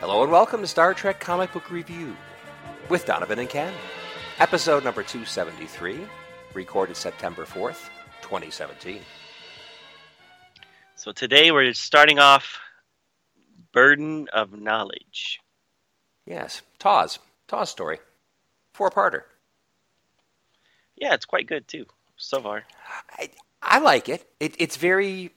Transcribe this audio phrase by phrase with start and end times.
[0.00, 2.14] Hello and welcome to Star Trek Comic Book Review
[2.90, 3.72] with Donovan and Ken.
[4.38, 6.00] Episode number 273,
[6.52, 7.88] recorded September 4th,
[8.20, 9.00] 2017.
[10.96, 12.58] So today we're starting off
[13.72, 15.40] Burden of Knowledge.
[16.26, 17.18] Yes, TOS.
[17.48, 17.98] TOS story.
[18.74, 19.22] Four-parter.
[20.94, 22.64] Yeah, it's quite good too, so far.
[23.18, 23.30] I,
[23.62, 24.28] I like it.
[24.40, 24.56] it.
[24.58, 25.32] It's very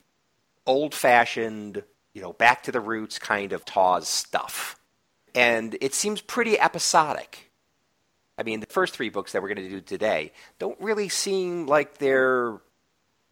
[0.65, 1.81] old-fashioned,
[2.13, 4.75] you know, back to the roots kind of TOS stuff.
[5.35, 7.51] And it seems pretty episodic.
[8.37, 11.67] I mean, the first three books that we're going to do today don't really seem
[11.67, 12.57] like they're,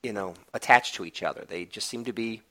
[0.04, 1.46] you know, attached to each other.
[1.48, 2.42] They just seem to be,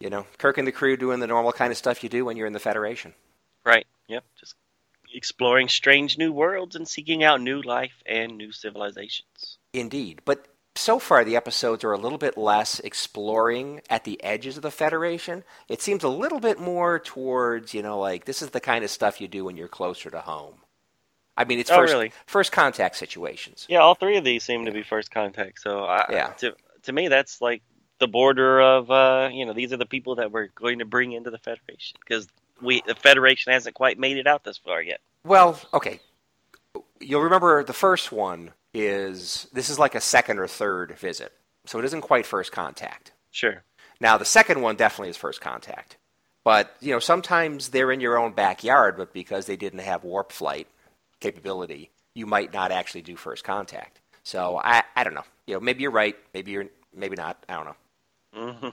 [0.00, 2.36] you know, Kirk and the crew doing the normal kind of stuff you do when
[2.36, 3.14] you're in the Federation.
[3.64, 3.86] Right.
[4.08, 4.24] Yep.
[4.38, 4.56] Just
[5.14, 9.58] exploring strange new worlds and seeking out new life and new civilizations.
[9.72, 10.22] Indeed.
[10.24, 14.62] But so far, the episodes are a little bit less exploring at the edges of
[14.62, 15.44] the Federation.
[15.68, 18.90] It seems a little bit more towards, you know, like this is the kind of
[18.90, 20.54] stuff you do when you're closer to home.
[21.36, 22.12] I mean, it's Oh, first, really?
[22.26, 23.66] first contact situations.
[23.68, 25.60] Yeah, all three of these seem to be first contact.
[25.60, 26.26] So I, Yeah.
[26.38, 27.62] to to me, that's like
[27.98, 31.12] the border of uh, you know these are the people that we're going to bring
[31.12, 32.26] into the Federation because
[32.60, 35.00] we the Federation hasn't quite made it out this far yet.
[35.24, 36.00] Well, okay.
[37.00, 41.32] You'll remember the first one is this is like a second or third visit.
[41.66, 43.12] So it isn't quite first contact.
[43.30, 43.62] Sure.
[44.00, 45.96] Now, the second one definitely is first contact.
[46.44, 50.30] But, you know, sometimes they're in your own backyard, but because they didn't have warp
[50.30, 50.66] flight
[51.20, 54.00] capability, you might not actually do first contact.
[54.24, 55.24] So I, I don't know.
[55.46, 56.16] You know, maybe you're right.
[56.34, 57.42] Maybe you're maybe not.
[57.48, 57.76] I don't know.
[58.36, 58.68] Mm-hmm.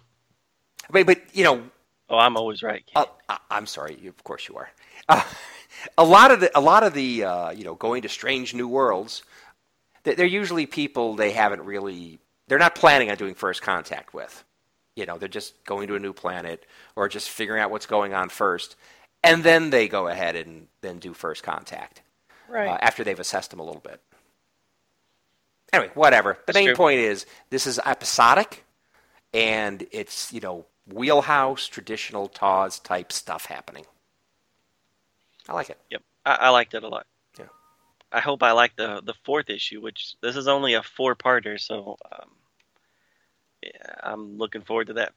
[0.89, 1.63] But, but you know,
[2.11, 2.83] Oh, I'm always right.
[2.93, 3.05] uh,
[3.49, 3.97] I'm sorry.
[4.01, 4.69] You, of course you are.
[5.07, 5.23] Uh,
[5.97, 8.67] a lot of the a lot of the uh, you know going to strange new
[8.67, 9.23] worlds.
[10.03, 12.19] They- They're usually people they haven't really.
[12.47, 14.43] They're not planning on doing first contact with.
[14.95, 18.13] You know, they're just going to a new planet or just figuring out what's going
[18.13, 18.75] on first,
[19.23, 22.01] and then they go ahead and then do first contact
[22.49, 22.67] right.
[22.67, 24.01] uh, after they've assessed them a little bit.
[25.71, 26.33] Anyway, whatever.
[26.33, 26.75] The That's main true.
[26.75, 28.65] point is this is episodic,
[29.33, 33.85] and it's you know wheelhouse traditional TOS type stuff happening.
[35.47, 35.77] I like it.
[35.89, 37.05] Yep, I, I liked it a lot.
[38.11, 41.59] I hope I like the the fourth issue, which this is only a four parter,
[41.59, 42.29] so um,
[43.63, 45.13] yeah, I'm looking forward to that.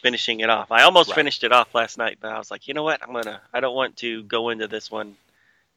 [0.00, 0.72] Finishing it off.
[0.72, 1.16] I almost Right.
[1.16, 3.02] finished it off last night, but I was like, you know what?
[3.02, 3.42] I'm gonna.
[3.52, 5.16] I don't want to go into this one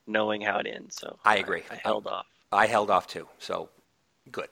[0.08, 0.96] knowing how it ends.
[0.96, 1.64] So I agree.
[1.70, 2.26] I, held off.
[2.52, 3.70] I held off too, so
[4.32, 4.48] good.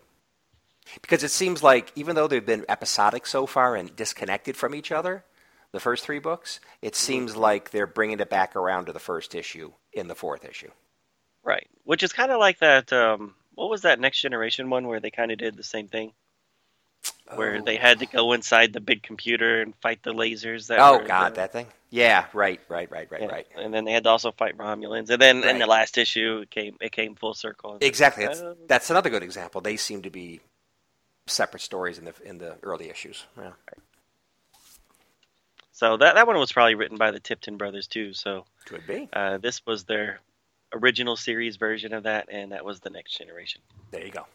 [1.01, 4.91] Because it seems like even though they've been episodic so far and disconnected from each
[4.91, 5.23] other,
[5.71, 9.33] the first three books, it seems like they're bringing it back around to the first
[9.33, 10.71] issue in the fourth issue.
[11.43, 11.67] Right.
[11.83, 12.91] Which is kind of like that.
[12.93, 16.13] Um, what was that next generation one where they kind of did the same thing,
[17.35, 17.61] where Oh.
[17.61, 20.67] they had to go inside the big computer and fight the lasers.
[20.67, 21.67] That Oh God, that thing.
[21.89, 23.47] Yeah, right, right, right, right, Yeah, right.
[23.55, 25.09] And then they had to also fight Romulans.
[25.11, 27.77] And then in the last issue, it came it came full circle.
[27.81, 28.25] Exactly.
[28.25, 29.61] That's, Uh, that's another good example.
[29.61, 30.39] They seem to be
[31.27, 33.25] separate stories in the in the early issues.
[33.37, 33.51] Yeah.
[35.71, 38.13] so that that one was probably written by the Tipton brothers too.
[38.13, 39.09] So Could be.
[39.13, 40.19] uh, this was their
[40.73, 43.61] original series version of that, and that was the next generation.
[43.91, 44.25] There you go.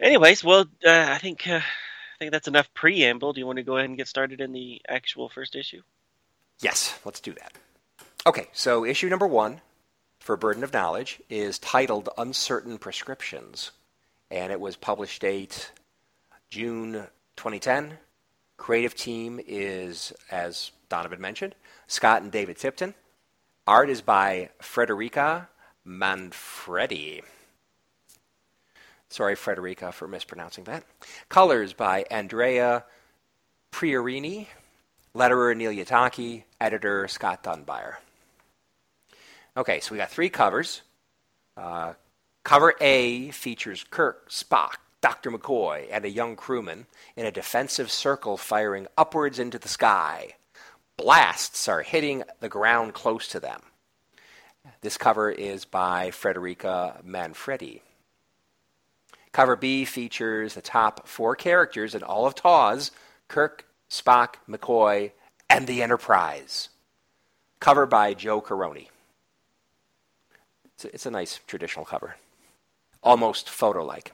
[0.00, 3.32] Anyways, well, uh, I think uh, I think that's enough preamble.
[3.32, 5.82] Do you want to go ahead and get started in the actual first issue?
[6.60, 7.52] Yes, let's do that.
[8.26, 9.60] Okay, so issue number one
[10.20, 13.72] for Burden of Knowledge is titled Uncertain Prescriptions,
[14.30, 15.72] and it was published date
[16.50, 17.98] June 2010.
[18.56, 21.54] Creative team is, as Donovan mentioned,
[21.88, 22.94] Scott and David Tipton.
[23.66, 25.48] Art is by Frederica
[25.84, 27.22] Manfredi.
[29.08, 30.84] Sorry, Frederica, for mispronouncing that.
[31.28, 32.84] Colors by Andrea
[33.70, 34.48] Priorini.
[35.14, 37.96] Letterer Neil Uyetake, editor Scott Dunbier.
[39.56, 40.82] Okay, so we got three covers.
[41.56, 41.92] Uh,
[42.42, 45.30] cover A features Kirk, Spock, Dr.
[45.30, 50.34] McCoy, and a young crewman in a defensive circle firing upwards into the sky.
[50.96, 53.62] Blasts are hitting the ground close to them.
[54.80, 57.82] This cover is by Frederica Manfredi.
[59.32, 62.90] Cover B features the top four characters in all of TOS
[63.28, 65.12] Kirk, Spock, McCoy,
[65.48, 66.68] and the Enterprise.
[67.60, 68.88] Cover by Joe Corroney.
[70.74, 72.16] It's a, it's a nice traditional cover,
[73.02, 74.12] almost photo like.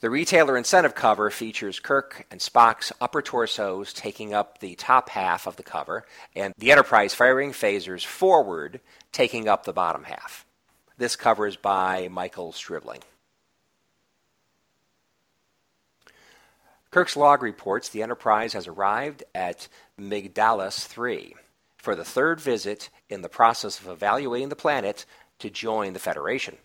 [0.00, 5.46] The retailer incentive cover features Kirk and Spock's upper torsos taking up the top half
[5.46, 8.80] of the cover, and the Enterprise firing phasers forward
[9.12, 10.46] taking up the bottom half.
[10.96, 13.00] This cover is by Michael Stribling.
[16.90, 19.68] Kirk's log reports the Enterprise has arrived at
[20.00, 21.34] Migdalis 3
[21.76, 25.04] for the third visit in the process of evaluating the planet
[25.40, 26.56] to join the Federation.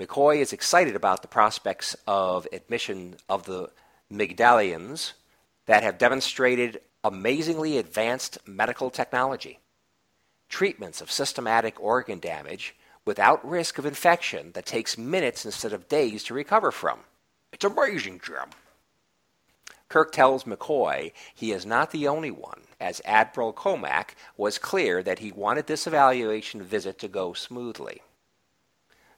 [0.00, 3.68] McCoy is excited about the prospects of admission of the
[4.10, 5.12] Migdalians
[5.66, 9.58] that have demonstrated amazingly advanced medical technology.
[10.48, 12.74] Treatments of systematic organ damage
[13.04, 17.00] without risk of infection that takes minutes instead of days to recover from.
[17.52, 18.48] It's amazing, Jim.
[19.90, 25.18] Kirk tells McCoy he is not the only one, as Admiral Komack was clear that
[25.18, 28.00] he wanted this evaluation visit to go smoothly.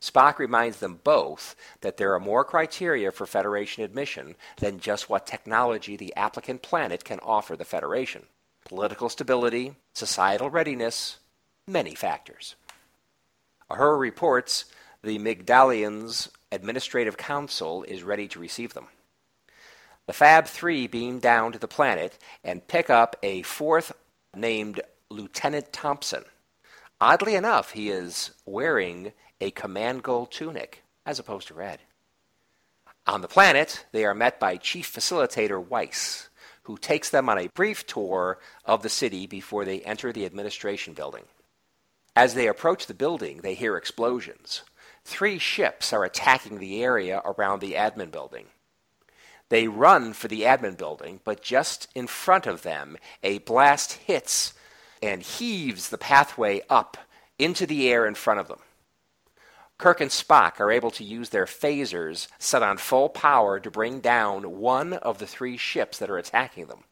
[0.03, 5.29] Spock reminds them both that there are more criteria for Federation admission than just what
[5.29, 8.27] technology the applicant planet can offer the Federation
[8.65, 11.19] political stability, societal readiness,
[11.67, 12.55] many factors.
[13.71, 14.67] Uhura reports
[15.03, 18.87] the Migdalians' administrative council is ready to receive them.
[20.07, 23.93] The Fab 3 beam down to the planet and pick up a fourth
[24.35, 26.25] named Lieutenant Thompson.
[27.01, 31.81] Oddly enough, he is wearing a command gold tunic, as opposed to red.
[33.07, 36.29] On the planet, they are met by Chief Facilitator Weiss,
[36.63, 40.95] who takes them on a brief tour of the city before they enter the administration
[40.95, 41.25] building.
[42.15, 44.63] As they approach the building, they hear explosions.
[45.05, 48.47] Three ships are attacking the area around the admin building.
[49.49, 54.55] They run for the admin building, but just in front of them, a blast hits
[55.03, 56.97] and heaves the pathway up
[57.39, 58.61] into the air in front of them.
[59.83, 63.99] Kirk and Spock are able to use their phasers set on full power to bring
[63.99, 66.85] down one of the three ships that are attacking them.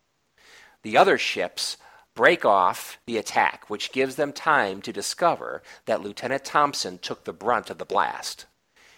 [0.82, 1.76] The other ships
[2.16, 7.32] break off the attack, which gives them time to discover that Lieutenant Thompson took the
[7.32, 8.46] brunt of the blast.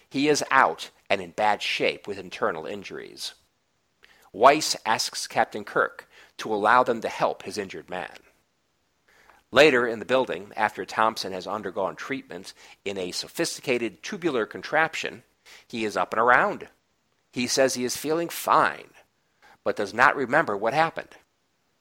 [0.09, 3.35] He is out and in bad shape with internal injuries.
[4.31, 8.22] Weiss asks Captain Kirk to allow them to help his injured man.
[9.53, 15.21] Later in the building, after Thompson has undergone treatment in a sophisticated tubular contraption,
[15.67, 16.69] he is up and around.
[17.31, 18.89] He says he is feeling fine,
[19.63, 21.09] but does not remember what happened.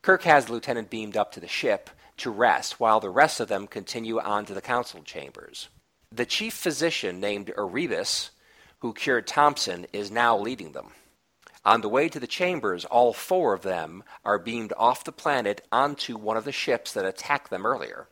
[0.03, 1.89] Kirk has the lieutenant beamed up to the ship
[2.19, 5.71] to rest while the rest of them continue on to the council chambers.
[6.15, 8.33] The chief physician named Erebus,
[8.81, 10.91] who cured Thompson, is now leading them.
[11.65, 15.67] On the way to the chambers, all four of them are beamed off the planet
[15.71, 18.09] onto one of the ships that attacked them earlier.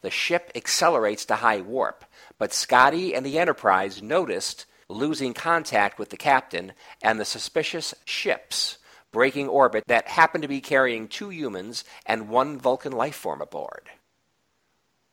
[0.00, 2.06] The ship accelerates to high warp,
[2.38, 6.72] but Scotty and the Enterprise noticed losing contact with the captain
[7.02, 8.78] and the suspicious ships
[9.12, 13.90] breaking orbit that happened to be carrying two humans and one Vulcan life form aboard.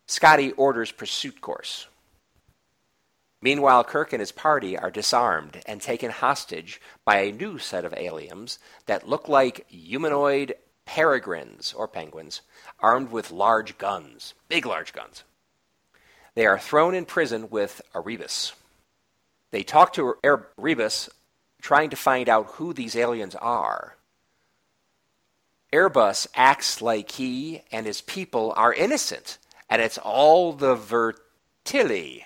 [0.07, 1.87] Scotty orders pursuit course.
[3.41, 7.93] Meanwhile, Kirk and his party are disarmed and taken hostage by a new set of
[7.93, 12.41] aliens that look like humanoid peregrines or penguins
[12.79, 15.23] armed with large guns, big large guns.
[16.33, 18.53] They are thrown in prison with Erebus.
[19.51, 21.09] They talk to Erebus,
[21.61, 23.97] trying to find out who these aliens are.
[25.71, 29.37] Erebus acts like he and his people are innocent,
[29.69, 32.23] and it's all the Vertili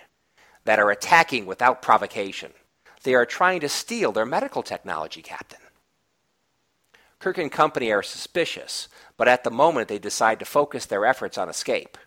[0.66, 2.52] that are attacking without provocation.
[3.04, 5.60] They are trying to steal their medical technology, Captain.
[7.20, 11.38] Kirk and company are suspicious, but at the moment they decide to focus their efforts
[11.38, 11.98] on escape.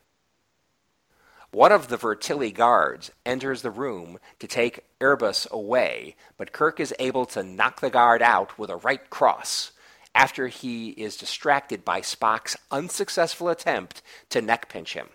[1.52, 6.92] One of the Vertili guards enters the room to take Erebus away, but Kirk is
[6.98, 9.70] able to knock the guard out with a right cross
[10.16, 15.10] after he is distracted by Spock's unsuccessful attempt to neck pinch him.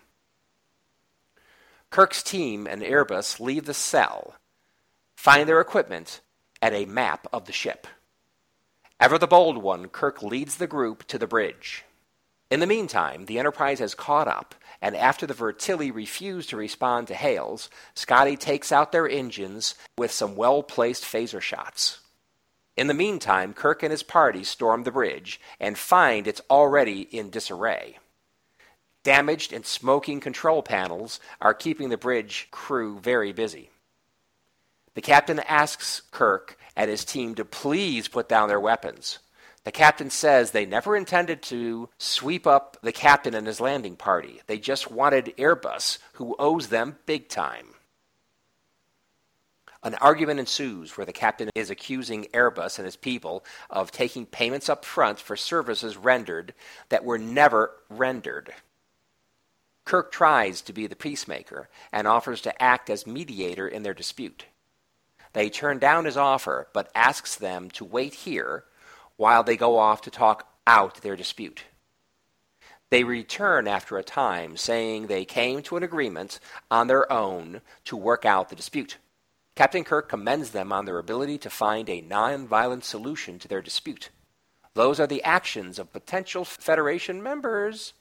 [1.90, 4.36] Kirk's team and Erebus leave the cell,
[5.16, 6.20] find their equipment,
[6.62, 7.88] and a map of the ship.
[9.00, 11.84] Ever the bold one, Kirk leads the group to the bridge.
[12.48, 17.08] In the meantime, the Enterprise has caught up, and after the Vertili refuse to respond
[17.08, 22.00] to hails, Scotty takes out their engines with some well placed phaser shots.
[22.76, 27.30] In the meantime, Kirk and his party storm the bridge and find it's already in
[27.30, 27.98] disarray.
[29.02, 33.70] Damaged and smoking control panels are keeping the bridge crew very busy.
[34.94, 39.20] The captain asks Kirk and his team to please put down their weapons.
[39.64, 44.40] The captain says they never intended to sweep up the captain and his landing party.
[44.46, 47.68] They just wanted Erebus, who owes them big time.
[49.82, 54.68] An argument ensues where the captain is accusing Erebus and his people of taking payments
[54.68, 56.52] up front for services rendered
[56.90, 58.52] that were never rendered.
[59.90, 64.44] Kirk tries to be the peacemaker and offers to act as mediator in their dispute.
[65.32, 68.62] They turn down his offer, but asks them to wait here
[69.16, 71.64] while they go off to talk out their dispute.
[72.90, 76.38] They return after a time, saying they came to an agreement
[76.70, 78.96] on their own to work out the dispute.
[79.56, 84.10] Captain Kirk commends them on their ability to find a non-violent solution to their dispute.
[84.74, 87.92] Those are the actions of potential Federation members.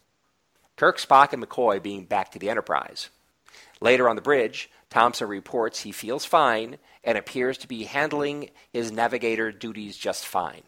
[0.79, 3.09] Kirk, Spock, and McCoy being back to the Enterprise.
[3.81, 8.89] Later on the bridge, Thompson reports he feels fine and appears to be handling his
[8.89, 10.62] navigator duties just fine.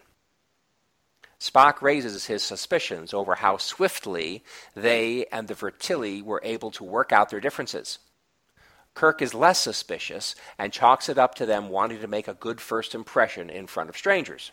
[1.40, 4.44] Spock raises his suspicions over how swiftly
[4.76, 7.98] they and the Vertili were able to work out their differences.
[8.94, 12.60] Kirk is less suspicious and chalks it up to them wanting to make a good
[12.60, 14.52] first impression in front of strangers.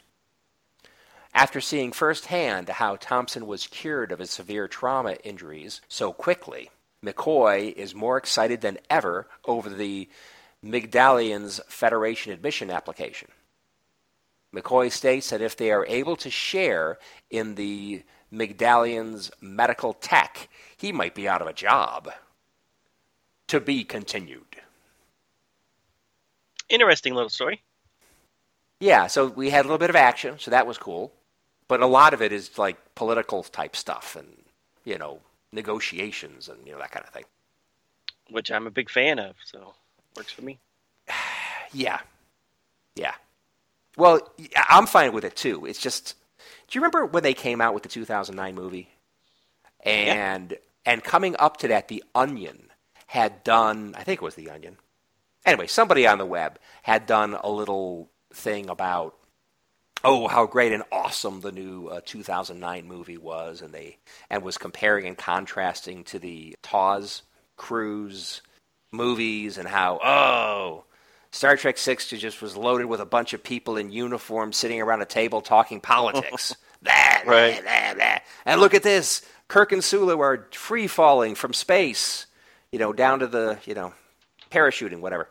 [1.38, 6.68] After seeing firsthand how Thompson was cured of his severe trauma injuries so quickly,
[7.00, 10.08] McCoy is more excited than ever over the
[10.64, 13.28] Migdalians Federation admission application.
[14.52, 16.98] McCoy states that if they are able to share
[17.30, 18.02] in the
[18.32, 22.10] Migdalians' medical tech, he might be out of a job
[23.46, 24.60] to be continued.
[26.68, 27.62] Interesting little story.
[28.80, 31.12] Yeah, so we had a little bit of action, so that was cool.
[31.68, 34.28] But a lot of it is like political type stuff and,
[34.84, 35.20] you know,
[35.52, 37.24] negotiations and, you know, that kind of thing.
[38.30, 39.74] Which I'm a big fan of, so
[40.16, 40.58] works for me.
[41.72, 42.00] yeah.
[42.96, 43.14] Yeah.
[43.96, 44.20] Well,
[44.68, 45.66] I'm fine with it too.
[45.66, 48.88] It's just, do you remember when they came out with the 2009 movie?
[49.84, 50.56] And yeah.
[50.86, 52.70] and coming up to that, The Onion
[53.08, 54.76] had done, I think it was The Onion.
[55.46, 59.16] Anyway, somebody on the web had done a little thing about,
[60.04, 63.98] oh, how great and awesome the new uh, 2009 movie was, and they
[64.30, 67.22] and was comparing and contrasting to the TOS
[67.56, 68.42] Cruise
[68.92, 70.84] movies, and how oh.
[71.30, 75.02] Star Trek Six just was loaded with a bunch of people in uniform sitting around
[75.02, 76.56] a table talking politics.
[76.82, 76.94] blah,
[77.26, 77.62] right.
[78.46, 79.20] And look at this.
[79.46, 82.26] Kirk and Sulu are free falling from space
[82.72, 83.92] you know, down to the, you know,
[84.50, 85.28] parachuting, whatever.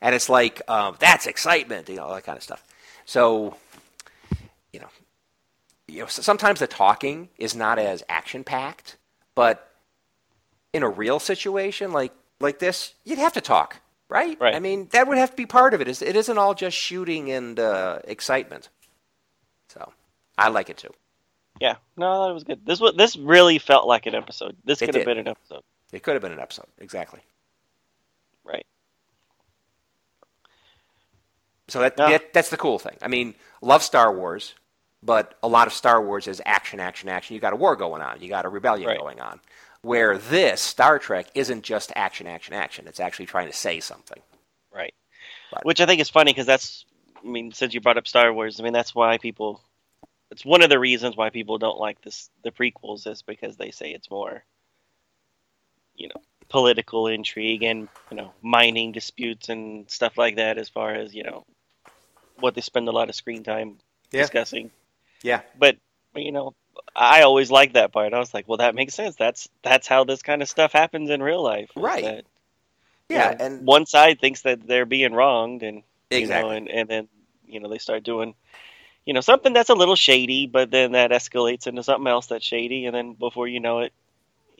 [0.00, 2.64] And it's like, um, that's excitement, you know, all that kind of stuff.
[3.04, 3.56] So,
[5.90, 8.96] you know, sometimes the talking is not as action packed,
[9.34, 9.70] but
[10.72, 14.40] in a real situation like like this, you'd have to talk, right?
[14.40, 14.54] Right.
[14.54, 15.88] I mean, that would have to be part of it.
[15.88, 18.70] It isn't all just shooting and uh, excitement.
[19.68, 19.92] So,
[20.38, 20.92] I like it too.
[21.60, 22.64] Yeah, no, I thought it was good.
[22.64, 24.56] This was this really felt like an episode.
[24.64, 25.62] This could have been an episode.
[25.92, 27.20] It could have been an episode, exactly.
[28.44, 28.64] Right.
[31.68, 32.10] So that, yeah.
[32.10, 32.96] that, that's the cool thing.
[33.02, 34.54] I mean, love Star Wars,
[35.02, 37.34] but a lot of Star Wars is action, action, action.
[37.34, 38.20] You got a war going on.
[38.20, 38.98] You got a rebellion right.
[38.98, 39.40] going on.
[39.82, 42.86] Where this Star Trek isn't just action, action, action.
[42.86, 44.20] It's actually trying to say something.
[44.74, 44.94] Right.
[45.52, 46.84] But, Which I think is funny because that's,
[47.24, 49.62] I mean, since you brought up Star Wars, I mean, that's why people.
[50.30, 53.72] It's one of the reasons why people don't like this the prequels is because they
[53.72, 54.44] say it's more
[55.96, 60.94] you know political intrigue and you know mining disputes and stuff like that as far
[60.94, 61.44] as you know
[62.38, 63.76] what they spend a lot of screen time
[64.10, 64.22] yeah.
[64.22, 64.70] discussing
[65.22, 65.76] yeah but
[66.14, 66.54] you know
[66.94, 70.04] i always liked that part i was like well that makes sense that's that's how
[70.04, 72.24] this kind of stuff happens in real life right that,
[73.08, 76.24] yeah know, and one side thinks that they're being wronged and exactly.
[76.36, 77.08] you know and, and then
[77.46, 78.34] you know they start doing
[79.04, 82.44] you know something that's a little shady but then that escalates into something else that's
[82.44, 83.92] shady and then before you know it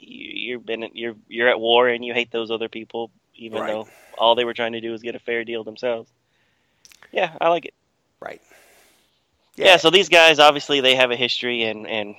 [0.01, 3.69] you've been you're you're at war and you hate those other people, even right.
[3.69, 3.89] though
[4.19, 6.11] all they were trying to do was get a fair deal themselves.
[7.13, 7.75] Yeah, I like it.
[8.21, 8.41] Right.
[9.57, 9.67] Yeah.
[9.67, 9.77] yeah.
[9.77, 12.15] So these guys obviously they have a history and and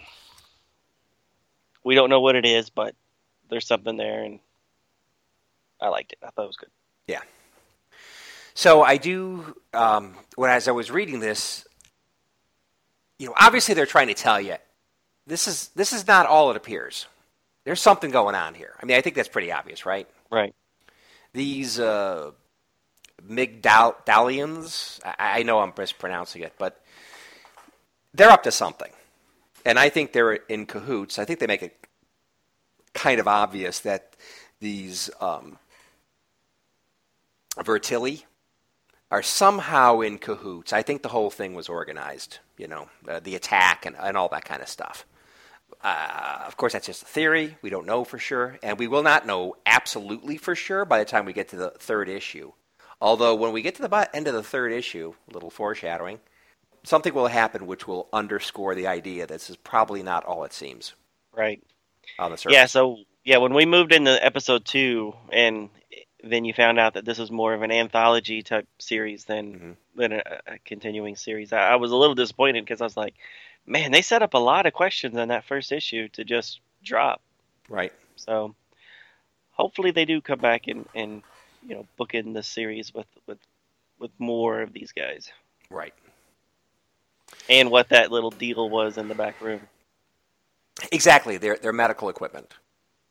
[1.84, 2.96] we don't know what it is, but
[3.50, 4.40] there's something there, and
[5.80, 6.20] I liked it.
[6.24, 6.70] I thought it was good.
[7.08, 7.22] Yeah.
[8.54, 9.56] So I do.
[9.74, 11.66] Um, when as I was reading this,
[13.20, 14.56] you know, obviously they're trying to tell you
[15.28, 17.08] this is this is not all it appears.
[17.64, 18.74] There's something going on here.
[18.82, 20.08] I mean, I think that's pretty obvious, right?
[20.32, 20.56] Right.
[21.34, 22.32] These uh,
[23.30, 26.81] Migdalians, I, I know I'm mispronouncing it, but
[28.14, 28.92] they're up to something.
[29.66, 31.20] And I think they're in cahoots.
[31.20, 31.78] I think they make it
[32.94, 34.16] kind of obvious that
[34.60, 35.58] these um,
[37.58, 38.24] Vertili,
[39.12, 40.72] are somehow in cahoots.
[40.72, 44.30] I think the whole thing was organized, you know, uh, the attack and, and all
[44.30, 45.06] that kind of stuff.
[45.84, 47.58] Uh, of course, that's just a theory.
[47.62, 48.58] We don't know for sure.
[48.64, 51.72] And we will not know absolutely for sure by the time we get to the
[51.72, 52.54] third issue.
[53.02, 56.20] Although, when we get to the end of the third issue, a little foreshadowing,
[56.84, 60.54] something will happen which will underscore the idea that this is probably not all it
[60.54, 60.94] seems.
[61.36, 61.62] Right.
[62.20, 62.56] On the surface.
[62.56, 65.70] Yeah, so, yeah, when we moved into episode two, and
[66.24, 69.72] then you found out that this was more of an anthology type series than mm-hmm.
[69.96, 71.54] than a, a, continuing series.
[71.54, 73.16] I, I was a little disappointed because I was like,
[73.66, 77.22] man, they set up a lot of questions in that first issue to just drop.
[77.70, 77.94] Right.
[78.16, 78.56] So
[79.52, 81.24] hopefully they do come back and, and
[81.68, 83.40] you know book in the series with with
[84.00, 85.32] with more of these guys.
[85.70, 85.94] Right.
[87.50, 89.62] And what that little deal was in the back room.
[90.92, 92.54] Exactly, their their medical equipment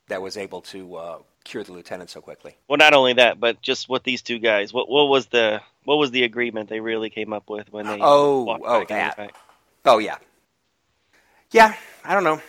[0.08, 2.56] that was able to uh, cure the lieutenant so quickly.
[2.68, 4.72] Well, not only that, but just what these two guys.
[4.72, 7.98] What what was the what was the agreement they really came up with when they?
[8.00, 9.32] Oh, oh, that.
[9.84, 10.18] Oh, yeah.
[11.52, 11.74] Yeah,
[12.04, 12.40] I don't know.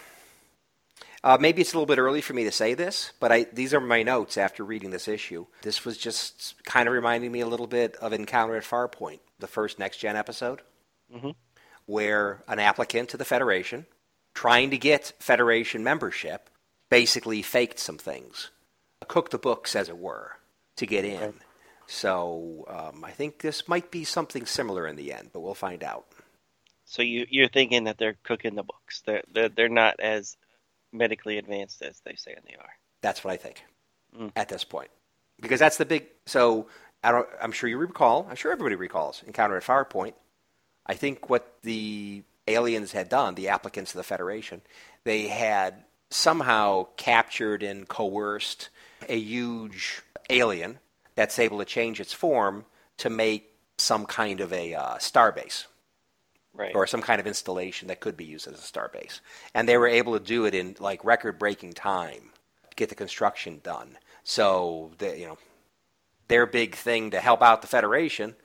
[1.24, 3.74] Uh, maybe it's a little bit early for me to say this, but I, these
[3.74, 5.46] are my notes after reading this issue.
[5.62, 9.48] This was just kind of reminding me a little bit of Encounter at Farpoint, the
[9.48, 10.62] first Next Gen episode,
[11.14, 11.30] mm-hmm.
[11.92, 13.86] Where an applicant to the Federation,
[14.34, 16.50] trying to get Federation membership,
[16.90, 18.50] basically faked some things,
[19.10, 20.38] cooked the books, as it were,
[20.78, 21.22] to get in.
[21.22, 21.38] Okay.
[21.88, 25.84] So um, I think this might be something similar in the end, but we'll find
[25.84, 26.06] out.
[26.86, 29.04] So you you're thinking that they're cooking the books.
[29.06, 30.38] They're they're, they're not as
[30.94, 32.70] medically advanced as they say they are.
[33.02, 33.64] That's what I think
[34.18, 34.32] mm.
[34.36, 34.92] at this point,
[35.42, 36.06] because that's the big.
[36.26, 36.68] So
[37.04, 37.28] I don't.
[37.42, 38.28] I'm sure you recall.
[38.30, 40.14] I'm sure everybody recalls Encounter at Farpoint.
[40.92, 44.62] I think what the aliens had done, the applicants of the Federation,
[45.06, 48.68] they had somehow captured and coerced
[49.08, 50.80] a huge alien
[51.16, 52.66] that's able to change its form
[52.98, 55.64] to make some kind of a uh, starbase
[56.54, 56.76] right.
[56.76, 59.22] or some kind of installation that could be used as a star base.
[59.54, 62.32] And they were able to do it in like record breaking time,
[62.70, 63.98] to get the construction done.
[64.26, 65.38] So the, you know,
[66.28, 68.36] their big thing to help out the Federation,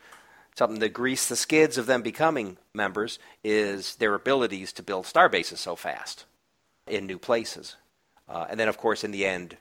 [0.56, 5.28] something to grease the skids of them becoming members, is their abilities to build star
[5.28, 6.24] bases so fast
[6.86, 7.76] in new places.
[8.28, 9.56] Uh, and then, of course, in the end,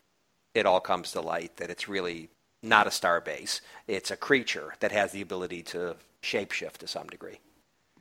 [0.53, 2.29] it all comes to light that it's really
[2.63, 3.61] not a star base.
[3.87, 7.39] It's a creature that has the ability to shapeshift to some degree.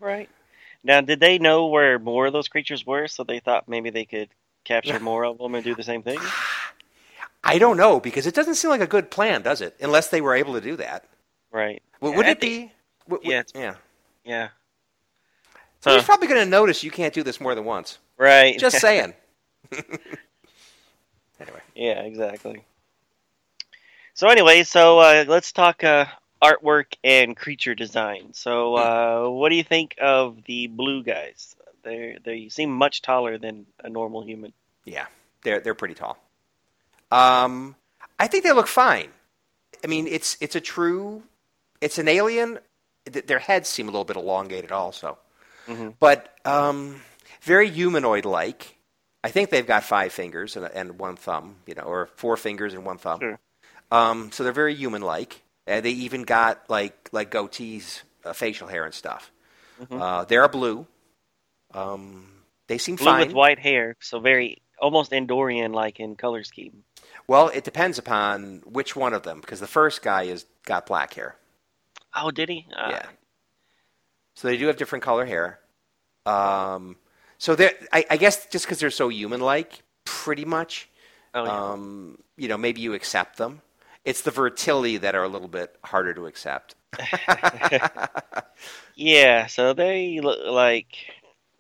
[0.01, 0.31] Right.
[0.83, 4.05] Now, did they know where more of those creatures were, so they thought maybe they
[4.05, 4.29] could
[4.65, 6.19] capture more of them and do the same thing?
[7.47, 9.77] I don't know because it doesn't seem like a good plan, does it?
[9.81, 11.05] Unless they were able to do that.
[11.53, 11.83] Right.
[12.01, 12.73] Well, would it be?
[13.23, 13.43] Yeah.
[13.55, 13.75] Yeah.
[14.25, 14.49] Yeah.
[15.81, 17.99] So he's probably going to notice you can't do this more than once.
[18.17, 18.59] Right.
[18.59, 19.15] Just saying.
[21.41, 21.61] anyway.
[21.75, 22.65] Yeah, exactly.
[24.15, 26.07] So anyway, so uh, let's talk uh,
[26.43, 28.33] artwork and creature design.
[28.33, 28.83] So, hmm.
[28.83, 31.57] uh, what do you think of the blue guys?
[31.83, 34.53] They they seem much taller than a normal human.
[34.85, 35.07] Yeah,
[35.43, 36.17] they're they're pretty tall.
[37.11, 37.77] Um,
[38.19, 39.09] I think they look fine.
[39.83, 41.23] I mean, it's it's a true,
[41.81, 42.59] it's an alien.
[43.07, 45.19] Their heads seem a little bit elongated, also,
[45.67, 45.91] mm-hmm.
[46.01, 47.03] but um,
[47.43, 48.77] very humanoid-like.
[49.23, 52.75] I think they've got five fingers and, and, one thumb, you know, or four fingers
[52.75, 53.21] and one thumb.
[53.21, 53.39] Sure.
[53.91, 55.43] Um, so they're very human-like.
[55.67, 59.31] Uh, they even got like like goatees, uh, facial hair and stuff.
[59.81, 60.01] Mm-hmm.
[60.01, 60.87] Uh, they're blue.
[61.73, 62.29] Um,
[62.69, 63.27] they seem blue fine.
[63.27, 66.85] with white hair, so very almost Andorian like in color scheme.
[67.27, 71.15] Well, it depends upon which one of them, because the first guy is got black
[71.15, 71.37] hair.
[72.17, 72.67] Oh, did he?
[72.75, 73.07] Uh, yeah.
[74.35, 75.61] So they do have different color hair.
[76.27, 76.97] Um,
[77.39, 80.89] so they I, I guess just because they're so human-like, pretty much.
[81.35, 81.73] Oh, yeah.
[81.73, 83.61] um, you know, maybe you accept them.
[84.05, 86.75] It's the Vertili that are a little bit harder to accept.
[88.95, 90.87] yeah, so they look like.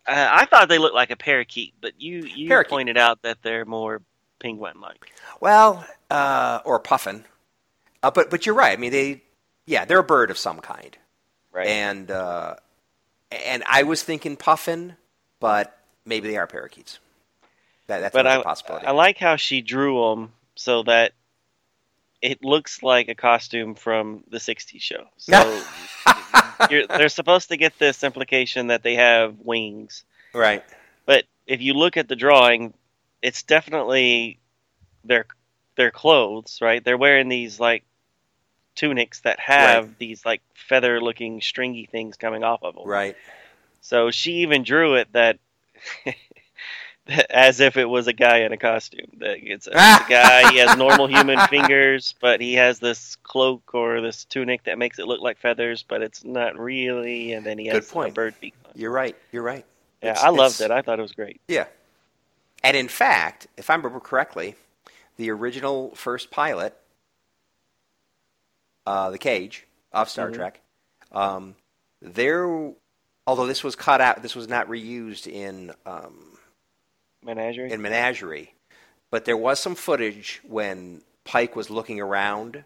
[0.06, 2.70] Uh, I thought they looked like a parakeet, but you you parakeet.
[2.70, 4.02] pointed out that they're more
[4.38, 5.12] penguin-like.
[5.40, 7.24] Well, uh, or puffin,
[8.02, 8.76] uh, but but you're right.
[8.76, 9.22] I mean, they
[9.66, 10.96] yeah, they're a bird of some kind,
[11.52, 11.66] right?
[11.66, 12.56] And uh,
[13.30, 14.96] and I was thinking puffin,
[15.40, 16.98] but maybe they are parakeets.
[17.86, 18.86] That, that's but I, possibility.
[18.86, 21.12] I like how she drew them so that
[22.22, 25.06] it looks like a costume from the 60s show.
[26.58, 30.04] So they're supposed to get this implication that they have wings.
[30.32, 30.64] Right.
[31.04, 32.72] But if you look at the drawing,
[33.20, 34.38] it's definitely
[35.04, 35.26] their
[35.76, 36.82] their clothes, right?
[36.82, 37.84] They're wearing these like
[38.74, 39.98] tunics that have right.
[39.98, 42.86] these like feather looking stringy things coming off of them.
[42.86, 43.16] Right.
[43.80, 45.38] So she even drew it that
[47.30, 49.08] as if it was a guy in a costume.
[49.18, 49.74] That it's a, a
[50.08, 50.50] guy.
[50.52, 54.98] He has normal human fingers, but he has this cloak or this tunic that makes
[54.98, 57.32] it look like feathers, but it's not really.
[57.32, 58.10] And then he Good has point.
[58.10, 58.54] a bird beak.
[58.64, 58.72] On.
[58.74, 59.16] You're right.
[59.32, 59.64] You're right.
[60.02, 60.70] Yeah, It's- I loved it.
[60.70, 61.40] I thought it was great.
[61.48, 61.66] Yeah.
[62.62, 64.56] And in fact, if I remember correctly,
[65.18, 66.74] the original first pilot,
[68.86, 70.34] uh, the Cage off Star Mhm.
[70.34, 70.60] Trek,
[71.12, 71.54] um,
[72.02, 72.72] there,
[73.26, 76.38] although this was cut out, this was not reused in um,
[77.22, 77.72] Menagerie.
[77.72, 78.54] in Menagerie,
[79.10, 82.64] but there was some footage when Pike was looking around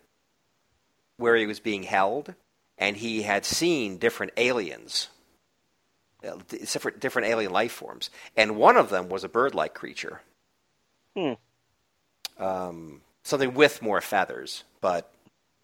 [1.19, 2.35] where he was being held,
[2.79, 5.09] and he had seen different aliens,
[6.27, 10.21] uh, different different alien life forms, and one of them was a bird-like creature,
[11.17, 11.35] Hmm.
[12.39, 15.13] um, something with more feathers, but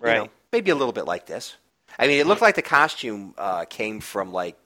[0.01, 0.17] you Right.
[0.19, 1.57] know, maybe a little bit like this.
[1.99, 4.57] I mean, it looked like the costume uh, came from like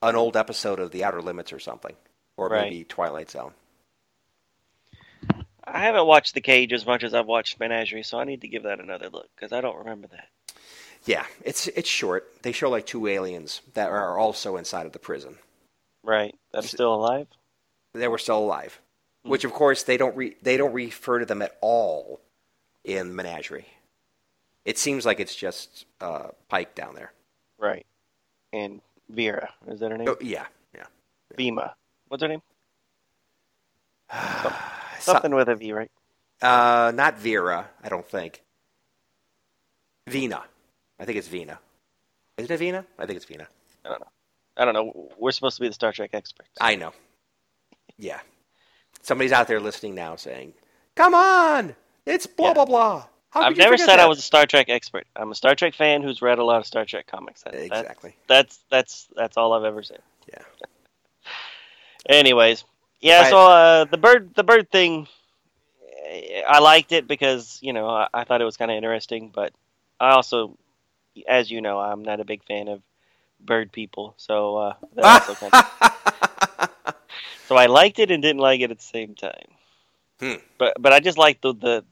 [0.00, 1.94] an old episode of The Outer Limits or something,
[2.36, 2.62] or Right.
[2.70, 3.52] maybe Twilight Zone.
[5.64, 8.48] I haven't watched The Cage as much as I've watched Menagerie, so I need to
[8.48, 10.28] give that another look because I don't remember that.
[11.04, 12.42] Yeah, it's it's short.
[12.42, 15.38] They show like two aliens that are also inside of the prison.
[16.04, 16.34] Right.
[16.54, 17.26] I'm still alive.
[17.94, 18.80] They were still alive,
[19.24, 19.30] Hmm.
[19.30, 22.20] which of course they don't re- they don't refer to them at all
[22.84, 23.66] in Menagerie.
[24.64, 27.12] It seems like it's just uh, Pike down there.
[27.58, 27.84] Right.
[28.52, 30.08] And Vera is that her name?
[30.08, 30.84] Oh, yeah, yeah.
[31.38, 31.72] Vima.
[32.08, 32.42] What's her name?
[35.00, 35.90] So- Something with a V, right?
[36.42, 38.40] uh, not Vera, I don't think.
[40.08, 40.44] Vina,
[41.00, 41.58] I think it's Vina.
[42.38, 42.84] Is it Vina?
[42.98, 43.48] I think it's Vina.
[43.84, 44.06] I don't know.
[44.56, 45.10] I don't know.
[45.18, 46.50] We're supposed to be the Star Trek experts.
[46.60, 46.92] I know.
[47.98, 48.20] Yeah.
[49.00, 50.54] Somebody's out there listening now saying,
[50.94, 51.74] "Come on,
[52.06, 52.54] it's blah Yeah.
[52.54, 55.06] blah blah." How I've never said I was a Star Trek expert.
[55.16, 57.42] I'm a Star Trek fan who's read a lot of Star Trek comics.
[57.44, 58.14] That, that- exactly.
[58.26, 60.00] that's that's that's all I've ever said.
[60.30, 60.42] Yeah.
[62.08, 62.64] Anyways,
[63.00, 63.22] yeah.
[63.22, 65.08] I- So uh, the bird, the bird thing,
[66.46, 69.54] I liked it because you know I, I thought it was kind of interesting, but
[69.98, 70.58] I also,
[71.26, 72.82] as you know, I'm not a big fan of
[73.40, 74.12] bird people.
[74.18, 76.94] So uh, that also kind of,
[77.48, 79.48] so I liked it and didn't like it at the same time.
[80.20, 80.34] Hmm.
[80.58, 81.84] But but I just liked the the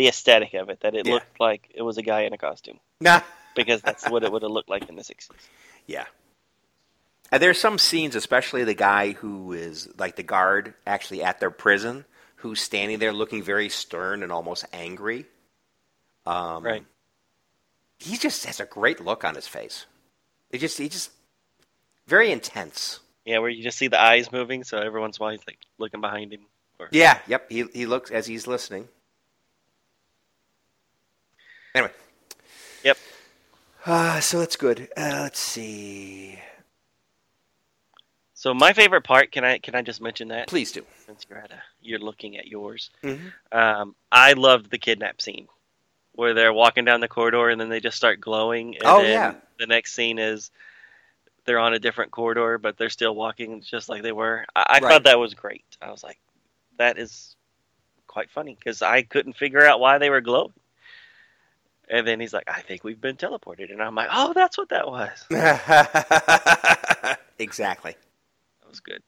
[0.00, 1.12] the aesthetic of it that it Yeah.
[1.14, 3.20] looked like it was a guy in a costume nah.
[3.54, 5.28] because that's what it would have looked like in the 60s.
[5.86, 6.06] Yeah.
[7.32, 11.50] And there's some scenes, especially the guy who is like the guard actually at their
[11.50, 12.04] prison,
[12.36, 15.26] who's standing there looking very stern and almost angry.
[16.24, 16.84] Um, Right.
[17.98, 19.84] He just has a great look on his face.
[20.50, 21.10] It just, he just
[22.06, 23.00] very intense.
[23.26, 25.46] Yeah, where you just see the eyes moving, so every once in a while he's
[25.46, 26.46] like looking behind him.
[26.78, 27.18] Or, Yeah.
[27.26, 27.50] Yep.
[27.50, 28.88] He he looks as he's listening.
[31.74, 31.92] Anyway.
[32.84, 32.98] Yep.
[33.86, 34.88] Uh, so that's good.
[34.96, 36.38] Uh, let's see.
[38.34, 40.84] So my favorite part, can I can I just mention that Please do.
[41.06, 42.90] since you're at a, you're looking at yours?
[43.02, 43.32] Mhm.
[43.52, 45.46] Um, I loved the kidnap scene
[46.12, 48.76] where they're walking down the corridor and then they just start glowing.
[48.76, 49.34] And Oh, then yeah.
[49.58, 50.50] The next scene is
[51.44, 54.46] they're on a different corridor, but they're still walking just like they were.
[54.56, 54.88] I, I Right.
[54.90, 55.64] thought that was great.
[55.82, 56.18] I was like,
[56.78, 57.36] that is
[58.06, 60.54] quite funny because I couldn't figure out why they were glowing.
[61.90, 63.72] And then he's like, I think we've been teleported.
[63.72, 65.28] And I'm like, oh, that's what that was.
[67.38, 67.96] exactly.
[68.62, 69.02] That was good.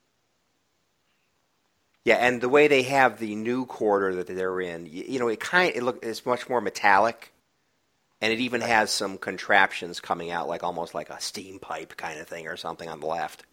[2.04, 5.28] Yeah, and the way they have the new corridor that they're in, you, you know,
[5.28, 7.32] it kind it look it's much more metallic,
[8.20, 12.20] and it even has some contraptions coming out, like almost like a steam pipe kind
[12.20, 13.44] of thing or something on the left.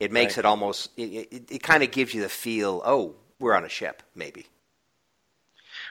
[0.00, 0.40] It makes Right.
[0.40, 3.70] it almost it, it, it kind of gives you the feel, oh, we're on a
[3.70, 4.46] ship, maybe.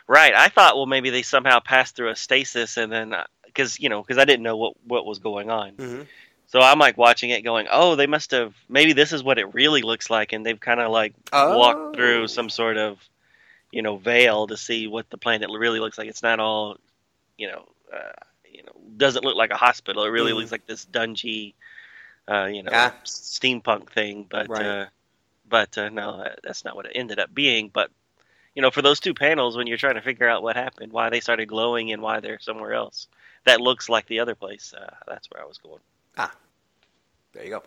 [0.08, 0.34] Right.
[0.36, 4.02] I thought, well, maybe they somehow passed through a stasis and then, because, you know,
[4.02, 5.72] because I didn't know what, what was going on.
[5.74, 6.02] Mm-hmm.
[6.48, 9.54] So I'm like watching it going, oh, they must have, maybe this is what it
[9.54, 10.34] really looks like.
[10.34, 11.58] And they've kind of like Oh.
[11.58, 12.98] walked through some sort of,
[13.72, 16.10] you know, veil to see what the planet really looks like.
[16.10, 16.76] It's not all,
[17.38, 18.12] you know, uh,
[18.52, 20.04] you know, doesn't look like a hospital.
[20.04, 20.36] It really Mhm.
[20.36, 21.54] looks like this dungy,
[22.30, 22.94] uh, you know, Ah.
[23.06, 24.28] steampunk thing.
[24.30, 24.66] But, Right.
[24.66, 24.86] uh,
[25.48, 27.70] but uh, no, that's not what it ended up being.
[27.70, 27.92] But
[28.56, 31.10] you know, for those two panels, when you're trying to figure out what happened, why
[31.10, 33.08] they started glowing, and why they're somewhere else,
[33.46, 34.74] that looks like the other place.
[34.78, 35.80] Uh, that's where I was going.
[36.18, 36.32] Ah,
[37.34, 37.64] there you go.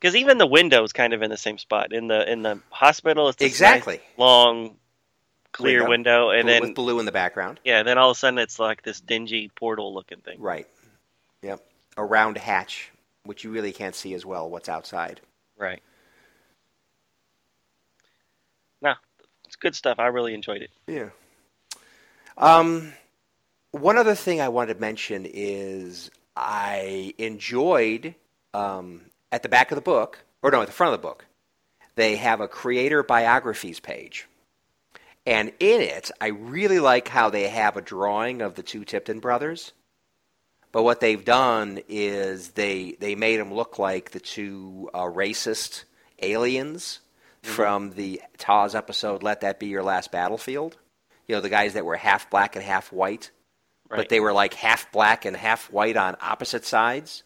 [0.00, 1.92] Because even the window's kind of in the same spot.
[1.92, 3.96] In the in the hospital, it's Exactly.
[3.96, 4.76] nice, long,
[5.50, 6.28] clear Window.
[6.28, 7.58] window, and Blue- then with blue in the background.
[7.64, 10.40] yeah, and then all of a sudden it's like this dingy portal-looking thing.
[10.40, 10.68] Right.
[11.42, 11.64] Yep.
[11.96, 12.92] A round hatch,
[13.24, 15.20] which you really can't see as well what's outside.
[15.56, 15.82] Right.
[18.80, 18.94] No,
[19.60, 19.98] good stuff.
[19.98, 20.70] I really enjoyed it.
[20.86, 21.10] Yeah.
[22.36, 22.92] Um,
[23.72, 28.14] one other thing I wanted to mention is I enjoyed
[28.54, 31.26] um, at the back of the book, or no, at the front of the book,
[31.96, 34.26] they have a creator biographies page.
[35.26, 39.20] And in it, I really like how they have a drawing of the two Tipton
[39.20, 39.72] brothers.
[40.70, 45.84] But what they've done is they they made them look like the two uh, racist
[46.20, 47.00] aliens
[47.48, 47.56] mm-hmm.
[47.56, 50.76] from the TOS episode "Let That Be Your Last Battlefield."
[51.26, 53.30] You know, the guys that were half black and half white,
[53.88, 53.98] right.
[53.98, 57.22] but they were like half black and half white on opposite sides.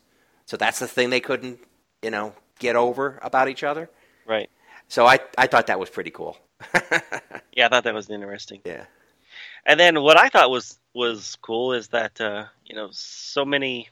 [0.47, 1.61] So that's the thing they couldn't,
[2.03, 3.89] you know, get over about each other.
[4.27, 4.51] Right.
[4.89, 6.37] So I I thought that was pretty cool.
[7.53, 8.61] yeah, I thought that was interesting.
[8.65, 8.85] Yeah.
[9.65, 13.89] And then what I thought was was cool is that uh, you know so many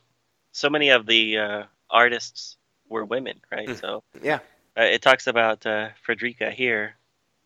[0.53, 2.57] so many of the uh, artists
[2.89, 3.69] were women, right?
[3.69, 3.81] Mm.
[3.81, 4.41] So yeah,
[4.81, 6.95] uh, it talks about uh, Frederica here.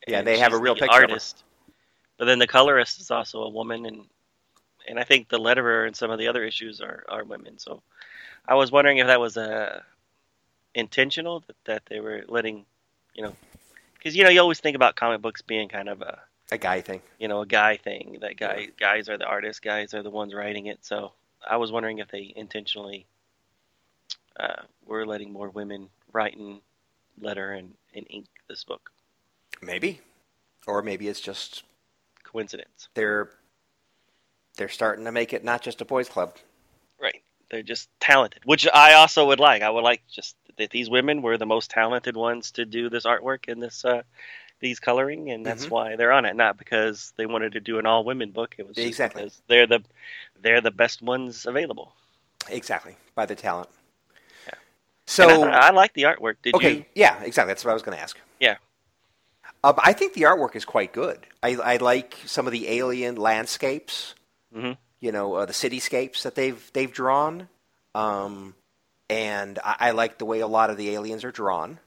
[0.07, 1.42] Yeah, they have a real picture artist,
[2.18, 4.05] but then the colorist is also a woman, and
[4.87, 7.59] and I think the letterer and some of the other issues are are women.
[7.59, 7.83] So
[8.47, 9.81] I was wondering if that was a uh,
[10.75, 12.66] intentional that, that they were letting,
[13.14, 13.35] you know,
[13.94, 16.20] because you know you always think about comic books being kind of a
[16.53, 17.01] a guy thing.
[17.18, 18.18] You know, a guy thing.
[18.20, 20.85] That guy guys are the artists, guys are the ones writing it.
[20.85, 21.12] So
[21.49, 23.07] I was wondering if they intentionally
[24.38, 26.61] uh, were letting more women write and
[27.20, 28.90] letter and, and ink this book.
[29.62, 30.00] Maybe,
[30.66, 31.62] or maybe it's just
[32.22, 32.88] coincidence.
[32.94, 33.31] They're
[34.57, 36.37] they're starting to make it not just a boys' club.
[37.00, 37.22] Right.
[37.50, 39.62] They're just talented, which I also would like.
[39.62, 43.05] I would like just that these women were the most talented ones to do this
[43.05, 44.03] artwork in this uh,
[44.61, 45.74] these coloring, and that's mm-hmm.
[45.74, 46.37] why they're on it.
[46.37, 48.55] Not because they wanted to do an all women book.
[48.59, 49.83] It was exactly because they're the
[50.40, 51.92] they're the best ones available.
[52.48, 53.68] Exactly by the talent.
[55.07, 56.37] So I, I, like the artwork.
[56.43, 56.85] Did okay, you?
[56.95, 57.51] Yeah, exactly.
[57.51, 58.19] That's what I was going to ask.
[58.40, 58.57] Yeah.
[59.62, 61.27] Uh, I think the artwork is quite good.
[61.43, 64.14] I, I like some of the alien landscapes.
[64.55, 64.73] Mm-hmm.
[65.01, 67.49] You know, uh, the cityscapes that they've they've drawn,
[67.95, 68.55] um,
[69.11, 71.79] and I, I like the way a lot of the aliens are drawn.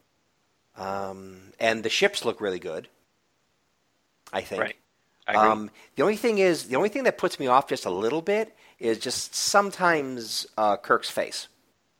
[0.75, 2.87] Um, and the ships look really good.
[4.31, 4.61] I think.
[4.61, 4.75] Right.
[5.27, 7.89] I um, the only thing is, the only thing that puts me off just a
[7.89, 11.47] little bit is just sometimes uh, Kirk's face.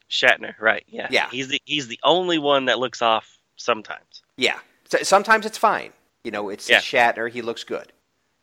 [0.10, 0.84] Shatner, right?
[0.88, 1.08] Yeah.
[1.10, 1.30] Yeah.
[1.30, 4.24] He's the he's the only one that looks off sometimes.
[4.38, 4.60] Yeah.
[4.86, 5.92] So, sometimes it's fine.
[6.24, 6.80] You know, it's, yeah.
[6.80, 7.30] Shatner.
[7.30, 7.92] He looks good.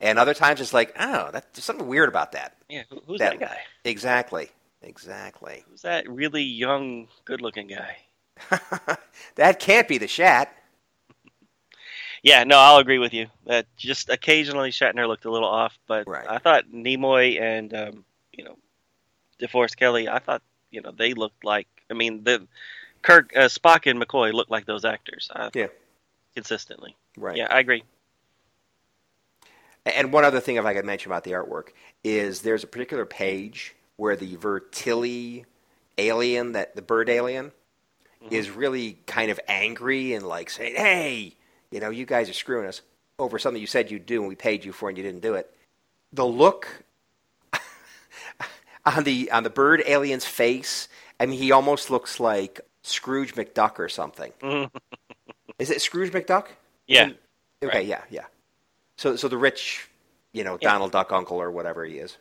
[0.00, 2.56] And other times it's like, oh, that, there's something weird about that.
[2.68, 2.82] Yeah.
[3.06, 3.58] Who's that, that guy?
[3.84, 4.50] Exactly.
[4.82, 5.64] Exactly.
[5.68, 7.96] Who's that really young, good-looking guy?
[9.36, 10.54] that can't be the Shat.
[12.22, 13.26] Yeah, no, I'll agree with you.
[13.44, 16.24] That just occasionally Shatner looked a little off, but right.
[16.26, 18.56] I thought Nimoy and um, you know
[19.42, 20.40] DeForest Kelley, I thought
[20.74, 21.68] you know they looked like.
[21.90, 22.46] I mean, the
[23.02, 25.30] Kirk, uh, Spock, and McCoy looked like those actors.
[25.34, 25.66] Uh, yeah,
[26.34, 26.96] consistently.
[27.16, 27.36] Right.
[27.36, 27.84] Yeah, I agree.
[29.86, 31.68] And one other thing, if I could mention about the artwork,
[32.02, 35.44] is there's a particular page where the Vertili
[35.98, 37.52] alien, that the bird alien,
[38.22, 38.34] mm-hmm.
[38.34, 41.36] is really kind of angry and like saying, "Hey,
[41.70, 42.80] you know, you guys are screwing us
[43.18, 45.34] over something you said you'd do and we paid you for and you didn't do
[45.34, 45.54] it."
[46.12, 46.83] The look
[48.86, 53.78] on the on the bird alien's face, I mean, he almost looks like Scrooge McDuck
[53.78, 54.32] or something.
[55.58, 56.46] is it Scrooge McDuck?
[56.86, 57.10] Yeah.
[57.62, 57.78] okay.
[57.78, 57.86] Right.
[57.86, 58.02] Yeah.
[58.10, 58.26] Yeah.
[58.96, 59.88] So so the rich,
[60.32, 60.70] you know, yeah.
[60.70, 62.16] Donald Duck uncle or whatever he is.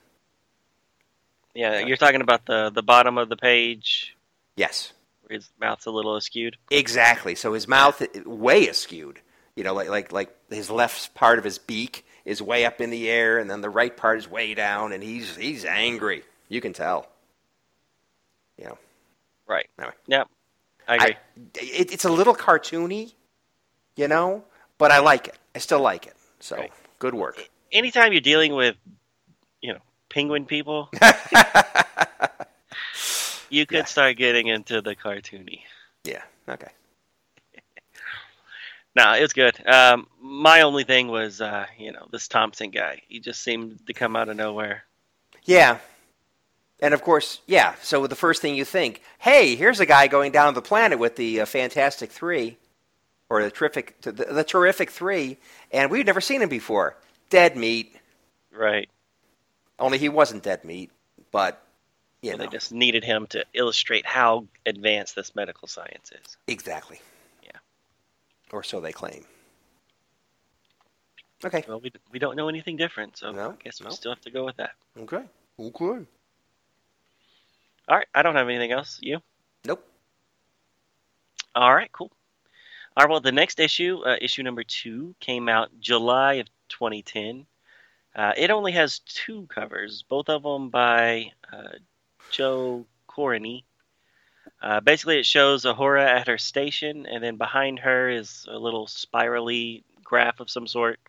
[1.53, 4.15] Yeah, you're talking about the the bottom of the page.
[4.55, 4.93] Yes
[5.33, 6.55] his mouth's a little askewed.
[6.71, 7.35] Exactly.
[7.35, 9.17] So his mouth way askewed.
[9.55, 12.89] You know, like like like his left part of his beak is way up in
[12.89, 16.23] the air, and then the right part is way down, and he's he's angry.
[16.53, 17.07] You can tell.
[18.59, 18.77] You know.
[19.47, 19.67] Right.
[19.79, 19.95] Anyway.
[20.05, 20.27] Yep.
[20.87, 21.07] I agree.
[21.07, 21.17] I,
[21.55, 23.11] it, it's a little cartoony,
[23.95, 24.43] you know,
[24.77, 25.39] but I like it.
[25.55, 26.13] I still like it.
[26.39, 26.71] So right.
[26.99, 27.49] good work.
[27.71, 28.75] Anytime you're dealing with,
[29.63, 30.89] you know, penguin people.
[33.49, 33.85] you could yeah.
[33.85, 35.61] start getting into the cartoony.
[36.03, 36.21] Yeah.
[36.47, 36.69] Okay.
[38.95, 39.59] no, it was good.
[39.67, 43.01] Um, my only thing was, uh, you know, this Thompson guy.
[43.07, 44.83] He just seemed to come out of nowhere.
[45.45, 45.79] Yeah.
[46.83, 47.75] And of course, yeah.
[47.81, 51.15] So the first thing you think, hey, here's a guy going down the planet with
[51.15, 52.57] the uh, Fantastic Three,
[53.29, 55.37] or the terrific, the, the terrific three,
[55.71, 56.97] and we've never seen him before.
[57.29, 57.95] Dead meat.
[58.51, 58.89] Right.
[59.79, 60.91] Only he wasn't dead meat,
[61.31, 61.65] but
[62.21, 62.43] you so know.
[62.43, 66.37] they just needed him to illustrate how advanced this medical science is.
[66.47, 66.99] Exactly.
[67.43, 67.59] Yeah.
[68.51, 69.23] Or so they claim.
[71.45, 71.63] Okay.
[71.65, 73.91] Well, we, we don't know anything different, so no, I guess we no.
[73.91, 74.71] still have to go with that.
[74.99, 75.23] Okay.
[75.57, 76.05] Okay.
[77.87, 78.07] All right.
[78.13, 78.99] I don't have anything else.
[79.01, 79.19] You?
[79.65, 79.85] Nope.
[81.55, 81.91] All right.
[81.91, 82.11] Cool.
[82.95, 83.09] All right.
[83.11, 87.45] Well, the next issue, uh, issue number two, came out July of 2010.
[88.15, 91.77] Uh, it only has two covers, both of them by uh,
[92.29, 93.63] Joe Corroney.
[94.61, 98.87] Uh, basically, it shows Uhura at her station, and then behind her is a little
[98.87, 100.99] spirally graph of some sort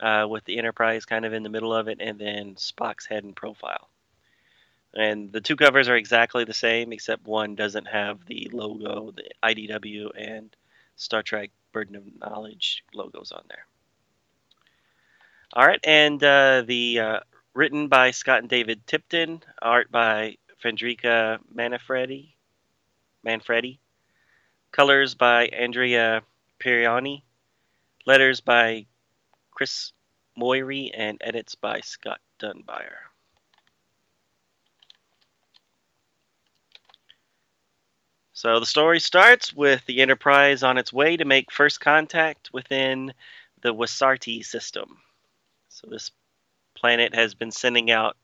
[0.00, 3.24] uh, with the Enterprise kind of in the middle of it, and then Spock's head
[3.24, 3.88] and profile.
[4.94, 9.30] And the two covers are exactly the same, except one doesn't have the logo, the
[9.42, 10.54] IDW and
[10.96, 13.66] Star Trek Burden of Knowledge logos on there.
[15.52, 17.20] All right, and uh, the uh,
[17.54, 22.36] written by Scott and David Tipton, art by Federica Manfredi,
[23.24, 23.78] Manfredi,
[24.72, 26.22] colors by Andrea
[26.60, 27.22] Pieroni,
[28.06, 28.86] letters by
[29.50, 29.92] Chris
[30.36, 33.07] Mowry, and edits by Scott Dunbier.
[38.38, 43.12] So the story starts with the Enterprise on its way to make first contact within
[43.62, 44.98] the Wasarti system.
[45.70, 46.12] So this
[46.76, 48.16] planet has been sending out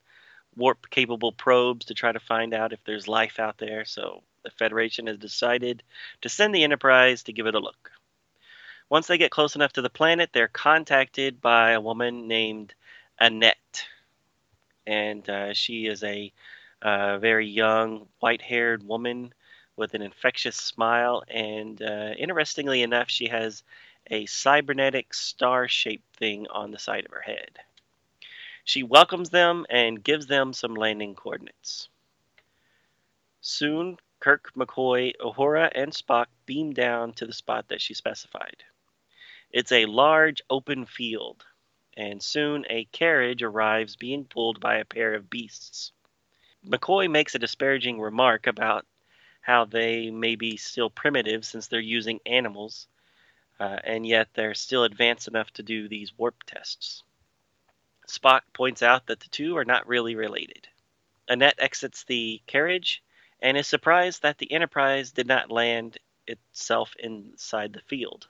[0.55, 3.85] warp capable probes to try to find out if there's life out there.
[3.85, 5.83] So the Federation has decided
[6.21, 7.91] to send the Enterprise to give it a look.
[8.89, 12.73] Once they get close enough to the planet, they're contacted by a woman named
[13.19, 13.85] Annette.
[14.87, 16.33] And uh, she is a
[16.83, 19.35] uh, very young, white haired woman
[19.77, 23.63] with an infectious smile, and uh, interestingly enough, she has
[24.11, 27.59] a cybernetic star shaped thing on the side of her head.
[28.65, 31.89] She welcomes them and gives them some landing coordinates.
[33.41, 38.65] Soon, Kirk, McCoy, Uhura, and Spock beam down to the spot that she specified.
[39.51, 41.45] It's a large open field,
[41.97, 45.93] and soon a carriage arrives being pulled by a pair of beasts.
[46.67, 48.87] McCoy makes a disparaging remark about
[49.45, 52.89] how they may be still primitive since they're using animals,
[53.61, 57.03] uh, and yet they're still advanced enough to do these warp tests.
[58.09, 60.67] Spock points out that the two are not really related.
[61.29, 63.03] Annette exits the carriage
[63.41, 68.27] and is surprised that the Enterprise did not land itself inside the field.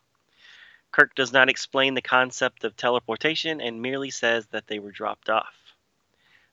[0.91, 5.31] Kirk does not explain the concept of teleportation and merely says that they were dropped
[5.31, 5.55] off.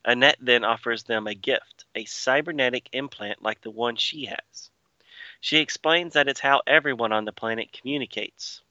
[0.03, 4.71] Annette then offers them a gift, a cybernetic implant like the one she has.
[5.39, 8.61] She explains that it's how everyone on the planet communicates,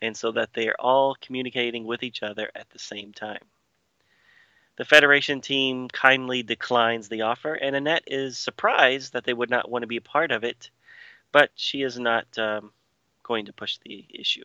[0.00, 3.44] and so that they are all communicating with each other at the same time.
[4.76, 9.70] The Federation team kindly declines the offer, and Annette is surprised that they would not
[9.70, 10.70] want to be a part of it,
[11.32, 12.72] but she is not um,
[13.22, 14.44] going to push the issue.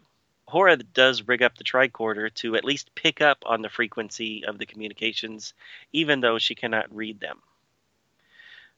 [0.51, 4.57] Uhura does rig up the tricorder to at least pick up on the frequency of
[4.57, 5.53] the communications,
[5.93, 7.41] even though she cannot read them.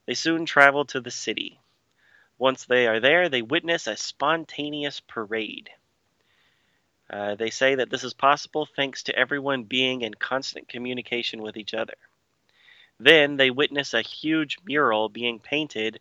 [0.05, 1.59] They soon travel to the city.
[2.37, 5.69] Once they are there, they witness a spontaneous parade.
[7.09, 11.57] Uh, they say that this is possible thanks to everyone being in constant communication with
[11.57, 11.95] each other.
[12.99, 15.99] Then they witness a huge mural being painted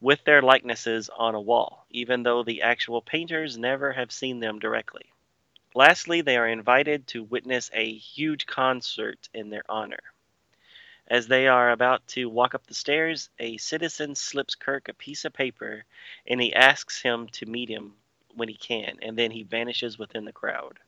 [0.00, 4.58] with their likenesses on a wall, even though the actual painters never have seen them
[4.58, 5.12] directly.
[5.74, 10.00] Lastly, they are invited to witness a huge concert in their honor.
[11.06, 15.24] As they are about to walk up the stairs, a citizen slips Kirk a piece
[15.24, 15.84] of paper
[16.26, 17.94] and he asks him to meet him
[18.34, 20.78] when he can, and then he vanishes within the crowd.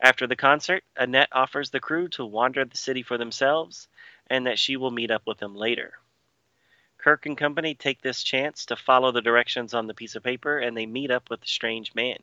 [0.00, 3.88] After the concert, Annette offers the crew to wander the city for themselves
[4.26, 5.98] and that she will meet up with them later.
[7.04, 10.58] Kirk and company take this chance to follow the directions on the piece of paper
[10.58, 12.16] and they meet up with the strange man.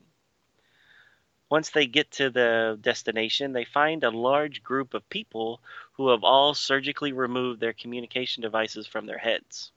[1.48, 5.60] Once they get to the destination, they find a large group of people
[5.92, 9.70] who have all surgically removed their communication devices from their heads.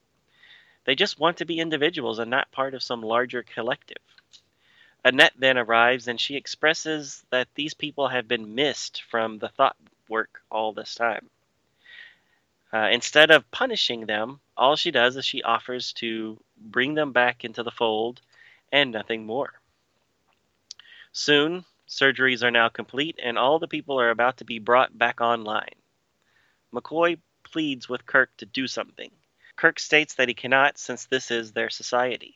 [0.86, 4.02] They just want to be individuals and not part of some larger collective.
[5.04, 9.76] Annette then arrives and she expresses that these people have been missed from the thought
[10.08, 11.30] work all this time.
[12.72, 17.44] Uh, instead of punishing them, all she does is she offers to bring them back
[17.44, 18.20] into the fold
[18.72, 19.60] and nothing more.
[21.12, 25.20] Soon, surgeries are now complete and all the people are about to be brought back
[25.20, 25.74] online.
[26.72, 29.10] McCoy pleads with Kirk to do something.
[29.54, 32.34] Kirk states that he cannot since this is their society.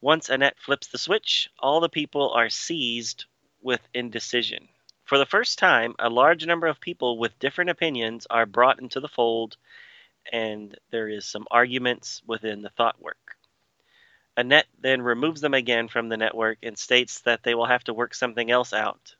[0.00, 3.26] Once Annette flips the switch, all the people are seized
[3.60, 4.68] with indecision.
[5.08, 9.00] For the first time, a large number of people with different opinions are brought into
[9.00, 9.56] the fold
[10.30, 13.38] and there is some arguments within the thought work.
[14.36, 17.94] Annette then removes them again from the network and states that they will have to
[17.94, 19.16] work something else out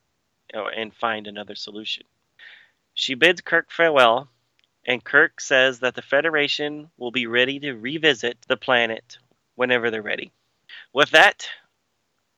[0.53, 2.03] and find another solution.
[2.93, 4.29] She bids Kirk farewell,
[4.85, 9.17] and Kirk says that the Federation will be ready to revisit the planet
[9.55, 10.31] whenever they're ready.
[10.93, 11.49] With that,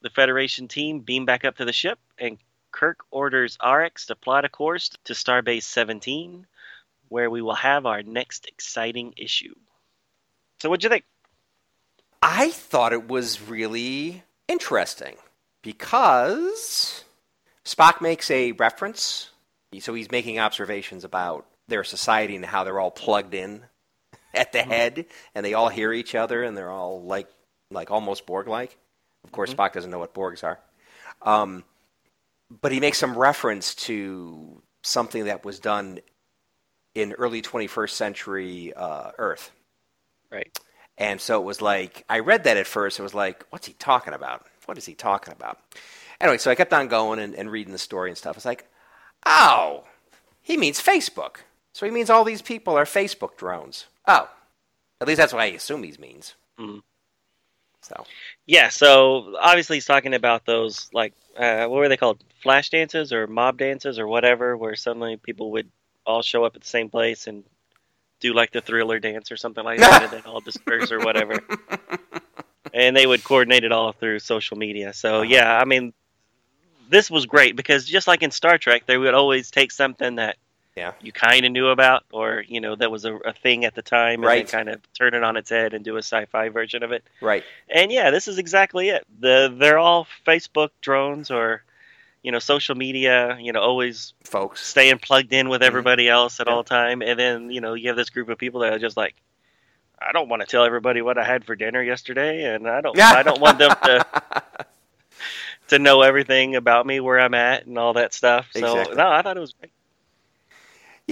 [0.01, 2.37] the Federation team beam back up to the ship, and
[2.71, 6.47] Kirk orders Arex to plot a course to Starbase 17,
[7.09, 9.53] where we will have our next exciting issue.
[10.61, 11.05] So what'd you think?
[12.21, 15.15] I thought it was really interesting
[15.61, 17.03] because
[17.65, 19.29] Spock makes a reference.
[19.79, 23.63] So he's making observations about their society and how they're all plugged in
[24.33, 27.27] at the head, and they all hear each other, and they're all like,
[27.69, 28.77] like almost Borg-like.
[29.23, 30.59] Of course, Spock doesn't know what Borgs are.
[31.21, 31.63] Um,
[32.61, 35.99] but he makes some reference to something that was done
[36.93, 39.51] in early 21st century uh, Earth.
[40.29, 40.57] Right.
[40.97, 42.99] And so it was like, I read that at first.
[42.99, 44.45] It was like, what's he talking about?
[44.65, 45.59] What is he talking about?
[46.19, 48.35] Anyway, so I kept on going and, and reading the story and stuff.
[48.35, 48.67] It's like,
[49.25, 49.85] oh,
[50.41, 51.37] he means Facebook.
[51.73, 53.85] So he means all these people are Facebook drones.
[54.07, 54.29] Oh,
[54.99, 56.35] at least that's what I assume he means.
[56.59, 56.81] Mhm.
[57.81, 58.05] So,
[58.45, 62.23] Yeah, so obviously he's talking about those like uh, what were they called?
[62.43, 65.69] Flash dances or mob dances or whatever, where suddenly people would
[66.05, 67.43] all show up at the same place and
[68.19, 71.39] do like the thriller dance or something like that, and then all disperse or whatever.
[72.73, 74.93] And they would coordinate it all through social media.
[74.93, 75.23] So Uh-huh.
[75.23, 75.93] yeah, I mean,
[76.89, 80.37] this was great because just like in Star Trek, they would always take something that
[80.81, 80.93] yeah.
[81.01, 83.81] you kind of knew about, or you know that was a, a thing at the
[83.81, 84.47] time, and Right.
[84.47, 87.03] kind of turn it on its head and do a sci-fi version of it.
[87.21, 87.43] Right.
[87.69, 89.05] And yeah, this is exactly it.
[89.19, 91.63] The they're all Facebook drones or
[92.23, 93.37] you know social media.
[93.39, 94.65] You know, always Folks.
[94.65, 95.67] staying plugged in with mm-hmm.
[95.67, 96.53] everybody else at Yeah.
[96.53, 97.01] all time.
[97.01, 99.15] And then you know you have this group of people that are just like,
[100.01, 102.99] I don't want to tell everybody what I had for dinner yesterday, and I don't
[102.99, 104.05] I don't want them to
[105.69, 108.47] to know everything about me, where I'm at, and all that stuff.
[108.53, 108.95] So Exactly.
[108.97, 109.71] no, I thought it was great.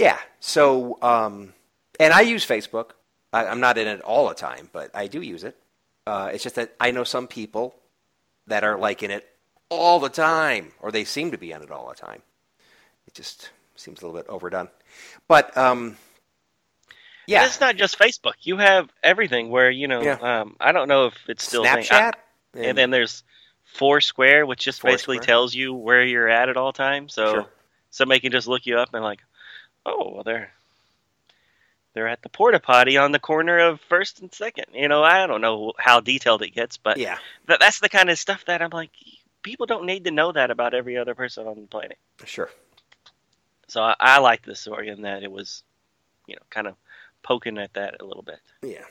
[0.00, 0.18] Yeah.
[0.40, 1.52] So, um,
[1.98, 2.92] and I use Facebook.
[3.32, 5.56] I, I'm not in it all the time, but I do use it.
[6.06, 7.74] Uh, it's just that I know some people
[8.46, 9.28] that are like in it
[9.68, 12.22] all the time, or they seem to be in it all the time.
[13.06, 14.68] It just seems a little bit overdone.
[15.28, 15.98] But um,
[17.26, 18.32] yeah, It's not just Facebook.
[18.40, 20.00] You have everything where you know.
[20.00, 20.14] Yeah.
[20.40, 21.74] Um, I don't know if it's still thing.
[21.78, 22.12] I- Snapchat,
[22.54, 23.22] and then there's
[23.74, 27.14] Foursquare, which just basically tells you where you're at at all times.
[27.14, 27.46] So Sure.
[27.90, 29.20] somebody can just look you up and like,
[29.86, 30.52] oh, well, they're
[31.92, 34.66] they're at the porta potty on the corner of First and Second.
[34.72, 38.10] You know, I don't know how detailed it gets, but yeah, th- that's the kind
[38.10, 38.90] of stuff that I'm like,
[39.42, 41.98] people don't need to know that about every other person on the planet.
[42.24, 42.50] sure.
[43.68, 45.62] So I, I like this story in that it was,
[46.26, 46.74] you know, kind of
[47.22, 48.40] poking at that a little bit.
[48.62, 48.84] Yeah.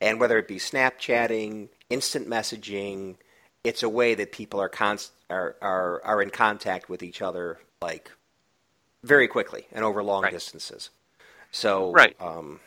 [0.00, 3.16] And whether it be Snapchatting, instant messaging,
[3.64, 7.58] it's a way that people are const- are, are are in contact with each other
[7.82, 8.10] like
[9.02, 10.32] very quickly and over long Right.
[10.32, 10.90] distances.
[11.50, 12.16] So Right.
[12.20, 12.60] um,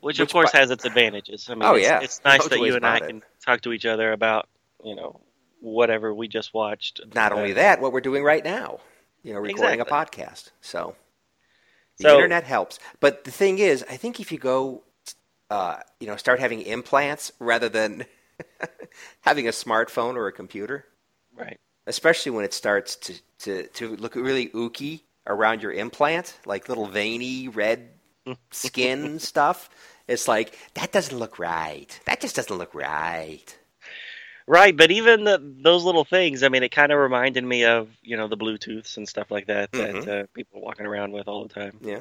[0.00, 1.48] Which, of course by- has its advantages.
[1.48, 2.00] I mean, Oh, it's, yeah.
[2.00, 3.06] it's nice that you and I it.
[3.06, 4.48] can talk to each other about,
[4.82, 5.20] you know,
[5.60, 7.00] whatever we just watched.
[7.14, 8.80] not Uh, only that, what we're doing right now,
[9.22, 10.20] you know, recording Exactly.
[10.20, 10.50] a podcast.
[10.60, 10.96] So
[11.98, 12.78] the So- internet helps.
[13.00, 14.82] But the thing is, I think if you go,
[15.50, 18.04] uh, you know, start having implants rather than
[19.20, 20.86] having a smartphone or a computer,
[21.32, 21.58] Right.
[21.86, 26.86] especially when it starts to, to, to look really ooky around your implant, like little
[26.86, 27.90] veiny red
[28.50, 29.70] skin stuff.
[30.08, 31.98] It's like that doesn't look right.
[32.06, 33.58] That just doesn't look right.
[34.46, 37.88] Right, but even the, those little things, I mean, it kind of reminded me of,
[38.02, 40.08] you know, the Bluetooths and stuff like that that Mhm.
[40.08, 41.78] uh, people are walking around with all the time.
[41.80, 42.00] Yeah.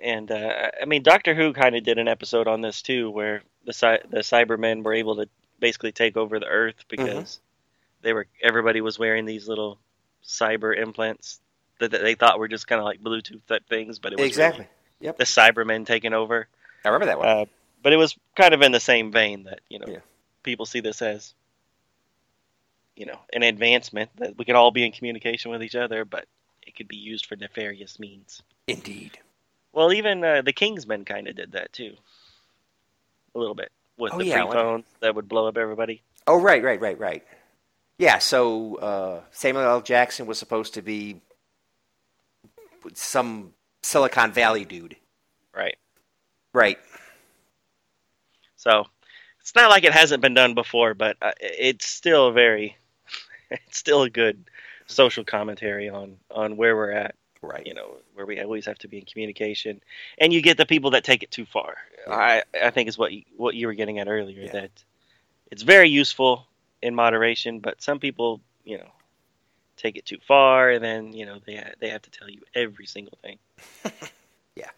[0.00, 3.42] And, uh, I mean, Doctor Who kind of did an episode on this too, where
[3.66, 5.28] the, cy- the Cybermen were able to
[5.58, 7.40] basically take over the Earth because
[8.02, 9.80] they were everybody was wearing these little
[10.24, 11.40] cyber implants
[11.78, 14.28] that, they thought were just kind of like Bluetooth type things, but it was really
[14.28, 14.66] Exactly.
[15.00, 15.18] Yep.
[15.18, 16.48] the Cybermen taking over.
[16.84, 17.28] I remember that one.
[17.28, 17.44] Uh,
[17.82, 19.98] but it was kind of in the same vein that you know Yeah.
[20.42, 21.34] people see this as
[22.96, 26.26] you know an advancement that we can all be in communication with each other, but
[26.66, 28.42] it could be used for nefarious means.
[28.66, 29.18] Indeed.
[29.72, 31.94] Well, even uh, the Kingsmen kind of did that too,
[33.34, 36.02] a little bit with Oh, the yeah, free phones that would blow up everybody.
[36.26, 37.24] Oh, right, right, right, right.
[37.98, 39.80] Yeah, so uh, Samuel L.
[39.80, 41.20] Jackson was supposed to be
[42.94, 43.52] some
[43.82, 44.96] Silicon Valley dude.
[45.54, 45.76] Right.
[46.54, 46.78] Right.
[48.56, 48.84] So
[49.40, 52.76] it's not like it hasn't been done before, but uh, it's still very,
[53.50, 54.44] it's still a good
[54.86, 57.14] social commentary on on where we're at.
[57.40, 57.64] Right.
[57.64, 59.80] you know, where we always have to be in communication,
[60.18, 61.76] and you get the people that take it too far.
[62.10, 64.52] I I think is what you, what you were getting at earlier Yeah.
[64.52, 64.70] that
[65.52, 66.48] it's very useful
[66.82, 68.90] in moderation, but some people, you know,
[69.78, 72.40] take it too far, and then you know they ha- they have to tell you
[72.54, 73.38] every single thing.
[74.56, 74.70] Yeah,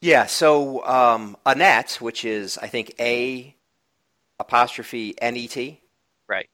[0.00, 0.26] yeah.
[0.26, 3.54] so um, Annette, which is, I think, A
[4.38, 5.80] apostrophe N E T,
[6.28, 6.48] Right.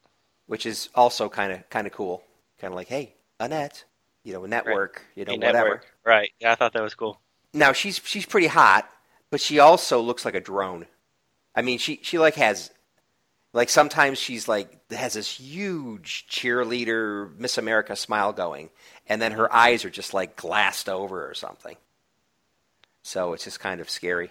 [0.47, 2.23] which is also kind of kind of cool.
[2.61, 3.85] Kind of like, hey, Annette,
[4.25, 5.57] you know, a network, you know, A whatever.
[5.59, 5.87] network.
[6.05, 6.31] Right.
[6.41, 7.21] Yeah, I thought that was cool.
[7.55, 8.89] Now she's she's pretty hot,
[9.31, 10.87] but she also looks like a drone.
[11.55, 12.71] I mean, she she like has
[13.53, 18.71] like sometimes she's like has this huge cheerleader Miss America smile going,
[19.07, 21.77] and then her eyes are just like glassed over or something.
[23.03, 24.31] So it's just kind of scary.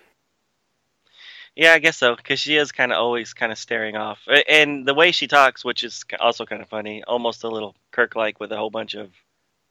[1.55, 4.19] Yeah, I guess so because she is kind of always kind of staring off,
[4.49, 8.39] and the way she talks, which is also kind of funny, almost a little Kirk-like
[8.39, 9.11] with a whole bunch of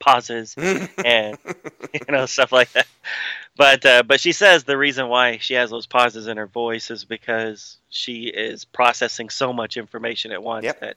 [0.01, 0.57] pauses
[1.05, 1.39] and
[1.93, 2.87] you know stuff like that.
[3.57, 6.91] But uh, but she says the reason why she has those pauses in her voice
[6.91, 10.81] is because she is processing so much information at once Yep.
[10.81, 10.97] that,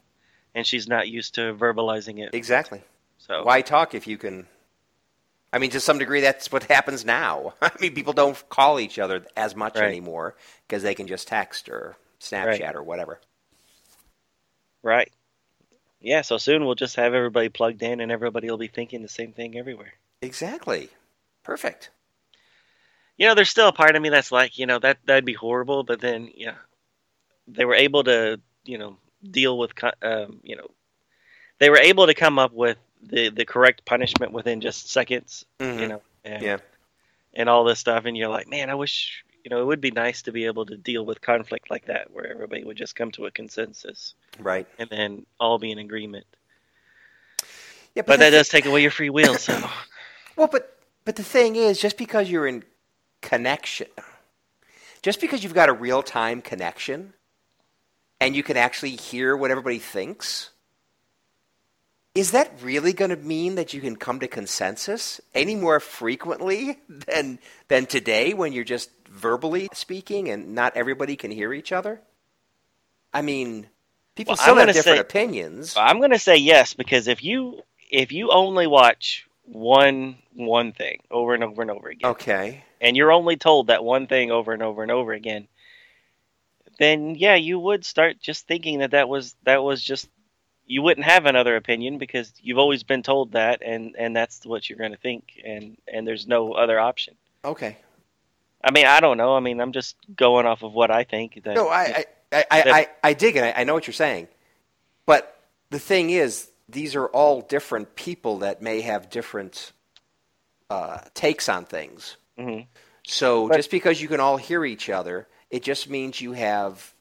[0.55, 2.33] and she's not used to verbalizing it.
[2.33, 2.81] exactly.
[3.19, 4.47] So Why talk if you can?
[5.51, 7.53] I mean, to some degree, that's what happens now.
[7.61, 9.85] I mean, people don't call each other as much Right.
[9.85, 10.35] anymore
[10.67, 12.75] because they can just text or Snapchat Right.
[12.75, 13.19] or whatever.
[14.83, 15.11] right,
[16.03, 16.21] yeah.
[16.21, 19.33] So soon we'll just have everybody plugged in, and everybody will be thinking the same
[19.33, 19.93] thing everywhere.
[20.21, 20.89] Exactly.
[21.43, 21.89] Perfect.
[23.17, 25.33] you know, there's still a part of me that's like, you know, that that'd be
[25.33, 25.83] horrible.
[25.83, 26.55] But then, yeah,
[27.47, 28.97] they were able to, you know,
[29.29, 30.67] deal with, um, you know,
[31.59, 35.45] they were able to come up with the the correct punishment within just seconds.
[35.59, 35.87] You Mhm.
[35.89, 36.57] know, and, Yeah.
[37.33, 38.05] and all this stuff.
[38.05, 40.65] And you're like, man, I wish, you know, it would be nice to be able
[40.67, 44.67] to deal with conflict like that, where everybody would just come to a consensus Right.
[44.79, 46.25] and then all be in agreement.
[47.95, 49.35] Yeah, But the that thi- does take away your free will.
[49.35, 49.59] So
[50.35, 52.63] Well, but but the thing is, just because you're in
[53.21, 53.87] connection,
[55.01, 57.13] just because you've got a real time connection,
[58.21, 60.49] and you can actually hear what everybody thinks,
[62.15, 66.79] is that really going to mean that you can come to consensus any more frequently
[66.87, 72.01] than than today when you're just verbally speaking and not everybody can hear each other?
[73.13, 73.67] I mean,
[74.15, 75.75] people Well, still have different say- opinions.
[75.77, 81.33] I'm gonna say yes because if you if you only watch one one thing over
[81.33, 82.63] and over and over again, Okay.
[82.79, 85.47] and you're only told that one thing over and over and over again,
[86.79, 90.07] then yeah, you would start just thinking that that was that was just
[90.73, 94.67] you wouldn't have another opinion because you've always been told that, and and that's what
[94.69, 97.15] you're gonna think, and and there's no other option.
[97.45, 97.77] Okay.
[98.63, 99.35] I mean, I don't know.
[99.35, 101.41] I mean, I'm just going off of what I think.
[101.43, 103.43] That No, I, I, I, I, I dig it.
[103.43, 104.29] I, I know what you're saying.
[105.05, 105.37] But
[105.69, 109.73] the thing is, these are all different people that may have different
[110.69, 112.15] uh, takes on things.
[112.39, 112.67] Mhm.
[113.05, 116.93] So But- just because you can all hear each other, it just means you have,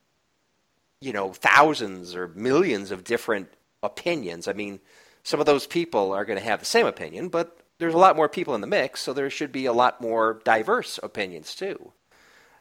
[1.01, 3.49] you know, thousands or millions of different
[3.83, 4.49] opinions.
[4.49, 4.81] I mean,
[5.23, 8.17] some of those people are going to have the same opinion, but there's a lot
[8.17, 11.93] more people in the mix, so there should be a lot more diverse opinions too.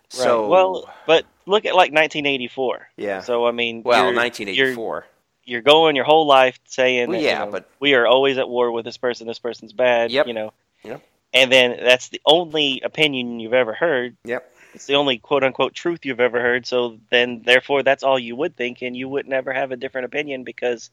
[0.10, 2.90] So well, but look at like 1984.
[2.98, 3.22] Yeah.
[3.22, 5.06] So I mean, well, you're- 1984.
[5.46, 8.06] You're, you're going your whole life saying, Well, that, yeah, you know, but- we are
[8.06, 9.26] always at war with this person.
[9.28, 10.12] This person's bad.
[10.12, 10.28] Yep.
[10.28, 10.54] You know.
[10.84, 11.02] Yep.
[11.34, 14.18] And then that's the only opinion you've ever heard.
[14.26, 14.54] Yep.
[14.74, 16.66] It's the only quote unquote truth you've ever heard.
[16.66, 20.06] So then, therefore, that's all you would think, and you would never have a different
[20.06, 20.90] opinion because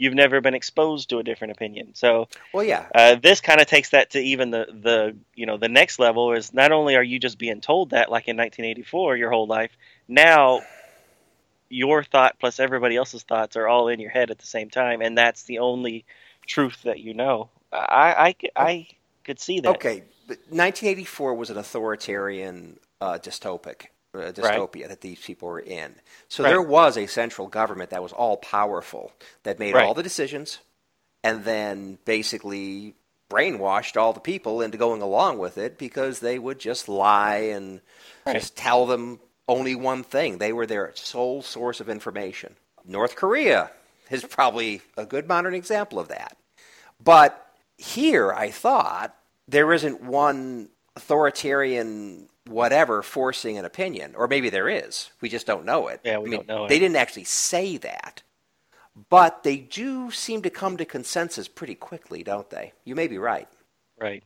[0.00, 1.94] you've never been exposed to a different opinion.
[1.94, 2.86] So Well, yeah.
[2.94, 6.32] uh, this kind of takes that to even the the you know the next level
[6.32, 9.76] is not only are you just being told that like in 1984 your whole life
[10.08, 10.62] now
[11.68, 15.02] your thought plus everybody else's thoughts are all in your head at the same time
[15.02, 16.04] and that's the only
[16.46, 18.88] truth that you know I I
[19.22, 25.48] could see that Okay, 1984 was an authoritarian uh, dystopic uh, dystopia that these people
[25.48, 25.94] were in.
[26.28, 26.50] So Right.
[26.50, 29.12] there was a central government that was all powerful
[29.44, 29.84] that made Right.
[29.86, 30.58] all the decisions,
[31.22, 32.94] and then basically
[33.30, 37.80] brainwashed all the people into going along with it because they would just lie and
[38.26, 38.34] Right.
[38.34, 40.38] just tell them only one thing.
[40.38, 42.56] They were their sole source of information.
[42.84, 43.70] North Korea
[44.10, 46.36] is probably a good modern example of that.
[47.02, 47.46] But
[47.78, 49.14] here, I thought
[49.46, 55.10] there isn't one authoritarian whatever forcing an opinion, or maybe there is.
[55.20, 56.00] We just don't know it.
[56.04, 56.68] Yeah, we I mean, don't know it.
[56.68, 58.22] They didn't actually say that,
[59.08, 62.72] but they do seem to come to consensus pretty quickly, don't they?
[62.84, 63.48] You may be right.
[63.98, 64.24] right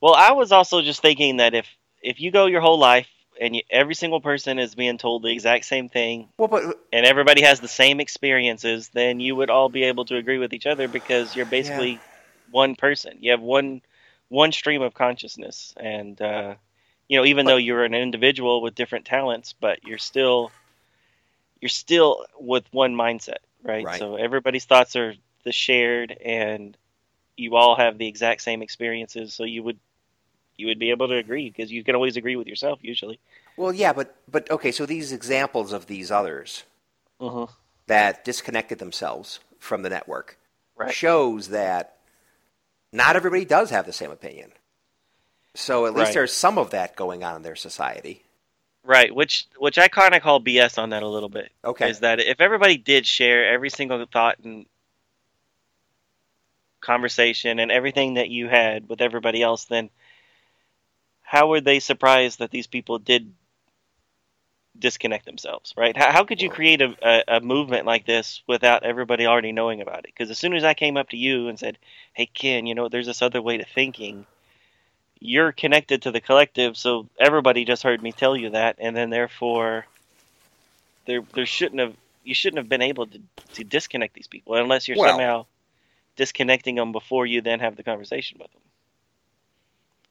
[0.00, 1.66] well i was also just thinking that if
[2.02, 3.08] if you go your whole life
[3.40, 6.62] and you, every single person is being told the exact same thing Well, but
[6.92, 10.52] and everybody has the same experiences, then you would all be able to agree with
[10.52, 12.00] each other because you're basically
[12.50, 13.18] one person.
[13.20, 13.82] You have one
[14.28, 16.54] one stream of consciousness, and uh,
[17.08, 20.50] you know, even But- though you're an individual with different talents, but you're still
[21.60, 23.84] you're still with one mindset, right?
[23.84, 23.98] Right.
[23.98, 26.76] So everybody's thoughts are the shared, and
[27.36, 29.34] you all have the exact same experiences.
[29.34, 29.78] So you would
[30.56, 33.18] you would be able to agree because you can always agree with yourself usually.
[33.56, 34.70] well, yeah, but but okay.
[34.72, 36.64] So these examples of these others
[37.20, 37.52] Mm-hmm.
[37.88, 40.38] that disconnected themselves from the network
[40.76, 40.94] Right.
[40.94, 41.96] shows that
[42.92, 44.52] not everybody does have the same opinion.
[45.58, 46.14] So at least Right.
[46.14, 48.22] there's some of that going on in their society.
[48.84, 51.50] Right, which which I kind of call BS on that a little bit.
[51.64, 51.90] Okay.
[51.90, 54.66] Is that if everybody did share every single thought and
[56.80, 59.90] conversation and everything that you had with everybody else, then
[61.22, 63.34] how were they surprised that these people did
[64.78, 65.74] disconnect themselves?
[65.76, 65.96] Right?
[65.96, 69.80] How, how could you create a, a, a movement like this without everybody already knowing
[69.80, 70.14] about it?
[70.16, 71.78] Because as soon as I came up to you and said,
[72.12, 74.24] "Hey, Ken, you know, there's this other way to thinking."
[75.20, 79.10] You're connected to the collective, so everybody just heard me tell you that, and then
[79.10, 79.86] therefore
[81.06, 81.94] there there shouldn't have
[82.24, 83.20] you shouldn't have been able to
[83.54, 85.46] to disconnect these people unless you're Well- somehow
[86.16, 88.60] disconnecting them before you then have the conversation with them.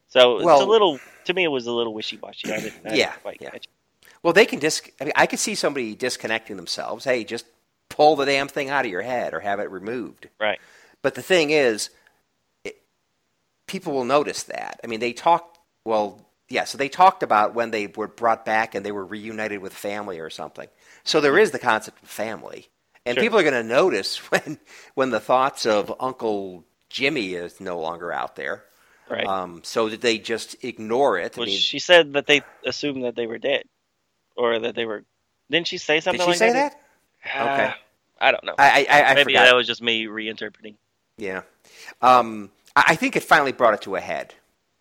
[0.10, 2.52] So it's a little to me it was a little wishy washy.
[2.52, 3.50] I didn't, I didn't Yeah, quite yeah.
[3.52, 3.68] catch.
[4.24, 4.82] Well, they can dis.
[5.00, 7.06] I mean, I could see somebody disconnecting themselves.
[7.06, 7.46] Hey, just
[7.90, 10.28] pull the damn thing out of your head or have it removed.
[10.40, 10.60] Right.
[11.02, 11.90] But the thing is,
[13.68, 14.80] people will notice that.
[14.84, 15.60] I mean, they talked.
[15.86, 16.64] Well, yeah.
[16.64, 20.20] So they talked about when they were brought back and they were reunited with family
[20.20, 20.68] or something.
[21.04, 22.68] So there is the concept of family,
[23.06, 23.24] and Sure.
[23.24, 24.60] people are going to notice when
[24.96, 28.64] when the thoughts of Uncle Jimmy is no longer out there.
[29.10, 29.26] Right.
[29.26, 31.38] Um, so did they just ignore it?
[31.38, 33.64] I mean, she said that they assumed that they were dead,
[34.36, 35.04] or that they were.
[35.50, 36.76] Didn't she say something did she like say that?
[37.24, 37.42] that?
[37.54, 37.66] Okay.
[37.68, 37.74] Uh,
[38.20, 38.56] I don't know.
[38.58, 39.46] I I, I, I Maybe forgot.
[39.46, 40.76] that was just me reinterpreting.
[41.18, 41.44] Yeah,
[42.02, 42.52] um,
[42.88, 44.36] I think it finally brought it to a head.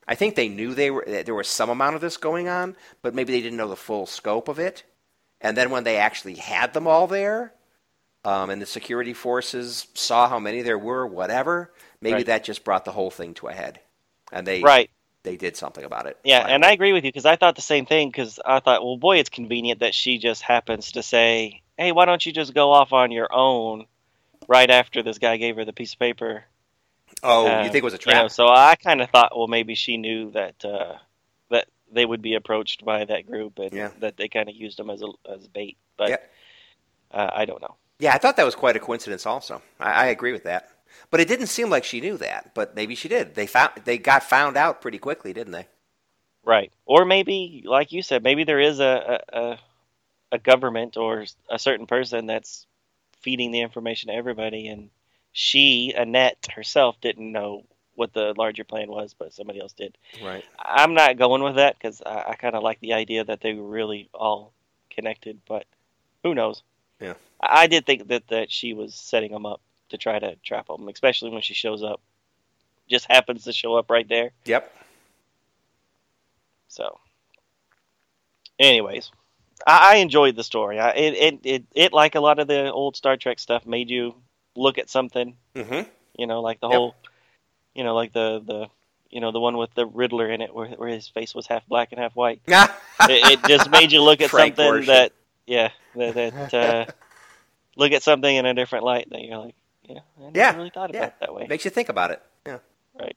[0.08, 2.76] I think they knew they were that there was some amount of this going on,
[3.02, 4.84] but maybe they didn't know the full scope of it.
[5.40, 7.52] And then when they actually had them all there,
[8.24, 12.26] um, and the security forces saw how many there were, whatever, maybe Right.
[12.26, 13.80] that just brought the whole thing to a head,
[14.32, 14.90] and they Right.
[15.22, 16.16] they did something about it.
[16.22, 16.54] Yeah, finally.
[16.54, 18.96] and I agree with you because I thought the same thing because I thought, well,
[18.96, 22.70] boy, it's convenient that she just happens to say, hey, why don't you just go
[22.70, 23.86] off on your own
[24.46, 26.44] right after this guy gave her the piece of paper?
[27.22, 28.30] Oh, Uh, you think it was a You know, trap?
[28.30, 30.96] so I kind of thought, well, maybe she knew that uh,
[31.50, 33.90] that they would be approached by that group and Yeah.
[34.00, 35.76] that they kind of used them as a as bait.
[35.96, 36.16] But Yeah.
[37.10, 37.76] uh, I don't know.
[37.98, 39.24] Yeah, I thought that was quite a coincidence.
[39.26, 40.68] Also, I, I agree with that.
[41.10, 42.54] But it didn't seem like she knew that.
[42.54, 43.34] But maybe she did.
[43.34, 45.66] They found they got found out pretty quickly, didn't they?
[46.44, 46.72] Right.
[46.84, 49.58] Or maybe, like you said, maybe there is a, a, a,
[50.32, 52.66] a government or a certain person that's
[53.20, 54.90] feeding the information to everybody, and
[55.38, 59.98] she, Annette herself, didn't know what the larger plan was, but somebody else did.
[60.24, 60.42] Right.
[60.58, 63.52] I'm not going with that because I, I kind of like the idea that they
[63.52, 64.54] were really all
[64.88, 65.66] connected, but
[66.22, 66.62] who knows?
[67.02, 67.14] Yeah.
[67.38, 69.60] I, I did think that, that she was setting them up
[69.90, 72.00] to try to trap them, especially when she shows up.
[72.88, 74.30] Just happens to show up right there.
[74.46, 74.74] Yep.
[76.68, 76.98] So,
[78.58, 79.10] anyways,
[79.66, 80.80] I, I enjoyed the story.
[80.80, 83.90] I, it, it, it, it, like a lot of the old Star Trek stuff, made
[83.90, 84.14] you
[84.56, 85.36] look at something.
[85.54, 85.88] Mm-hmm.
[86.18, 86.76] You know, like the Yep.
[86.76, 86.94] whole,
[87.74, 88.66] you know, like the the,
[89.10, 91.66] you know, the one with the Riddler in it, where where his face was half
[91.66, 92.40] black and half white.
[92.48, 94.86] it, it just made you look at Frank something Gorshin.
[94.86, 95.12] that,
[95.46, 96.14] yeah, that,
[96.50, 96.84] that uh,
[97.76, 99.08] look at something in a different light.
[99.10, 99.54] That you're like,
[99.84, 101.06] yeah, I never Yeah, really thought about yeah.
[101.08, 101.46] it that way.
[101.48, 102.22] Makes you think about it.
[102.46, 102.58] Yeah.
[102.98, 103.16] Right.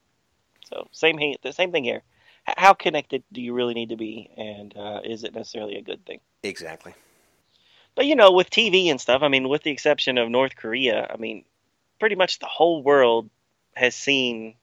[0.69, 2.03] So same he- the same thing here.
[2.47, 5.81] H- How connected do you really need to be, and uh, is it necessarily a
[5.81, 6.19] good thing?
[6.43, 6.93] Exactly.
[7.99, 11.05] But you know, with TV and stuff, I mean, with the exception of North Korea,
[11.13, 11.43] I mean,
[11.99, 13.29] pretty much the whole world
[13.75, 14.55] has seen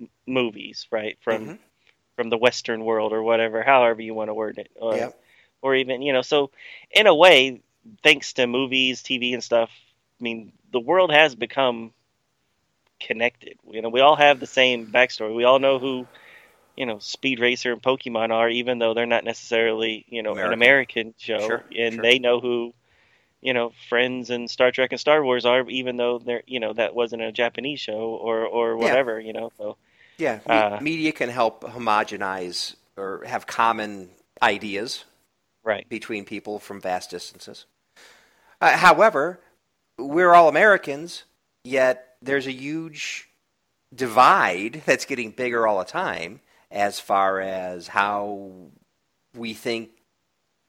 [0.00, 1.18] m- movies, right?
[1.22, 1.58] From Mhm.
[2.16, 5.14] from the Western world or whatever, however you want to word it, or Yep.
[5.62, 6.52] or even you know, so
[6.92, 7.60] in a way,
[8.04, 9.70] thanks to movies, TV, and stuff,
[10.20, 11.92] I mean, the world has become
[13.00, 13.58] connected.
[13.70, 15.34] You know, we all have the same backstory.
[15.34, 16.06] We all know who.
[16.80, 20.38] You know, Speed Racer and Pokemon are, even though they're not necessarily, you know, an
[20.38, 20.62] American.
[20.62, 22.02] American show, Sure, and sure.
[22.02, 22.72] they know who
[23.42, 26.72] you know, Friends and Star Trek and Star Wars are, even though they're, you know,
[26.74, 28.82] that wasn't a Japanese show or or Yeah.
[28.82, 29.50] whatever, you know.
[29.56, 29.76] So
[30.18, 30.40] Yeah.
[30.46, 34.10] me- Uh, media can help homogenize or have common
[34.42, 35.04] ideas
[35.62, 37.66] right, between people from vast distances.
[38.60, 39.40] Uh, however,
[39.98, 41.24] we're all Americans,
[41.64, 43.28] yet there's a huge
[43.94, 46.40] divide that's getting bigger all the time
[46.70, 48.52] as far as how
[49.34, 49.90] we think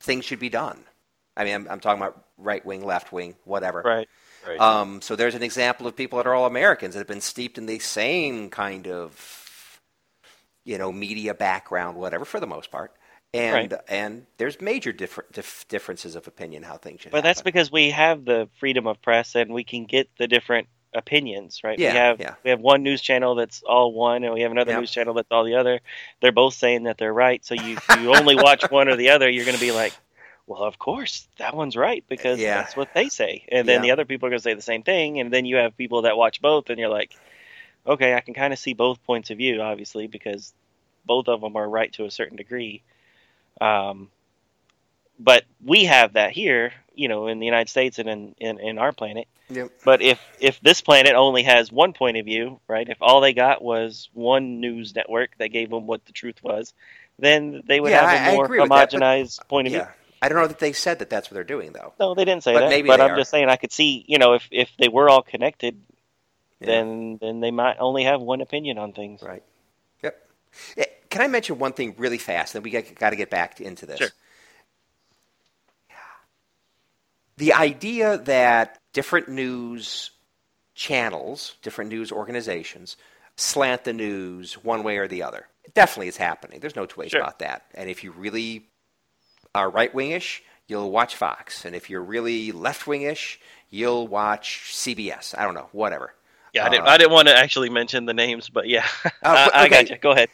[0.01, 0.83] things should be done.
[1.37, 3.85] I mean, I'm, I'm talking about right wing, left wing, whatever.
[3.85, 4.07] right,
[4.47, 7.21] right, Um, so there's an example of people that are all Americans that have been
[7.21, 9.81] steeped in the same kind of,
[10.65, 12.93] you know, media background, whatever, for the most part.
[13.33, 13.73] And Right.
[13.87, 17.91] and there's major differ- dif- differences of opinion how things should but that's because we
[17.91, 21.79] have the freedom of press and we can get the different opinions, right?
[21.79, 22.35] Yeah, we have yeah.
[22.43, 24.79] we have one news channel that's all one, and we have another Yeah.
[24.79, 25.79] news channel that's all the other.
[26.21, 29.29] They're both saying that they're right, so you you only watch one or the other,
[29.29, 29.93] you're going to be like.
[30.47, 32.55] Well, of course, that one's right because Yeah.
[32.55, 33.45] that's what they say.
[33.49, 33.81] And then Yeah.
[33.83, 35.19] the other people are going to say the same thing.
[35.21, 37.15] And then you have people that watch both, and you're like,
[37.85, 40.51] okay, I can kind of see both points of view, obviously, because
[41.05, 42.81] both of them are right to a certain degree.
[43.61, 44.09] Um,
[45.23, 48.77] but we have that here, you know, in the United States and in, in, in
[48.77, 49.27] our planet.
[49.49, 49.71] Yep.
[49.83, 52.87] But if if this planet only has one point of view, right?
[52.87, 56.73] If all they got was one news network that gave them what the truth was,
[57.19, 59.85] then they would Yeah, have a more with that, homogenized point of view.
[60.21, 61.93] I don't know that they said that that's what they're doing, though.
[61.99, 62.69] No, they didn't say But that.
[62.69, 63.15] maybe but I'm are.
[63.17, 65.81] just saying I could see, you know, if if they were all connected,
[66.59, 66.67] Yeah.
[66.67, 69.21] then then they might only have one opinion on things.
[69.21, 69.43] Right.
[70.03, 70.29] Yep.
[70.77, 72.53] Eh, Can I mention one thing really fast?
[72.53, 73.97] Then we got, got to get back into this.
[73.97, 74.09] Sure.
[77.41, 80.11] The idea that different news
[80.75, 82.97] channels, different news organizations,
[83.35, 85.47] slant the news one way or the other.
[85.63, 86.59] It definitely is happening.
[86.59, 87.19] There's no two ways Sure.
[87.21, 87.63] about that.
[87.73, 88.67] And if you really
[89.55, 91.65] are right wingish, you'll watch Fox.
[91.65, 93.37] And if you're really left wingish,
[93.71, 95.35] you'll watch CBS.
[95.35, 96.13] I don't know, whatever.
[96.53, 96.85] Yeah, I didn't.
[96.87, 99.69] Uh, I didn't want to actually mention the names, but yeah, I, but- I okay.
[99.69, 99.97] got you.
[99.97, 100.29] Go ahead.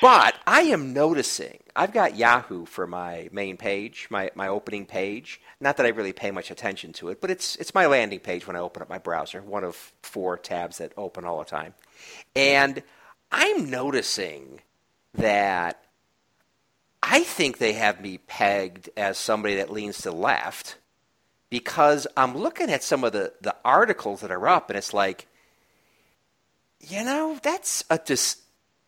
[0.00, 5.40] But I am noticing I've got Yahoo for my main page, my, my opening page.
[5.60, 8.46] Not that I really pay much attention to it, but it's it's my landing page
[8.46, 11.74] when I open up my browser, one of four tabs that open all the time.
[12.36, 12.82] And
[13.32, 14.60] I'm noticing
[15.14, 15.84] that
[17.02, 20.78] I think they have me pegged as somebody that leans to the left
[21.50, 25.26] because I'm looking at some of the, the articles that are up and it's like,
[26.80, 28.43] you know, that's a dis-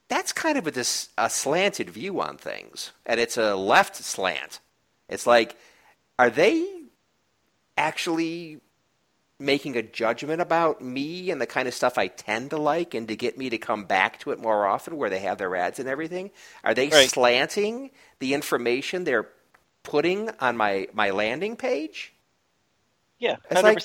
[0.08, 4.60] that's kind of a, dis- a slanted view on things, and it's a left slant.
[5.08, 5.56] It's like,
[6.18, 6.66] are they
[7.76, 8.60] actually
[9.38, 13.08] making a judgment about me and the kind of stuff I tend to like, and
[13.08, 15.78] to get me to come back to it more often, where they have their ads
[15.78, 16.30] and everything?
[16.64, 17.10] Are they Right.
[17.10, 17.90] slanting
[18.20, 19.28] the information they're
[19.82, 22.12] putting on my my landing page?
[23.18, 23.82] Yeah, It's hundred like-.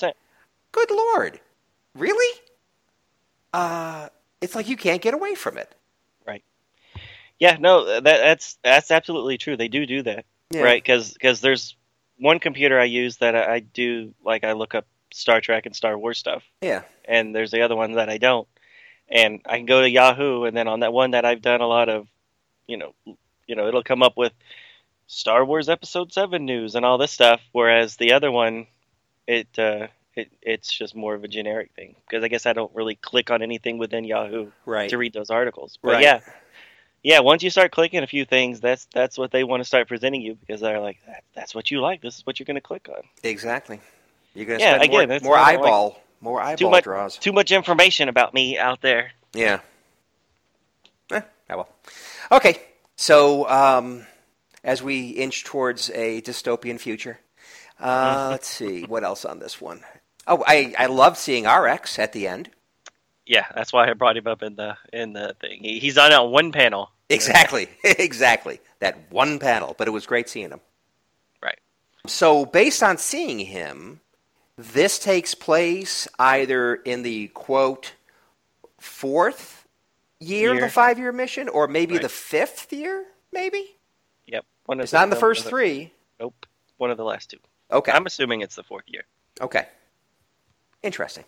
[0.72, 1.40] Good lord,
[1.94, 2.40] really?
[3.52, 4.08] Uh,
[4.40, 5.74] it's like you can't get away from it.
[7.42, 9.56] Yeah, no, that that's that's absolutely true.
[9.56, 10.62] They do do that, Yeah.
[10.62, 10.80] right?
[10.80, 11.74] Because there's
[12.16, 15.74] one computer I use that I, I do like I look up Star Trek and
[15.74, 16.82] Star Wars stuff, Yeah.
[17.04, 18.46] and there's the other one that I don't.
[19.08, 21.66] And I can go to Yahoo, and then on that one that I've done a
[21.66, 22.06] lot of,
[22.68, 22.94] you know,
[23.48, 24.32] you know, it'll come up with
[25.08, 27.40] Star Wars Episode Seven news and all this stuff.
[27.50, 28.68] Whereas the other one,
[29.26, 32.72] it uh, it it's just more of a generic thing because I guess I don't
[32.72, 34.90] really click on anything within Yahoo Right.
[34.90, 35.76] to read those articles.
[35.82, 36.02] But Right.
[36.04, 36.20] yeah,
[37.02, 37.20] yeah.
[37.20, 40.22] Once you start clicking a few things, that's that's what they want to start presenting
[40.22, 42.00] you because they're like, that, that's what you like.
[42.02, 43.02] This is what you're going to click on.
[43.22, 43.80] Exactly.
[44.34, 45.58] You're going to Yeah, spend again, more, more I like.
[45.60, 47.16] eyeball, more eyeball Too much, draws.
[47.18, 49.10] too much information about me out there.
[49.34, 49.60] Yeah.
[51.10, 51.68] Eh, oh well.
[52.30, 52.60] Okay.
[52.96, 54.06] So um,
[54.64, 57.18] as we inch towards a dystopian future,
[57.80, 59.80] uh, let's see what else on this one.
[60.26, 62.48] Oh, I I love seeing Arex at the end.
[63.26, 65.60] Yeah, that's why I brought him up in the in the thing.
[65.62, 66.90] He, he's on that one panel.
[67.08, 67.68] Exactly.
[67.84, 68.60] exactly.
[68.80, 70.60] That one panel, but it was great seeing him.
[71.42, 71.58] Right.
[72.06, 74.00] So, based on seeing him,
[74.56, 77.94] this takes place either in the quote
[78.78, 79.66] fourth
[80.18, 82.02] year, of the five year mission, or maybe Right.
[82.02, 83.76] the fifth year, maybe?
[84.26, 84.44] Yep.
[84.66, 85.92] One of It's not in the first three.
[86.18, 86.46] Nope.
[86.78, 87.38] One of the last two.
[87.70, 87.92] Okay.
[87.92, 89.04] I'm assuming it's the fourth year.
[89.40, 89.66] Okay.
[90.82, 91.24] Interesting.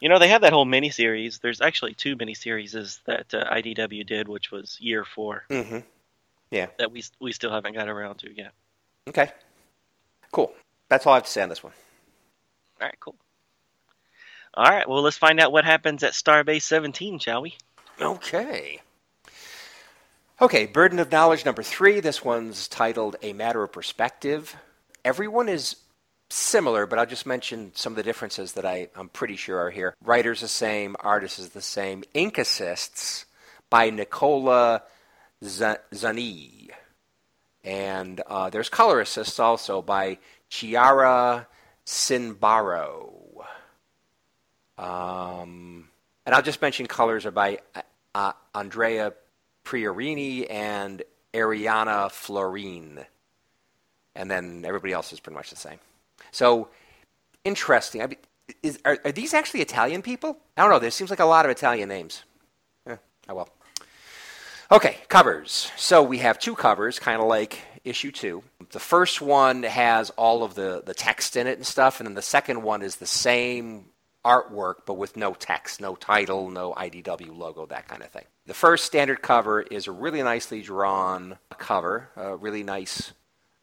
[0.00, 1.40] You know, they have that whole miniseries.
[1.40, 5.78] There's actually two miniseries that uh, IDW did, which was year four, Mm-hmm.
[6.50, 6.68] Yeah.
[6.78, 8.52] That we we still haven't got around to yet.
[9.08, 9.30] Okay.
[10.32, 10.52] Cool.
[10.88, 11.72] That's all I have to say on this one.
[12.80, 13.16] All right, cool.
[14.54, 17.56] All right, well, let's find out what happens at Starbase 17, shall we?
[18.00, 18.80] Okay.
[20.40, 22.00] Okay, Burden of Knowledge number three.
[22.00, 24.56] This one's titled A Matter of Perspective.
[25.04, 25.76] Everyone is
[26.30, 29.70] similar, but I'll just mention some of the differences that I, I'm pretty sure are
[29.70, 29.94] here.
[30.02, 32.04] Writer's the same, artist is the same.
[32.14, 33.26] Ink assists
[33.70, 34.82] by Nicola
[35.42, 36.70] Zani.
[37.64, 40.18] And uh, there's color assists also by
[40.48, 41.46] Chiara
[41.84, 43.12] Sinbaro.
[44.76, 45.88] Um,
[46.24, 47.82] and I'll just mention colors are by uh,
[48.14, 49.12] uh, Andrea
[49.64, 51.02] Priorini and
[51.34, 53.04] Arianna Florean.
[54.14, 55.78] And then everybody else is pretty much the same.
[56.30, 56.68] So,
[57.44, 58.02] interesting.
[58.02, 58.18] I mean,
[58.62, 60.38] is, are, are these actually Italian people?
[60.56, 60.78] I don't know.
[60.78, 62.24] There seems like a lot of Italian names.
[62.86, 62.96] Eh,
[63.28, 63.48] oh well.
[64.70, 65.70] Okay, covers.
[65.76, 68.42] So we have two covers, kind of like issue two.
[68.70, 72.14] The first one has all of the, the text in it and stuff, and then
[72.14, 73.86] the second one is the same
[74.24, 78.24] artwork but with no text, no title, no IDW logo, that kind of thing.
[78.46, 83.12] The first standard cover is a really nicely drawn cover, uh, really nice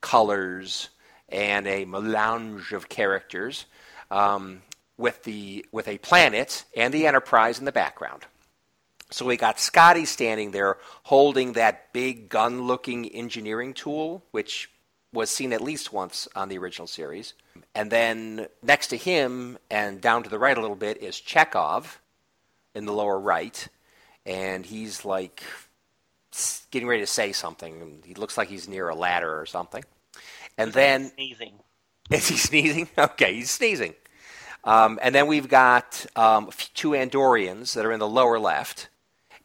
[0.01, 0.89] colors,
[1.29, 3.65] and a melange of characters
[4.11, 4.61] um,
[4.97, 8.23] with, the, with a planet and the Enterprise in the background.
[9.11, 14.69] So we got Scotty standing there holding that big gun looking engineering tool, which
[15.13, 17.33] was seen at least once on the original series.
[17.73, 21.85] And then next to him and down to the right a little bit is Chekov
[22.73, 23.67] in the lower right.
[24.25, 25.43] And he's like
[26.71, 28.01] getting ready to say something.
[28.05, 29.83] He looks like he's near a ladder or something.
[30.57, 31.11] And then.
[31.15, 31.59] Sneezing.
[32.11, 32.87] Is he sneezing?
[32.97, 33.95] Okay, he's sneezing.
[34.63, 38.89] Um, and then we've got um, two Andorians that are in the lower left.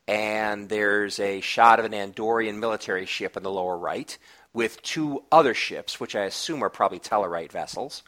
[0.08, 4.16] And there's a shot of an Andorian military ship in the lower right
[4.52, 8.02] with two other ships, which I assume are probably Tellarite vessels.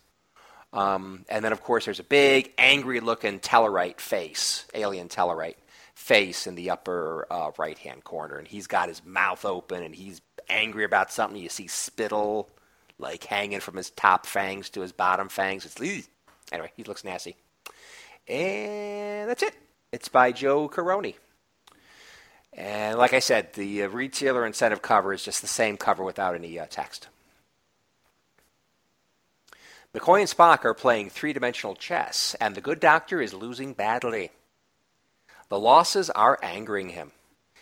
[0.73, 5.57] Um, and then, of course, there's a big, angry looking Tellarite face, alien Tellarite
[5.95, 8.37] face in the upper uh, right hand corner.
[8.37, 11.41] And he's got his mouth open and he's angry about something.
[11.41, 12.49] You see spittle
[13.03, 15.67] like hanging from his top fangs to his bottom fangs.
[15.67, 16.09] It's
[16.51, 17.37] anyway, he looks nasty.
[18.29, 19.55] And that's it.
[19.93, 21.17] It's by Joe Corroney.
[22.55, 26.35] And like I said, the uh, retailer incentive cover is just the same cover without
[26.35, 27.09] any uh, text.
[29.95, 34.31] McCoy and Spock are playing three dimensional chess, and the good doctor is losing badly.
[35.51, 37.13] The losses are angering him.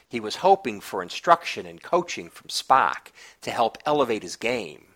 [0.09, 3.11] He was hoping for instruction and coaching from Spock
[3.43, 4.86] to help elevate his game.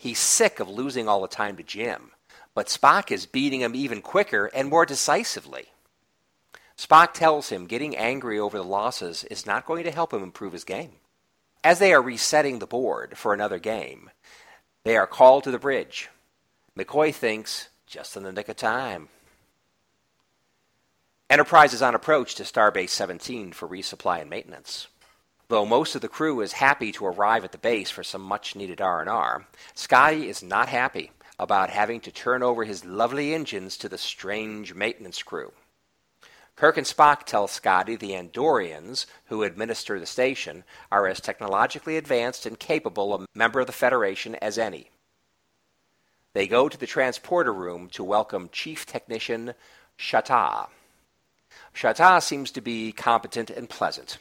[0.00, 2.12] He's sick of losing all the time to Jim,
[2.54, 5.66] but Spock is beating him even quicker and more decisively.
[6.74, 10.54] Spock tells him getting angry over the losses is not going to help him improve
[10.54, 10.92] his game.
[11.62, 14.08] As they are resetting the board for another game,
[14.84, 16.08] they are called to the bridge.
[16.74, 19.10] McCoy thinks, just in the nick of time.
[21.28, 24.88] Enterprise is on approach to Starbase 17 for resupply and maintenance.
[25.50, 28.54] Though most of the crew is happy to arrive at the base for some much
[28.54, 33.88] needed R&R, Scotty is not happy about having to turn over his lovely engines to
[33.88, 35.52] the strange maintenance crew.
[36.54, 42.46] Kirk and Spock tell Scotty the Andorians, who administer the station, are as technologically advanced
[42.46, 44.88] and capable a member of the Federation as any.
[46.32, 49.54] They go to the transporter room to welcome Chief Technician
[49.98, 50.68] Shata.
[51.74, 54.18] Shata seems to be competent and pleasant.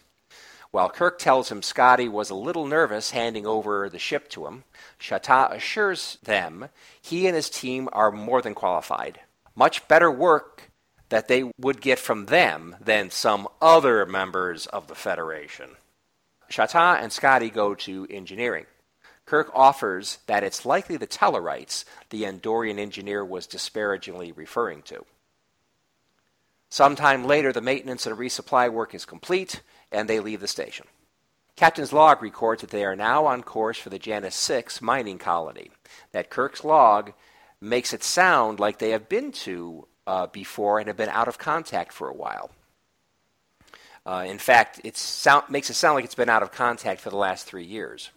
[0.71, 4.65] While Kirk tells him Scotty was a little nervous handing over the ship to him,
[4.99, 6.69] Shata assures them
[7.01, 9.21] he and his team are more than qualified.
[9.55, 10.71] Much better work
[11.09, 15.71] that they would get from them than some other members of the Federation.
[16.51, 18.65] Shata and Scotty go to engineering.
[19.25, 25.05] Kirk offers that it's likely the Tellarites the Andorian engineer was disparagingly referring to.
[26.69, 29.61] Sometime later, the maintenance and resupply work is complete,
[29.91, 30.85] and they leave the station.
[31.55, 35.71] Captain's log records that they are now on course for the Janus 6 mining colony.
[36.13, 37.13] That Kirk's log
[37.59, 41.37] makes it sound like they have been to uh, before and have been out of
[41.37, 42.51] contact for a while.
[44.05, 47.09] Uh, in fact, it sound, makes it sound like it's been out of contact for
[47.09, 48.09] the last three years.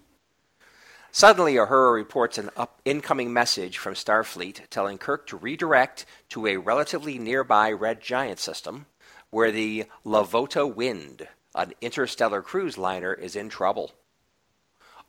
[1.11, 6.57] Suddenly, Uhura reports an up- incoming message from Starfleet telling Kirk to redirect to a
[6.57, 8.87] relatively nearby red giant system
[9.29, 13.93] where the Lavota Wind, an interstellar cruise liner, is in trouble.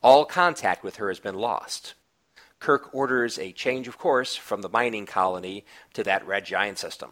[0.01, 1.93] All contact with her has been lost.
[2.59, 7.11] Kirk orders a change of course from the mining colony to that red giant system.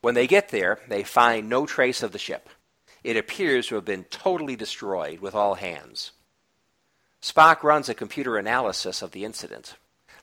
[0.00, 2.48] When they get there, they find no trace of the ship.
[3.02, 6.12] It appears to have been totally destroyed with all hands.
[7.22, 9.76] Spock runs a computer analysis of the incident.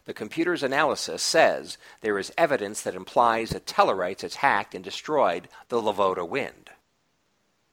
[0.06, 5.82] The computer's analysis says there is evidence that implies that Tellarites attacked and destroyed the
[5.82, 6.72] Lavota Wind.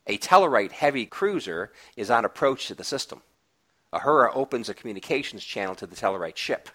[0.06, 3.22] A Tellarite heavy cruiser is on approach to the system.
[3.92, 6.68] Uhura opens a communications channel to the Tellarite ship.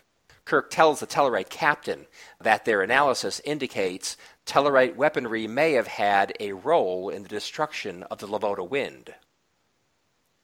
[0.44, 2.06] Kirk tells the Tellarite captain
[2.40, 8.20] that their analysis indicates Tellarite weaponry may have had a role in the destruction of
[8.20, 9.14] the Lavota Wind.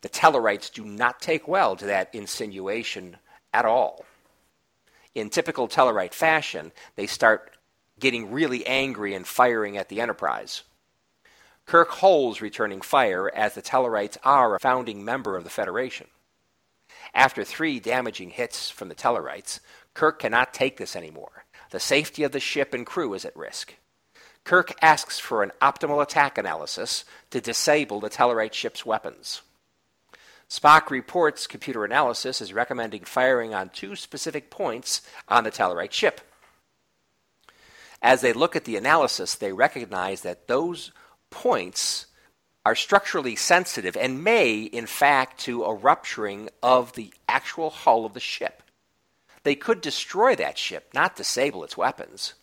[0.01, 3.17] The Tellarites do not take well to that insinuation
[3.53, 4.05] at all.
[5.13, 7.57] In typical Tellarite fashion, they start
[7.99, 10.63] getting really angry and firing at the Enterprise.
[11.65, 16.07] Kirk holds returning fire as the Tellarites are a founding member of the Federation.
[17.13, 19.59] After three damaging hits from the Tellarites,
[19.93, 21.45] Kirk cannot take this anymore.
[21.71, 23.75] The safety of the ship and crew is at risk.
[24.43, 29.41] Kirk asks for an optimal attack analysis to disable the Tellarite ship's weapons.
[30.51, 36.19] Spock reports computer analysis is recommending firing on two specific points on the Tellarite ship.
[38.01, 40.91] As they look at the analysis, they recognize that those
[41.29, 42.07] points
[42.65, 48.13] are structurally sensitive and may, in fact, to a rupturing of the actual hull of
[48.13, 48.61] the ship.
[49.43, 52.33] They could destroy that ship, not disable its weapons.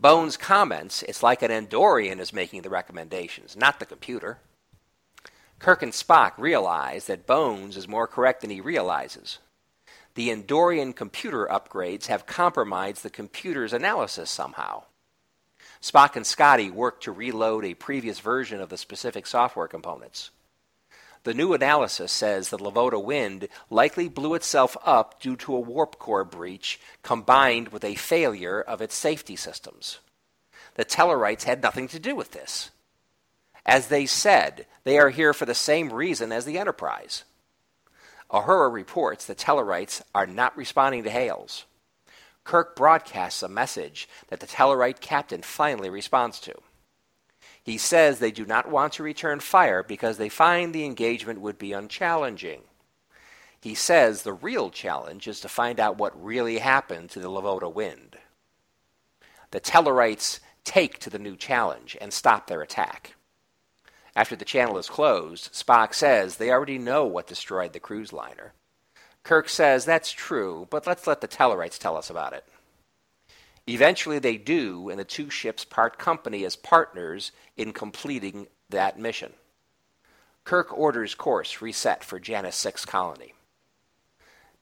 [0.00, 4.40] Bones comments it's like an Andorian is making the recommendations, not the computer.
[5.62, 9.38] Kirk and Spock realize that Bones is more correct than he realizes.
[10.16, 14.82] The Andorian computer upgrades have compromised the computer's analysis somehow.
[15.80, 20.32] Spock and Scotty work to reload a previous version of the specific software components.
[21.22, 25.96] The new analysis says the Lavoda wind likely blew itself up due to a warp
[26.00, 30.00] core breach combined with a failure of its safety systems.
[30.74, 32.71] The Tellarites had nothing to do with this.
[33.64, 37.24] As they said, they are here for the same reason as the Enterprise.
[38.30, 41.64] Uhura reports that Tellarites are not responding to hails.
[42.44, 46.54] Kirk broadcasts a message that the Tellarite captain finally responds to.
[47.62, 51.58] He says they do not want to return fire because they find the engagement would
[51.58, 52.62] be unchallenging.
[53.60, 57.72] He says the real challenge is to find out what really happened to the Lavoda
[57.72, 58.16] wind.
[59.52, 63.14] The Tellarites take to the new challenge and stop their attack.
[64.14, 68.52] After the channel is closed, Spock says they already know what destroyed the cruise liner.
[69.22, 72.44] Kirk says that's true, but let's let the Tellarites tell us about it.
[73.66, 79.32] Eventually, they do, and the two ships part company as partners in completing that mission.
[80.44, 83.34] Kirk orders course reset for Janus 6 colony.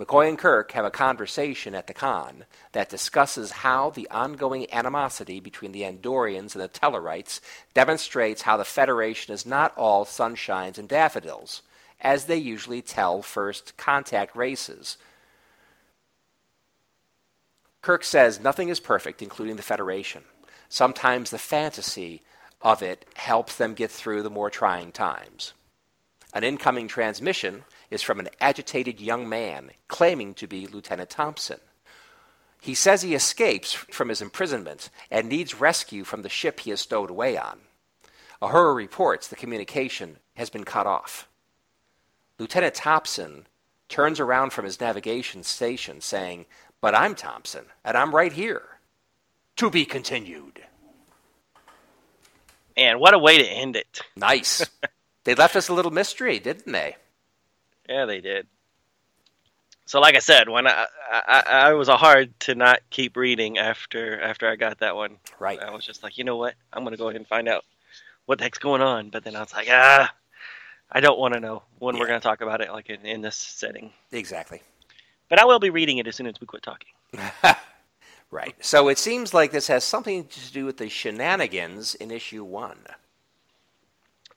[0.00, 5.40] McCoy and Kirk have a conversation at the conn that discusses how the ongoing animosity
[5.40, 7.40] between the Andorians and the Tellarites
[7.74, 11.60] demonstrates how the Federation is not all sunshines and daffodils,
[12.00, 14.96] as they usually tell first contact races
[17.82, 20.22] Kirk says nothing is perfect, including the Federation.
[20.68, 22.22] Sometimes the fantasy
[22.60, 25.54] of it helps them get through the more trying times.
[26.34, 31.58] An incoming transmission is from an agitated young man claiming to be Lieutenant Thompson.
[32.60, 36.80] He says he escapes from his imprisonment and needs rescue from the ship he is
[36.80, 37.60] stowed away on.
[38.42, 41.28] Uhura reports the communication has been cut off.
[42.38, 43.46] Lieutenant Thompson
[43.88, 46.46] turns around from his navigation station saying,
[46.80, 48.62] but I'm Thompson, and I'm right here.
[49.56, 50.62] To be continued.
[52.76, 54.00] And what a way to end it.
[54.16, 54.66] Nice.
[55.24, 56.96] they left us a little mystery, didn't they?
[57.90, 58.46] Yeah, they did.
[59.84, 64.20] So, like I said, when I, I, I was hard to not keep reading after
[64.20, 65.16] after I got that one.
[65.40, 65.58] Right.
[65.58, 66.54] I was just like, you know what?
[66.72, 67.64] I'm gonna go ahead and find out
[68.26, 69.10] what the heck's going on.
[69.10, 70.14] But then I was like, ah,
[70.92, 72.00] I don't want to know when yeah.
[72.00, 73.92] we're gonna talk about it, like in, in this setting.
[74.12, 74.62] Exactly.
[75.28, 76.90] But I will be reading it as soon as we quit talking.
[78.30, 78.54] right.
[78.60, 82.78] So it seems like this has something to do with the shenanigans in issue one.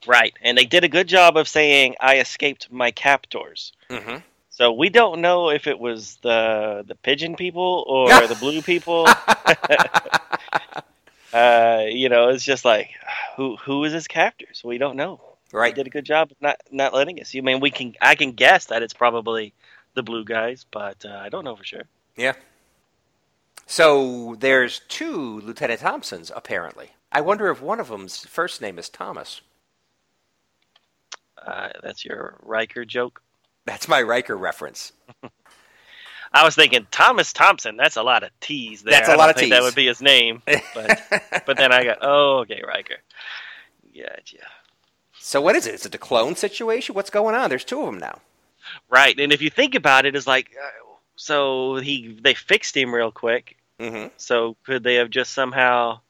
[0.06, 0.34] Right.
[0.42, 3.72] And they did a good job of saying, I escaped my captors.
[3.90, 4.18] Mm-hmm.
[4.50, 9.08] So we don't know if it was the the pigeon people or the blue people.
[11.32, 12.90] uh, you know, it's just like
[13.36, 14.62] who who is his captors?
[14.64, 15.20] We don't know.
[15.52, 15.74] Right.
[15.74, 17.34] They did a good job not not letting us.
[17.34, 19.52] You I mean we can I can guess that it's probably
[19.94, 21.82] the blue guys, but uh, I don't know for sure.
[22.16, 22.34] Yeah.
[23.66, 26.90] So there's two Lieutenant Thompsons apparently.
[27.10, 29.40] I wonder if one of them's first name is Thomas.
[31.46, 33.22] Uh, that's your Riker joke.
[33.66, 34.92] That's my Riker reference.
[36.32, 37.76] I was thinking Thomas Thompson.
[37.76, 38.92] That's a lot of T's there.
[38.92, 39.50] That's a lot of T's.
[39.50, 40.42] That would be his name.
[40.74, 41.00] But,
[41.46, 42.96] but then I got, oh, okay, Riker.
[43.96, 44.38] Gotcha.
[45.18, 45.74] So what is it?
[45.74, 46.94] Is it a clone situation?
[46.94, 47.48] What's going on?
[47.48, 48.20] There's two of them now.
[48.90, 50.84] Right, and if you think about it, it's like, uh,
[51.16, 53.56] so he they fixed him real quick.
[53.78, 54.08] Mm-hmm.
[54.16, 56.00] So could they have just somehow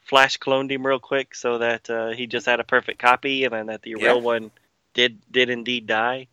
[0.00, 3.52] flash cloned him real quick so that uh, he just had a perfect copy, and
[3.52, 4.06] then that the yeah.
[4.06, 4.50] real one
[4.96, 6.26] did did indeed die?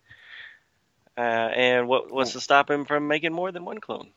[1.15, 4.09] Uh, and what was to stop him from making more than one clone?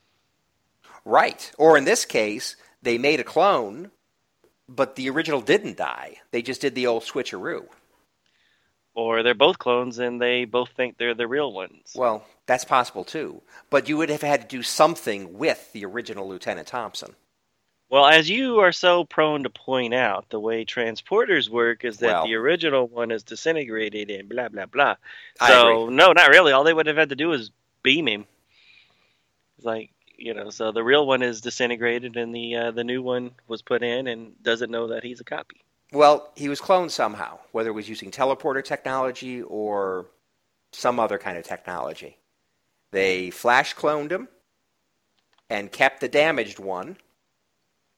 [1.05, 1.53] Right.
[1.59, 3.91] Or in this case, they made a clone,
[4.67, 6.17] but the original didn't die.
[6.31, 7.67] They just did the old switcheroo
[8.97, 11.93] or they're both clones and they both think they're the real ones.
[11.95, 13.43] Well, that's possible too.
[13.71, 17.15] But you would have had to do something with the original Lieutenant Thompson.
[17.89, 22.07] Well, as you are so prone to point out, the way transporters work is that
[22.07, 24.97] well, the original one is disintegrated and blah blah blah.
[25.47, 26.53] So no, not really.
[26.53, 27.51] All they would have had to do is
[27.83, 28.27] beam him.
[29.57, 33.03] It's like you know, so the real one is disintegrated and the uh, the new
[33.03, 35.63] one was put in and doesn't know that he's a copy.
[35.93, 40.07] Well, he was cloned somehow, whether it was using teleporter technology or
[40.73, 42.19] some other kind of technology.
[42.91, 44.29] They flash cloned him
[45.49, 46.97] and kept the damaged one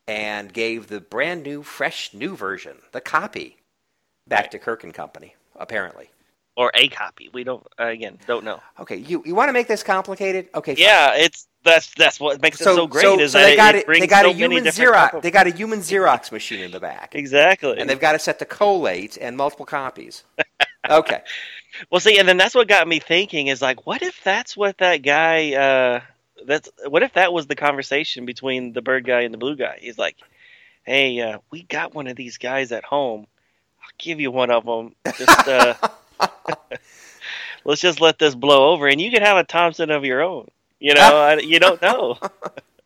[0.09, 3.59] and gave the brand new, fresh, new version, the copy,
[4.27, 4.51] back right.
[4.53, 6.11] to Kirk and Company, apparently.
[6.57, 7.29] Or a copy.
[7.33, 8.61] We don't, uh, again, don't know.
[8.81, 10.49] Okay, you, you want to make this complicated?
[10.55, 10.83] Okay, fine.
[10.83, 13.03] Yeah, it's that's that's what makes it so great.
[13.03, 14.01] So, is so that they got it, it.
[14.01, 15.23] They got so a human Xerox.
[15.23, 17.79] They got a human Xerox machine in the back, exactly.
[17.79, 20.25] and they've got it set to collate and multiple copies.
[20.89, 21.21] Okay.
[21.91, 24.79] Well, see, and then that's what got me thinking is like, what if that's what
[24.79, 25.53] that guy?
[25.53, 26.01] uh
[26.47, 29.79] That's what if that was the conversation between the bird guy and the blue guy?
[29.81, 30.17] He's like,
[30.85, 33.27] "Hey, uh, we got one of these guys at home.
[33.83, 34.95] I'll give you one of them.
[35.17, 35.75] Just uh,
[37.65, 40.49] let's just let this blow over, and you can have a Thompson of your own.
[40.81, 42.19] You know, I, you don't know.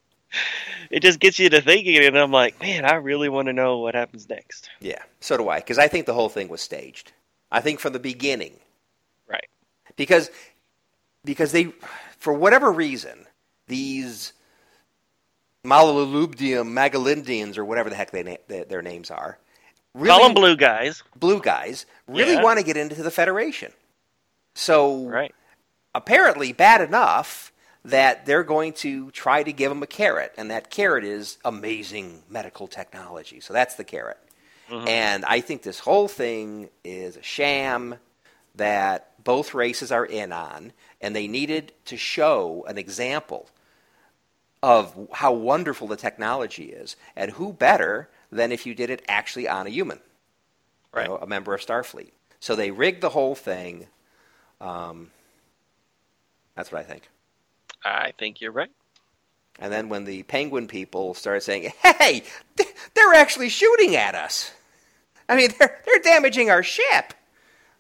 [0.91, 3.79] it just gets you to thinking, and I'm like, man, I really want to know
[3.79, 4.71] what happens next.
[4.81, 7.13] Yeah, so do I, because I think the whole thing was staged.
[7.51, 8.55] I think from the beginning,
[9.29, 9.47] Right.
[9.97, 10.31] because
[11.25, 11.67] because they,
[12.19, 13.27] for whatever reason,
[13.67, 14.33] these
[15.65, 19.39] Malalubdium Magalindians or whatever the heck they na- their, their names are,
[19.95, 22.43] really, Call them blue guys, blue guys, really Yeah.
[22.43, 23.73] want to get into the Federation.
[24.55, 25.35] So right?
[25.95, 27.53] apparently bad enough
[27.85, 32.23] that they're going to try to give them a carrot, and that carrot is amazing
[32.29, 33.41] medical technology.
[33.41, 34.19] So that's the carrot.
[34.71, 34.89] Mm-hmm.
[34.89, 37.97] And I think this whole thing is a sham
[38.55, 40.73] that both races are in on,
[41.03, 43.49] and they needed to show an example
[44.63, 49.49] of how wonderful the technology is, and who better than if you did it actually
[49.49, 50.01] on a human,
[50.97, 51.05] you Right.
[51.05, 52.13] know, a member of Starfleet.
[52.41, 53.89] So they rigged the whole thing.
[54.61, 55.11] Um,
[56.57, 57.09] that's what I think.
[57.85, 58.71] I think you're right.
[59.59, 62.25] And then when the penguin people started saying, "Hey,
[62.95, 64.53] they're actually shooting at us,"
[65.29, 67.15] I mean, they're they're damaging our ship.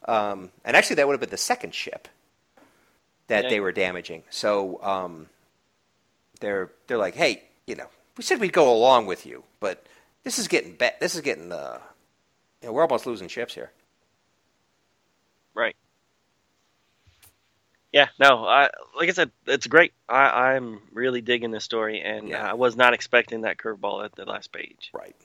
[0.06, 2.08] Um, and actually, that would have been the second ship
[3.32, 3.50] that Yeah.
[3.50, 4.22] they were damaging.
[4.28, 5.26] So um,
[6.40, 9.86] they're they're like, "Hey, you know, we said we'd go along with you, but
[10.22, 10.94] this is getting bad.
[11.00, 11.78] this is getting uh,
[12.60, 13.70] you know, we're almost losing ships here."
[15.54, 15.74] Right.
[17.90, 19.92] Yeah, no, I like I said, it's great.
[20.08, 22.50] I, I'm really digging this story, and Yeah.
[22.50, 25.16] I was not expecting that curveball at the last page Right.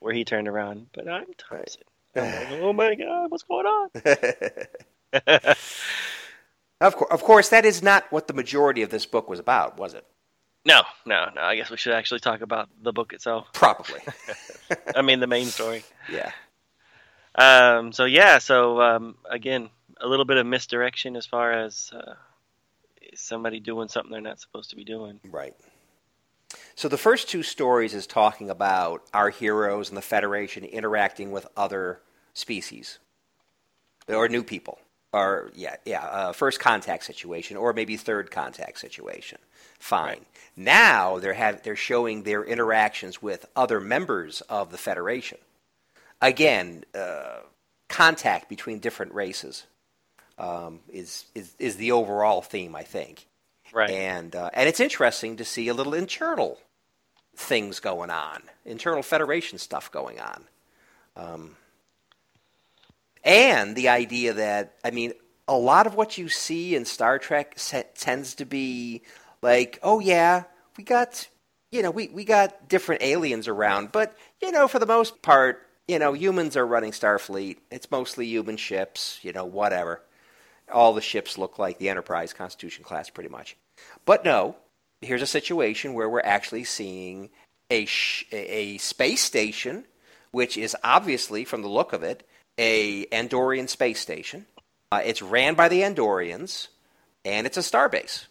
[0.00, 0.88] where he turned around.
[0.92, 1.82] But I'm Thompson.
[2.16, 3.90] I'm like, oh my god, what's going on?
[6.80, 9.78] Of course, of course, that is not what the majority of this book was about,
[9.78, 10.06] was it?
[10.66, 11.40] no, no, no.
[11.40, 13.48] I guess we should actually talk about the book itself.
[13.52, 14.00] Probably.
[14.96, 15.84] I mean, the main story.
[16.12, 16.32] yeah.
[17.34, 19.70] Um, so yeah, so um, again,
[20.00, 22.14] a little bit of misdirection as far as uh,
[23.14, 25.20] somebody doing something they're not supposed to be doing.
[25.30, 25.54] Right.
[26.74, 31.46] So the first two stories is talking about our heroes and the Federation interacting with
[31.56, 32.00] other
[32.34, 32.98] species
[34.08, 34.78] or new people,
[35.12, 39.38] or yeah, yeah, uh, first contact situation, or maybe third contact situation.
[39.78, 40.06] Fine.
[40.08, 40.26] Right.
[40.56, 45.38] Now they're have they're showing their interactions with other members of the Federation.
[46.20, 47.38] Again, uh,
[47.88, 49.66] contact between different races
[50.38, 53.26] um, is, is is the overall theme, I think
[53.72, 53.90] Right.
[53.90, 56.58] and uh, and it's interesting to see a little internal
[57.36, 60.44] things going on, internal Federation stuff going on,
[61.16, 61.56] um,
[63.24, 65.12] and the idea that I mean,
[65.48, 67.56] a lot of what you see in Star Trek
[67.94, 69.02] tends to be
[69.42, 70.44] like, oh yeah,
[70.76, 71.28] we got
[71.70, 75.66] you know we we got different aliens around, but you know for the most part,
[75.88, 77.58] you know humans are running Starfleet.
[77.70, 80.02] It's mostly human ships, you know whatever
[80.72, 83.56] all the ships look like the Enterprise Constitution class pretty much.
[84.04, 84.56] But no,
[85.00, 87.30] here's a situation where we're actually seeing
[87.70, 89.84] a, sh- a space station,
[90.30, 92.26] which is obviously, from the look of it,
[92.58, 94.46] a Andorian space station.
[94.92, 96.68] Uh, it's ran by the Andorians,
[97.24, 98.26] and it's a starbase.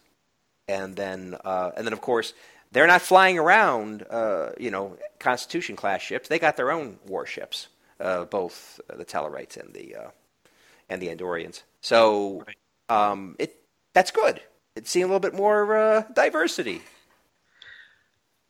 [0.68, 2.32] And then, uh, and then, of course,
[2.72, 6.28] they're not flying around, uh, you know, Constitution class ships.
[6.28, 7.68] They got their own warships,
[7.98, 10.10] uh, both the Tellarites and the uh,
[10.88, 11.62] and the Andorians.
[11.80, 12.44] So
[12.88, 13.56] um, it
[13.92, 14.40] that's good.
[14.76, 16.82] It's seeing a little bit more uh, diversity.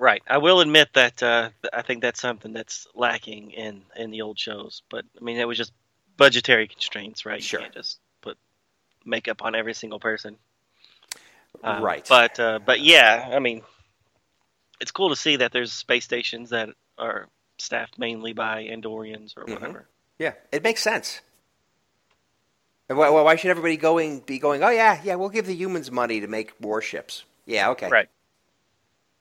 [0.00, 0.22] Right.
[0.26, 4.38] I will admit that uh, I think that's something that's lacking in in the old
[4.38, 4.82] shows.
[4.88, 5.74] But I mean, it was just
[6.16, 7.42] budgetary constraints, right?
[7.42, 7.60] Sure.
[7.60, 8.38] You can't just put
[9.04, 10.38] makeup on every single person.
[11.62, 12.06] Um, Right.
[12.08, 13.60] But uh, but yeah, I mean,
[14.80, 17.28] it's cool to see that there's space stations that are
[17.58, 19.52] staffed mainly by Andorians or Mhm.
[19.52, 19.86] whatever.
[20.18, 21.20] Yeah, it makes sense.
[22.86, 24.64] Why, why should everybody going be going?
[24.64, 27.24] Oh yeah, yeah, we'll give the humans money to make warships.
[27.44, 27.90] Yeah, okay.
[27.90, 28.08] Right.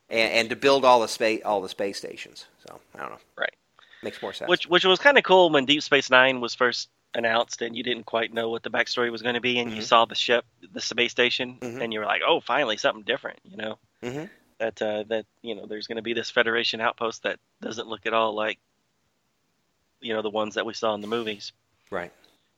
[0.10, 2.46] And, and to build all the space all the space stations.
[2.68, 3.18] So I don't know.
[3.38, 3.54] Right.
[4.02, 4.50] Makes more sense.
[4.50, 7.84] Which which was kind of cool when Deep Space Nine was first announced, and you
[7.84, 9.86] didn't quite know what the backstory was going to be, and you Mhm.
[9.86, 11.82] saw the ship, the space station, Mhm.
[11.82, 13.78] and you were like, "Oh, finally something different," you know.
[14.02, 14.26] hmm
[14.60, 18.06] That uh, that you know, there's going to be this Federation outpost that doesn't look
[18.06, 18.60] at all like,
[20.02, 21.52] you know, the ones that we saw in the movies.
[21.92, 22.12] Right.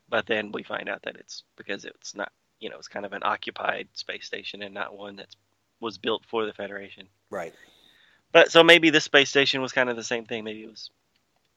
[0.09, 3.13] But then we find out that it's because it's not, you know, it's kind of
[3.13, 5.35] an occupied space station and not one that's
[5.81, 7.07] was built for the Federation.
[7.29, 7.53] Right.
[8.31, 10.43] But so maybe this space station was kind of the same thing.
[10.45, 10.89] Maybe it was,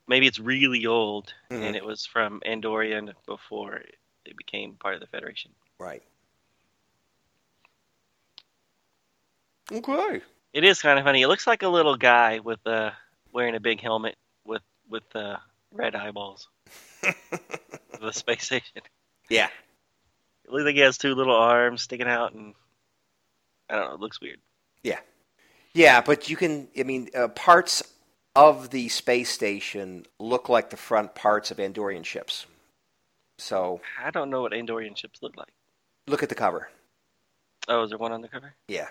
[0.08, 1.62] maybe it's really old Mhm.
[1.62, 3.76] and it was from Andorian before
[4.24, 5.52] it became part of the Federation.
[5.78, 6.02] Right.
[9.70, 10.20] Okay.
[10.52, 11.22] It is kind of funny.
[11.22, 12.90] It looks like a little guy with uh
[13.32, 15.36] wearing a big helmet with with uh,
[15.72, 16.48] red eyeballs.
[17.02, 18.82] the space station.
[19.28, 19.48] Yeah.
[20.44, 22.54] It looks like he has two little arms sticking out, and
[23.68, 23.94] I don't know.
[23.94, 24.38] It looks weird.
[24.82, 24.98] Yeah,
[25.72, 26.68] yeah, but you can.
[26.78, 27.82] I mean, uh, parts
[28.36, 32.46] of the space station look like the front parts of Andorian ships.
[33.38, 35.52] So I don't know what Andorian ships look like.
[36.06, 36.68] look at the cover.
[37.68, 38.54] Oh, is there one on the cover?
[38.68, 38.88] Yeah.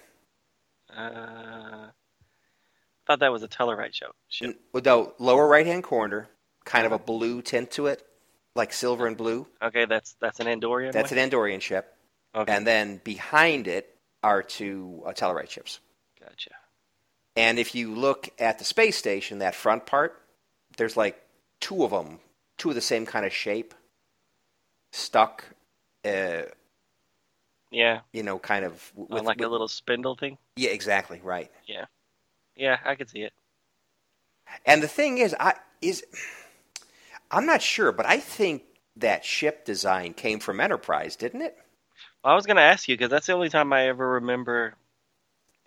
[0.95, 1.87] Uh,
[3.07, 4.11] thought that was a Tellarite show.
[4.29, 4.49] Ship.
[4.49, 6.29] N- well, No, lower right hand corner,
[6.65, 8.05] kind of a blue tint to it,
[8.55, 9.47] like silver and blue.
[9.61, 10.91] Okay, that's that's an Andorian.
[10.91, 11.19] That's one?
[11.19, 11.95] an Andorian ship,
[12.35, 13.92] Okay, and then behind it
[14.23, 15.79] are two uh, Tellarite ships.
[16.19, 16.51] gotcha.
[17.35, 20.21] And if you look at the space station, that front part,
[20.77, 21.21] there's like
[21.59, 22.19] two of them,
[22.57, 23.73] two of the same kind of shape,
[24.91, 25.43] stuck,
[26.05, 26.43] uh,
[27.71, 30.37] Yeah, you know, kind of on like with- a little spindle thing.
[30.55, 31.51] Yeah, exactly right.
[31.65, 31.85] Yeah,
[32.55, 33.33] Yeah, I could see it.
[34.65, 36.03] And the thing is, I is
[37.31, 38.63] I'm not sure, but I think
[38.97, 41.57] that ship design came from Enterprise, didn't it?
[42.23, 44.75] I was gonna ask you because that's the only time I ever remember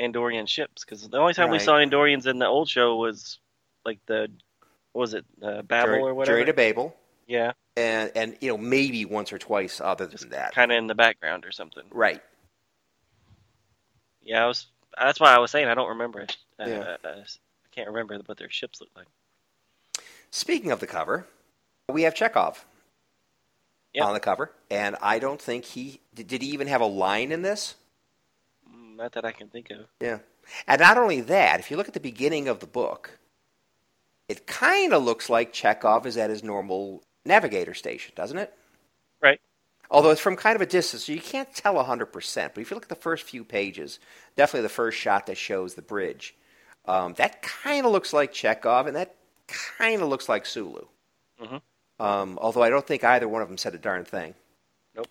[0.01, 0.85] Andorian ships.
[0.85, 3.39] Because the only time we saw Andorians in the old show was
[3.85, 4.31] like the
[4.93, 6.37] what was it uh, Babel Journey- or whatever.
[6.39, 6.97] Journey to Babel,
[7.27, 10.55] yeah, and and you know maybe once or twice other than that.
[10.55, 11.85] kind of in the background or something.
[11.91, 12.23] Right.
[14.23, 14.67] Yeah, I was.
[14.99, 16.37] That's why I was saying I don't remember it.
[16.59, 16.97] Uh, Yeah.
[17.05, 17.25] uh, I
[17.71, 19.07] can't remember what their ships look like.
[20.31, 21.27] Speaking of the cover,
[21.93, 22.57] we have Chekov
[23.97, 24.07] Yep.
[24.07, 26.43] on the cover, and I don't think he did, did.
[26.43, 27.75] He even have a line in this.
[28.71, 29.87] Mm, Not that I can think of.
[30.01, 30.19] Yeah,
[30.67, 33.19] and not only that, if you look at the beginning of the book,
[34.29, 38.53] it kind of looks like Chekov is at his normal navigator station, doesn't it?
[39.21, 39.41] Right.
[39.91, 42.55] Although it's from kind of a distance, so you can't tell 100%.
[42.55, 44.01] But if you look at the first few pages,
[44.37, 46.35] definitely the first shot that shows the bridge,
[46.87, 49.15] um, that kind of looks like Chekov, and that
[49.47, 50.87] kind of looks like Sulu.
[51.41, 51.63] Mhm.
[51.99, 54.35] Um, although I don't think either one of them said a darn thing.
[54.95, 55.09] Nope.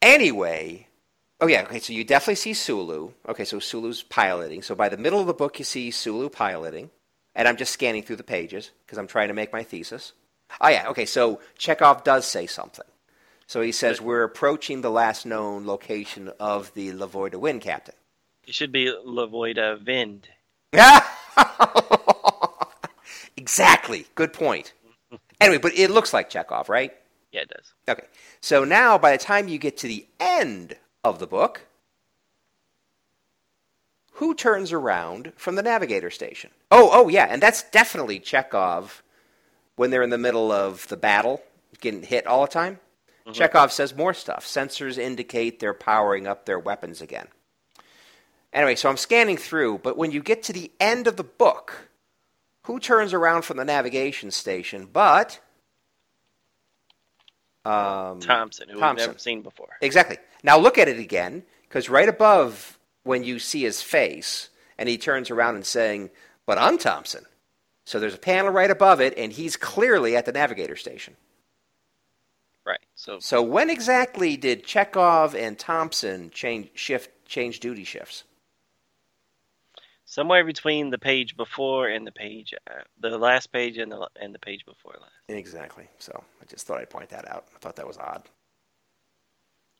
[0.00, 0.86] Anyway,
[1.40, 3.10] oh yeah, okay, so you definitely see Sulu.
[3.28, 4.62] Okay, so Sulu's piloting.
[4.62, 6.90] So by the middle of the book, you see Sulu piloting.
[7.34, 10.12] And I'm just scanning through the pages because I'm trying to make my thesis.
[10.60, 12.86] Oh yeah, okay, so Chekov does say something.
[13.46, 17.94] So he says, We're approaching the last known location of the Lavoida Wind Captain.
[18.46, 20.28] It should be Lavoida Vind.
[23.36, 24.06] exactly.
[24.14, 24.72] Good point.
[25.40, 26.92] Anyway, but it looks like Chekov, right?
[27.32, 27.72] Yeah, it does.
[27.88, 28.06] Okay.
[28.40, 31.62] So now, by the time you get to the end of the book,
[34.12, 36.50] who turns around from the navigator station?
[36.70, 39.02] Oh, oh, yeah, and that's definitely Chekov
[39.76, 41.42] when they're in the middle of the battle,
[41.80, 42.80] getting hit all the time.
[43.26, 43.42] Mm-hmm.
[43.42, 44.46] Chekov says more stuff.
[44.46, 47.28] Sensors indicate they're powering up their weapons again.
[48.52, 51.90] Anyway, so I'm scanning through, but when you get to the end of the book,
[52.66, 55.40] who turns around from the navigation station but
[57.64, 59.08] um, Thompson, who Thompson.
[59.08, 59.68] we've never seen before.
[59.80, 60.18] Exactly.
[60.44, 64.98] Now look at it again, because right above when you see his face, and he
[64.98, 66.10] turns around and saying,
[66.46, 67.24] "But I'm Thompson."
[67.84, 71.16] So there's a panel right above it, and he's clearly at the navigator station.
[72.64, 72.80] Right.
[72.96, 78.24] So So when exactly did Chekov and Thompson change shift change duty shifts?
[80.06, 84.34] Somewhere between the page before and the page, uh, the last page and the and
[84.34, 85.12] the page before last.
[85.28, 85.86] Exactly.
[85.98, 87.46] So I just thought I'd point that out.
[87.54, 88.28] I thought that was odd.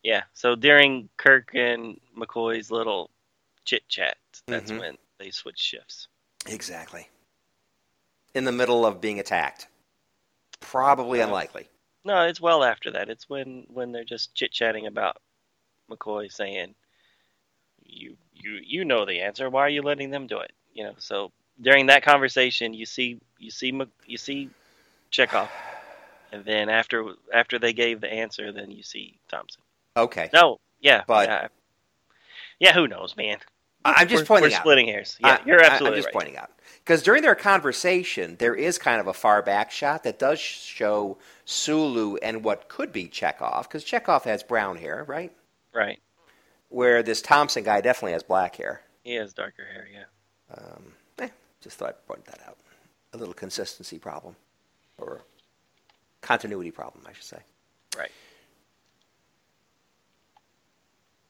[0.03, 0.25] Yeah.
[0.35, 3.11] So during Kirk and McCoy's little
[3.65, 4.79] chit chat, that's Mhm.
[4.81, 6.09] when they switch shifts.
[6.47, 7.09] Exactly.
[8.35, 9.69] In the middle of being attacked.
[10.61, 11.69] Probably unlikely.
[12.05, 13.09] No, it's well after that.
[13.09, 15.21] It's when when they're just chit chatting about
[15.91, 16.75] McCoy saying,
[17.83, 19.49] "You you you know the answer.
[19.51, 20.95] Why are you letting them do it?" You know.
[20.99, 23.73] So during that conversation, you see you see
[24.07, 24.51] you see
[25.13, 25.49] Chekov,
[26.33, 29.63] and then after after they gave the answer, then you see Thompson.
[29.97, 30.29] Okay.
[30.33, 31.49] No, yeah, But- yeah,
[32.61, 32.73] yeah.
[32.75, 33.39] Who knows, man?
[33.85, 34.63] I'm just we're, pointing we're out.
[34.63, 35.17] splitting hairs.
[35.21, 36.15] Yeah, I- you're absolutely I'm just right.
[36.15, 36.51] pointing out
[36.85, 41.19] because during their conversation, there is kind of a far back shot that does show
[41.45, 45.33] Sulu and what could be Chekov because Chekov has brown hair, right?
[45.73, 46.01] Right.
[46.77, 48.83] Where this Thompson guy definitely has black hair.
[49.03, 49.89] He has darker hair.
[49.91, 50.55] Yeah.
[50.55, 51.29] Um, eh,
[51.63, 52.59] just thought I'd point that out.
[53.15, 54.37] A little consistency problem
[54.99, 55.23] or
[56.21, 57.39] continuity problem, I should say.
[57.97, 58.11] Right.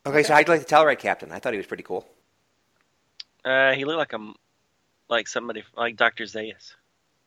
[0.04, 1.30] Okay, so how'd you like the Tellarite captain?
[1.30, 2.04] I thought he was pretty cool.
[3.44, 4.32] Uh, he looked like a
[5.08, 6.74] like somebody like Doctor Zaius.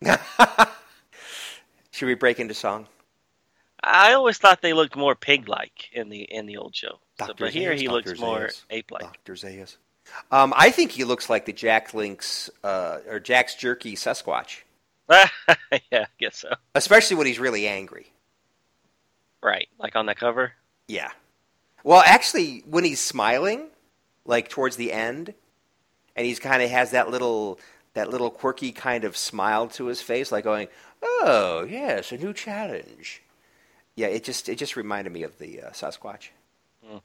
[1.91, 2.85] Should we break into song?
[3.83, 6.99] I always thought they looked more pig-like in the in the old show.
[7.19, 7.93] So, but here Zaius, he Dr.
[7.93, 9.03] looks more ape-like.
[9.03, 9.33] Dr.
[9.33, 9.77] Zaius.
[10.31, 14.61] Um, I think he looks like the Jack Link's uh, or Jack's Jerky Sasquatch,
[15.09, 15.27] yeah,
[15.91, 16.53] I guess so.
[16.75, 18.11] especially when he's really angry.
[19.41, 20.53] Right, like on the cover.
[20.87, 21.11] Yeah.
[21.83, 23.67] Well, actually, when he's smiling,
[24.25, 25.33] like towards the end,
[26.15, 27.59] and he's kind of has that little
[27.93, 30.67] that little quirky kind of smile to his face, like going,
[31.01, 33.21] "Oh, yes, a new challenge."
[33.99, 36.29] Yeah, it just it just reminded me of the uh, Sasquatch.
[36.85, 36.99] Hmm.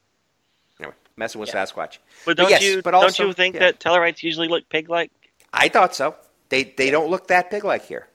[0.78, 1.64] Anyway, messing with Yeah.
[1.64, 1.98] Sasquatch.
[2.24, 3.62] But don't yes, you but don't you think yeah.
[3.62, 5.10] that Tellarites usually look pig-like?
[5.52, 6.14] I thought so.
[6.50, 8.06] They they don't look that pig-like here.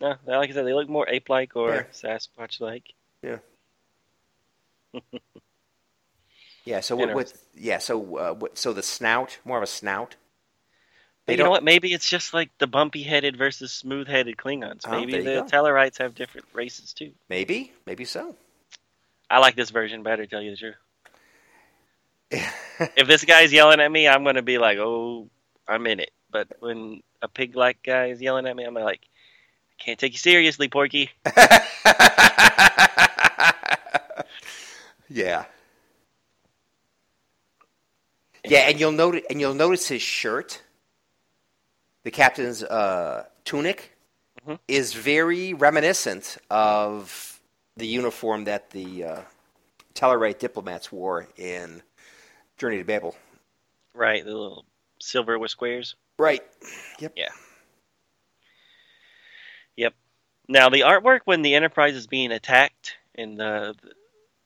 [0.00, 1.82] No, like I said, they look more ape-like or Yeah.
[1.92, 2.92] Sasquatch-like.
[3.22, 3.38] Yeah.
[6.64, 6.80] yeah.
[6.80, 7.14] So what?
[7.14, 7.78] what yeah.
[7.78, 10.16] So uh, what, so the snout, more of a snout.
[11.26, 11.64] But you know what?
[11.64, 14.82] Maybe it's just like the bumpy-headed versus smooth-headed Klingons.
[14.86, 15.44] Oh, Maybe you the go.
[15.44, 17.12] Tellarites have different races too.
[17.30, 18.36] Maybe, maybe so.
[19.30, 20.74] I like this version better, tell you the truth.
[22.96, 25.28] if this guy's yelling at me, I'm going to be like, oh,
[25.66, 26.10] I'm in it.
[26.30, 30.12] But when a pig like guy is yelling at me, I'm like, I can't take
[30.12, 31.10] you seriously, Porky.
[35.08, 35.44] yeah.
[38.46, 40.60] Yeah, and you'll notice and you'll notice his shirt,
[42.04, 43.90] the captain's uh, tunic,
[44.46, 44.58] Mhm.
[44.68, 47.40] is very reminiscent of
[47.76, 49.22] the uniform that the uh,
[49.94, 51.82] Tellarite diplomats wore in
[52.58, 53.16] Journey to Babel.
[53.94, 54.64] Right, the little
[55.00, 55.94] silver with squares.
[56.18, 56.42] Right.
[56.98, 57.12] Yep.
[57.16, 57.30] Yeah.
[59.76, 59.94] Yep.
[60.48, 63.92] Now the artwork when the Enterprise is being attacked and the, the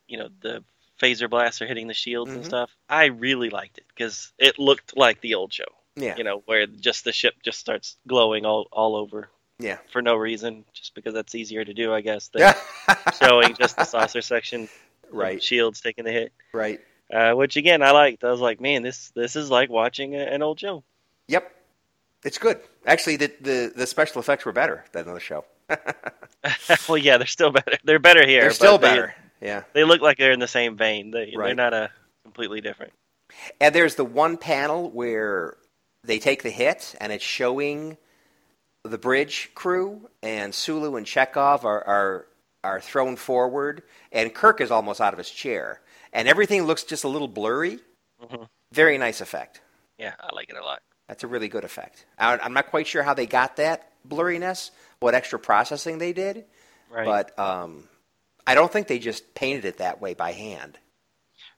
[0.07, 0.65] you know the
[1.01, 2.47] phaser blasts are hitting the shields and Mhm.
[2.47, 5.73] stuff, I really liked it because it looked like the old show.
[6.01, 6.15] Yeah.
[6.17, 9.79] You know where just the ship just starts glowing all all over Yeah.
[9.93, 12.29] for no reason, just because that's easier to do, I guess.
[12.29, 12.97] Than Yeah.
[13.23, 14.69] showing just the saucer section,
[15.11, 15.43] right.
[15.43, 16.33] Shields taking the hit.
[16.53, 16.81] Right.
[17.13, 18.23] Uh, which again I liked.
[18.25, 20.85] I was like, man, this this is like watching a, an old show.
[21.29, 21.55] Yep.
[22.25, 22.61] It's good.
[22.85, 25.45] Actually, the, the, the special effects were better than the show.
[26.89, 27.77] well, yeah, they're still better.
[27.85, 28.41] They're better here.
[28.43, 29.15] They're still they- better.
[29.41, 29.63] Yeah.
[29.73, 31.13] They look like they're in the same vein.
[31.13, 31.55] They, They're Right.
[31.57, 31.91] not a
[32.25, 32.93] completely different.
[33.61, 35.57] And there's the one panel where
[36.09, 37.97] they take the hit, and it's showing
[38.85, 42.27] the bridge crew, and Sulu and Chekov are, are
[42.65, 45.81] are thrown forward, and Kirk is almost out of his chair,
[46.13, 47.79] and everything looks just a little blurry.
[48.21, 48.49] Mhm.
[48.73, 49.61] Very nice effect.
[49.97, 50.83] Yeah, I like it a lot.
[51.07, 52.05] That's a really good effect.
[52.19, 54.71] I, I'm not quite sure how they got that blurriness,
[55.01, 56.45] what extra processing they did,
[56.91, 57.05] Right.
[57.07, 57.89] but um,
[58.47, 60.79] I don't think they just painted it that way by hand.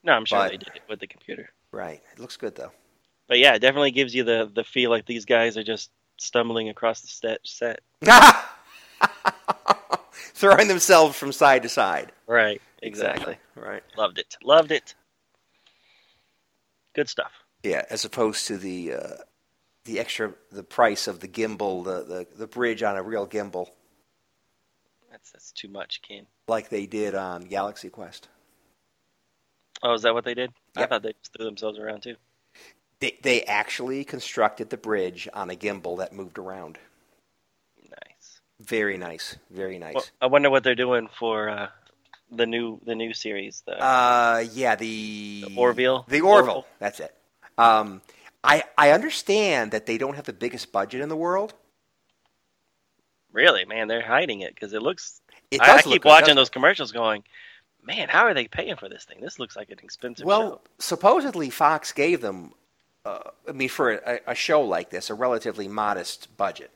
[0.05, 1.51] no, I'm sure but- they did it with the computer.
[1.73, 2.03] Right.
[2.13, 2.73] It looks good though.
[3.31, 6.69] But yeah, it definitely gives you the the feel like these guys are just stumbling
[6.69, 7.39] across the set.
[7.45, 7.81] set.
[10.35, 12.11] Throwing themselves from side to side.
[12.27, 12.61] Right.
[12.83, 13.37] Exactly.
[13.55, 13.85] Right.
[13.97, 14.37] Loved it.
[14.43, 14.97] Loved it.
[16.93, 17.31] Good stuff.
[17.63, 19.17] Yeah, as opposed to the uh,
[19.85, 23.69] the extra the price of the gimbal, the, the the bridge on a real gimbal,
[25.13, 26.27] That's that's too much, Ken.
[26.49, 28.27] like they did on Galaxy Quest.
[29.85, 30.51] Oh, is that what they did?
[30.75, 32.17] I thought they just threw themselves around too.
[33.01, 36.79] They they actually constructed the bridge on a gimbal that moved around.
[37.89, 38.41] Nice.
[38.61, 39.95] Very nice, very nice.
[39.95, 41.69] Well, I wonder what they're doing for uh,
[42.31, 43.63] the new the new series.
[43.67, 46.05] The uh, yeah, the, The Orville?
[46.09, 46.49] the Orville.
[46.57, 46.67] Orville?
[46.79, 47.15] That's it.
[47.57, 48.03] Um,
[48.45, 51.55] I I understand that they don't have the biggest budget in the world.
[53.33, 55.21] really, man, they're hiding it because it looks.
[55.51, 57.25] It I, I look keep good, watching those commercials, going,
[57.83, 59.21] "Man, how are they paying for this thing?
[59.21, 62.53] This looks like an expensive Well, show." supposedly Fox gave them,
[63.05, 66.71] uh, I mean, for a, a show like this, a relatively modest budget.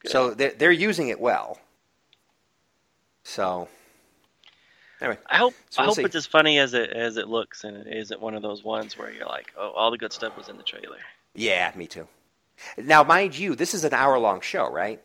[0.00, 0.12] Good.
[0.12, 1.58] So they're, they're using it well.
[3.24, 3.68] So,
[5.00, 6.04] anyway, I hope So I we'll hope see.
[6.04, 8.96] it's as funny as it as it looks, and it isn't one of those ones
[8.98, 10.98] where you're like, "Oh, all the good stuff was in the trailer."
[11.34, 12.08] yeah, me too.
[12.76, 15.00] Now, mind you, this is an hour long show, right?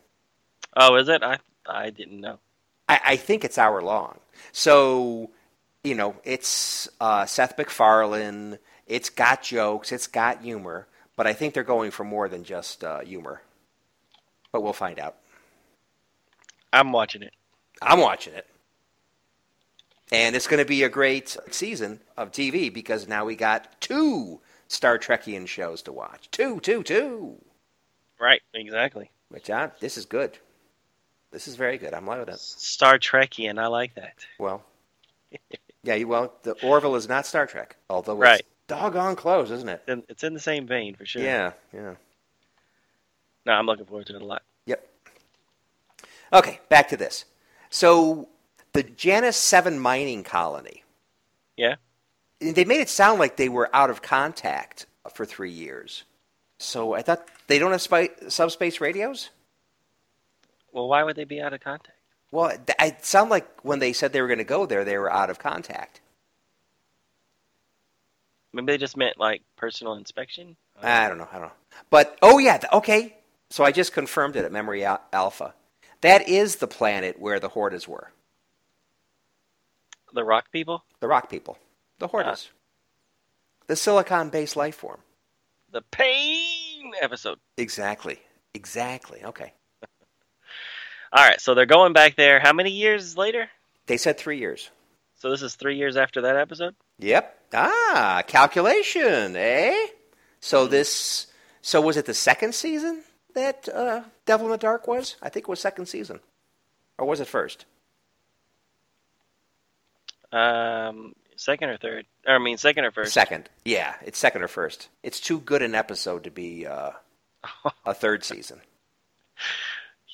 [0.75, 1.23] Oh, is it?
[1.23, 2.39] I I didn't know.
[2.87, 4.19] I, I think it's hour long.
[4.51, 5.29] So,
[5.83, 8.59] you know, it's uh, Seth MacFarlane.
[8.87, 9.91] It's got jokes.
[9.91, 10.87] It's got humor.
[11.15, 13.41] But I think they're going for more than just uh, humor.
[14.51, 15.15] But we'll find out.
[16.71, 17.33] I'm watching it.
[17.81, 18.45] I'm watching it.
[20.11, 24.39] And it's going to be a great season of TV because now we got two
[24.67, 26.29] Star Trekian shows to watch.
[26.31, 27.41] Two, two, two.
[28.19, 29.09] Right, exactly.
[29.31, 30.37] But John, this is good.
[31.31, 31.93] This is very good.
[31.93, 32.39] I'm loving it.
[32.39, 34.13] Star Trekian, I like that.
[34.39, 34.63] Well,
[35.83, 38.45] yeah, you, well, the Orville is not Star Trek, although it's Right.
[38.67, 39.83] Doggone close, isn't it?
[39.85, 41.21] Then It's in the same vein for sure.
[41.21, 41.95] Yeah, yeah.
[43.45, 44.41] No, I'm looking forward to it a lot.
[44.65, 44.87] Yep.
[46.33, 47.25] Okay, back to this.
[47.69, 48.29] So
[48.73, 50.83] the Janus Seven mining colony.
[51.57, 51.75] Yeah.
[52.39, 56.03] They made it sound like they were out of contact for three years.
[56.57, 59.29] So I thought they don't have spy, subspace radios.
[60.71, 61.97] Well, why would they be out of contact?
[62.31, 65.11] Well, it sounded like when they said they were going to go there, they were
[65.11, 66.01] out of contact.
[68.55, 70.55] Maybe they just meant like personal inspection.
[70.81, 71.27] I don't know.
[71.31, 71.51] I don't know.
[71.89, 73.17] But oh yeah, th- okay.
[73.49, 75.53] So I just confirmed it at Memory Al- Alpha.
[76.01, 78.11] That is the planet where the Hortas were.
[80.13, 81.57] The rock people, The rock people.
[81.99, 82.47] The Hortas.
[82.49, 82.55] Ah.
[83.67, 84.99] The silicon-based life form.
[85.71, 87.39] the pain episode.
[87.57, 88.19] Exactly.
[88.53, 89.23] Exactly.
[89.25, 89.53] Okay.
[91.11, 92.39] All right, so they're going back there.
[92.39, 93.49] How many years later?
[93.87, 94.69] They said three years.
[95.15, 96.75] So this is three years after that episode.
[96.99, 97.39] Yep.
[97.53, 99.87] Ah, calculation, eh?
[100.39, 101.27] So this.
[101.61, 103.03] So was it the second season
[103.33, 105.15] that uh, Devil in the Dark was?
[105.21, 106.19] I think it was second season,
[106.97, 107.65] or was it first?
[110.31, 112.05] Um, second or third?
[112.27, 113.13] Or, I mean, second or first?
[113.13, 113.49] Second.
[113.63, 114.89] Yeah, it's second or first.
[115.01, 116.91] It's too good an episode to be uh,
[117.85, 118.61] a third season.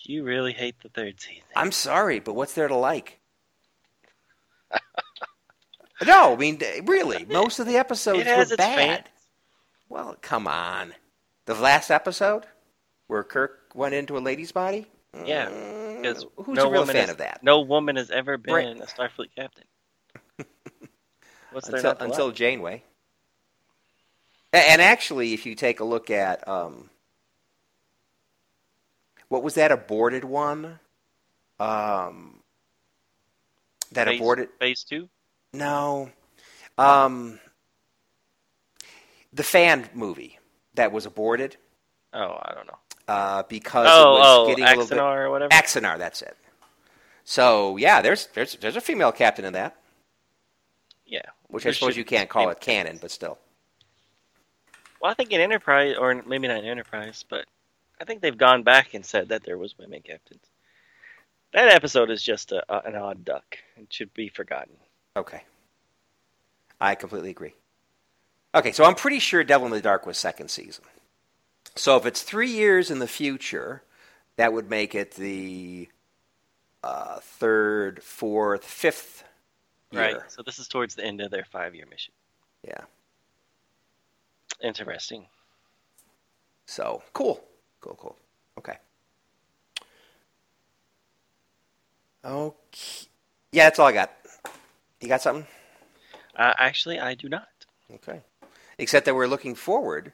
[0.03, 1.43] You really hate the third season.
[1.55, 3.19] I'm sorry, but what's there to like?
[6.05, 8.77] no, I mean really, most of the episodes were bad.
[8.77, 9.07] fans.
[9.89, 10.93] Well, come on.
[11.45, 12.45] The last episode
[13.07, 14.87] where Kirk went into a lady's body?
[15.25, 17.43] Yeah, Mm, because who's no a real woman fan has, of that?
[17.43, 18.67] No woman has ever been Right.
[18.79, 19.65] a Starfleet captain.
[21.51, 22.31] What's until until?
[22.31, 22.83] Janeway.
[24.53, 26.89] And actually, if you take a look at um,
[29.29, 30.79] what was that aborted one?
[31.59, 32.41] Um,
[33.91, 35.09] that phase, aborted phase two?
[35.53, 36.09] No,
[36.77, 37.39] um,
[39.33, 40.39] the fan movie
[40.75, 41.57] that was aborted
[42.13, 42.77] Oh, I don't know.
[43.07, 45.49] uh, because Oh, it was oh, getting a little bit Axanar or whatever.
[45.49, 45.97] Axanar.
[45.97, 46.35] That's it.
[47.23, 49.77] So yeah, there's there's there's a female captain in that,
[51.05, 53.37] yeah, which I suppose you can't call it canon, but still.
[55.01, 57.45] Well, I think in Enterprise, or maybe not in Enterprise, but
[57.99, 60.43] I think they've gone back and said that there was women captains.
[61.53, 63.57] That episode is just a, a, an odd duck.
[63.77, 64.75] It should be forgotten.
[65.15, 65.43] Okay.
[66.79, 67.53] I completely agree.
[68.53, 70.83] Okay, so I'm pretty sure Devil in the Dark was second season.
[71.75, 73.83] So if it's three years in the future,
[74.35, 75.87] that would make it the
[76.83, 79.23] uh, third, fourth, fifth
[79.91, 80.01] year.
[80.01, 80.17] Right.
[80.27, 82.13] So this is towards the end of their five-year mission.
[82.67, 82.81] Yeah.
[84.61, 85.27] Interesting.
[86.65, 87.43] So cool.
[87.79, 88.17] Cool, cool.
[88.57, 88.77] Okay.
[92.23, 93.07] Okay.
[93.51, 94.11] Yeah, that's all I got.
[95.01, 95.47] You got something?
[96.35, 97.47] Uh, actually, I do not.
[97.95, 98.21] Okay.
[98.77, 100.13] Except that we're looking forward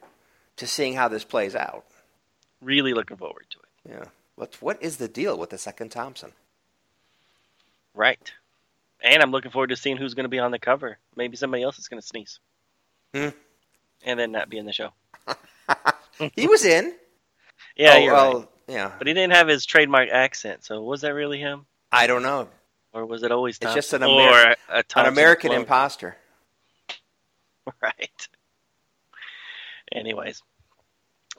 [0.56, 1.84] to seeing how this plays out.
[2.60, 3.96] Really looking forward to it.
[3.96, 4.04] Yeah.
[4.34, 6.32] What what is the deal with the second Thompson?
[7.94, 8.32] Right.
[9.00, 10.98] And I'm looking forward to seeing who's going to be on the cover.
[11.16, 12.40] Maybe somebody else is going to sneeze.
[13.14, 13.28] Hmm.
[14.04, 14.90] And then not be in the show.
[16.34, 16.94] He was in.
[17.76, 18.48] Yeah, oh, you're well, right.
[18.66, 18.92] yeah.
[18.98, 21.66] But he didn't have his trademark accent, so was that really him?
[21.92, 22.48] I don't know.
[22.98, 26.16] Or was it always It's just an Amer- a, a An American imposter.
[27.82, 28.28] Right.
[29.92, 30.42] Anyways.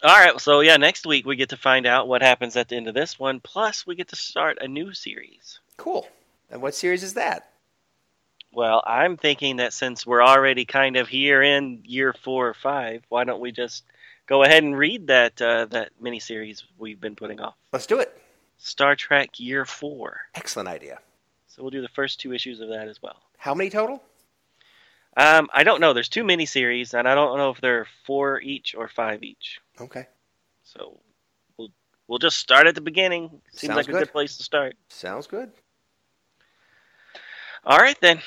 [0.03, 2.75] All right, so yeah, next week we get to find out what happens at the
[2.75, 3.39] end of this one.
[3.39, 5.59] Plus, we get to start a new series.
[5.75, 6.07] Cool.
[6.51, 7.49] And what series is that?
[8.53, 13.03] Well, I'm thinking that since we're already kind of here in year four or five,
[13.09, 13.83] why don't we just
[14.27, 17.55] go ahead and read that uh, that miniseries we've been putting off?
[17.73, 18.15] Let's do it.
[18.59, 20.21] Star Trek Year Four.
[20.35, 20.99] Excellent idea.
[21.59, 23.17] So we'll do the first two issues of that as well.
[23.37, 24.01] How many total?
[25.17, 25.91] Um, I don't know.
[25.91, 29.59] There's two miniseries, and I don't know if they're four each or five each.
[29.81, 30.07] Okay.
[30.63, 31.01] So
[31.57, 31.67] we'll
[32.07, 33.41] we'll just start at the beginning.
[33.51, 33.99] Seems Sounds like a good.
[33.99, 34.77] good place to start.
[34.87, 35.51] Sounds good.
[37.65, 38.21] All right then.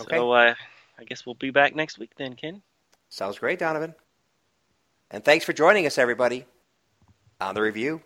[0.00, 0.16] Okay.
[0.16, 0.54] So uh,
[0.98, 2.62] I guess we'll be back next week then, Ken.
[3.10, 3.94] Sounds great, Donovan.
[5.10, 6.46] And thanks for joining us, everybody,
[7.42, 8.00] on the review.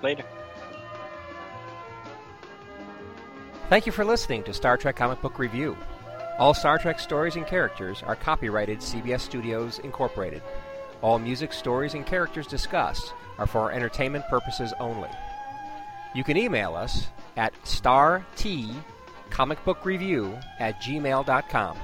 [0.00, 0.24] Later.
[3.68, 5.76] Thank you for listening to Star Trek Comic Book Review.
[6.38, 10.40] All Star Trek stories and characters are copyrighted CBS Studios Incorporated.
[11.02, 15.08] All music, stories, and characters discussed are for entertainment purposes only.
[16.14, 21.76] You can email us at startcomicbookreview at gmail.com.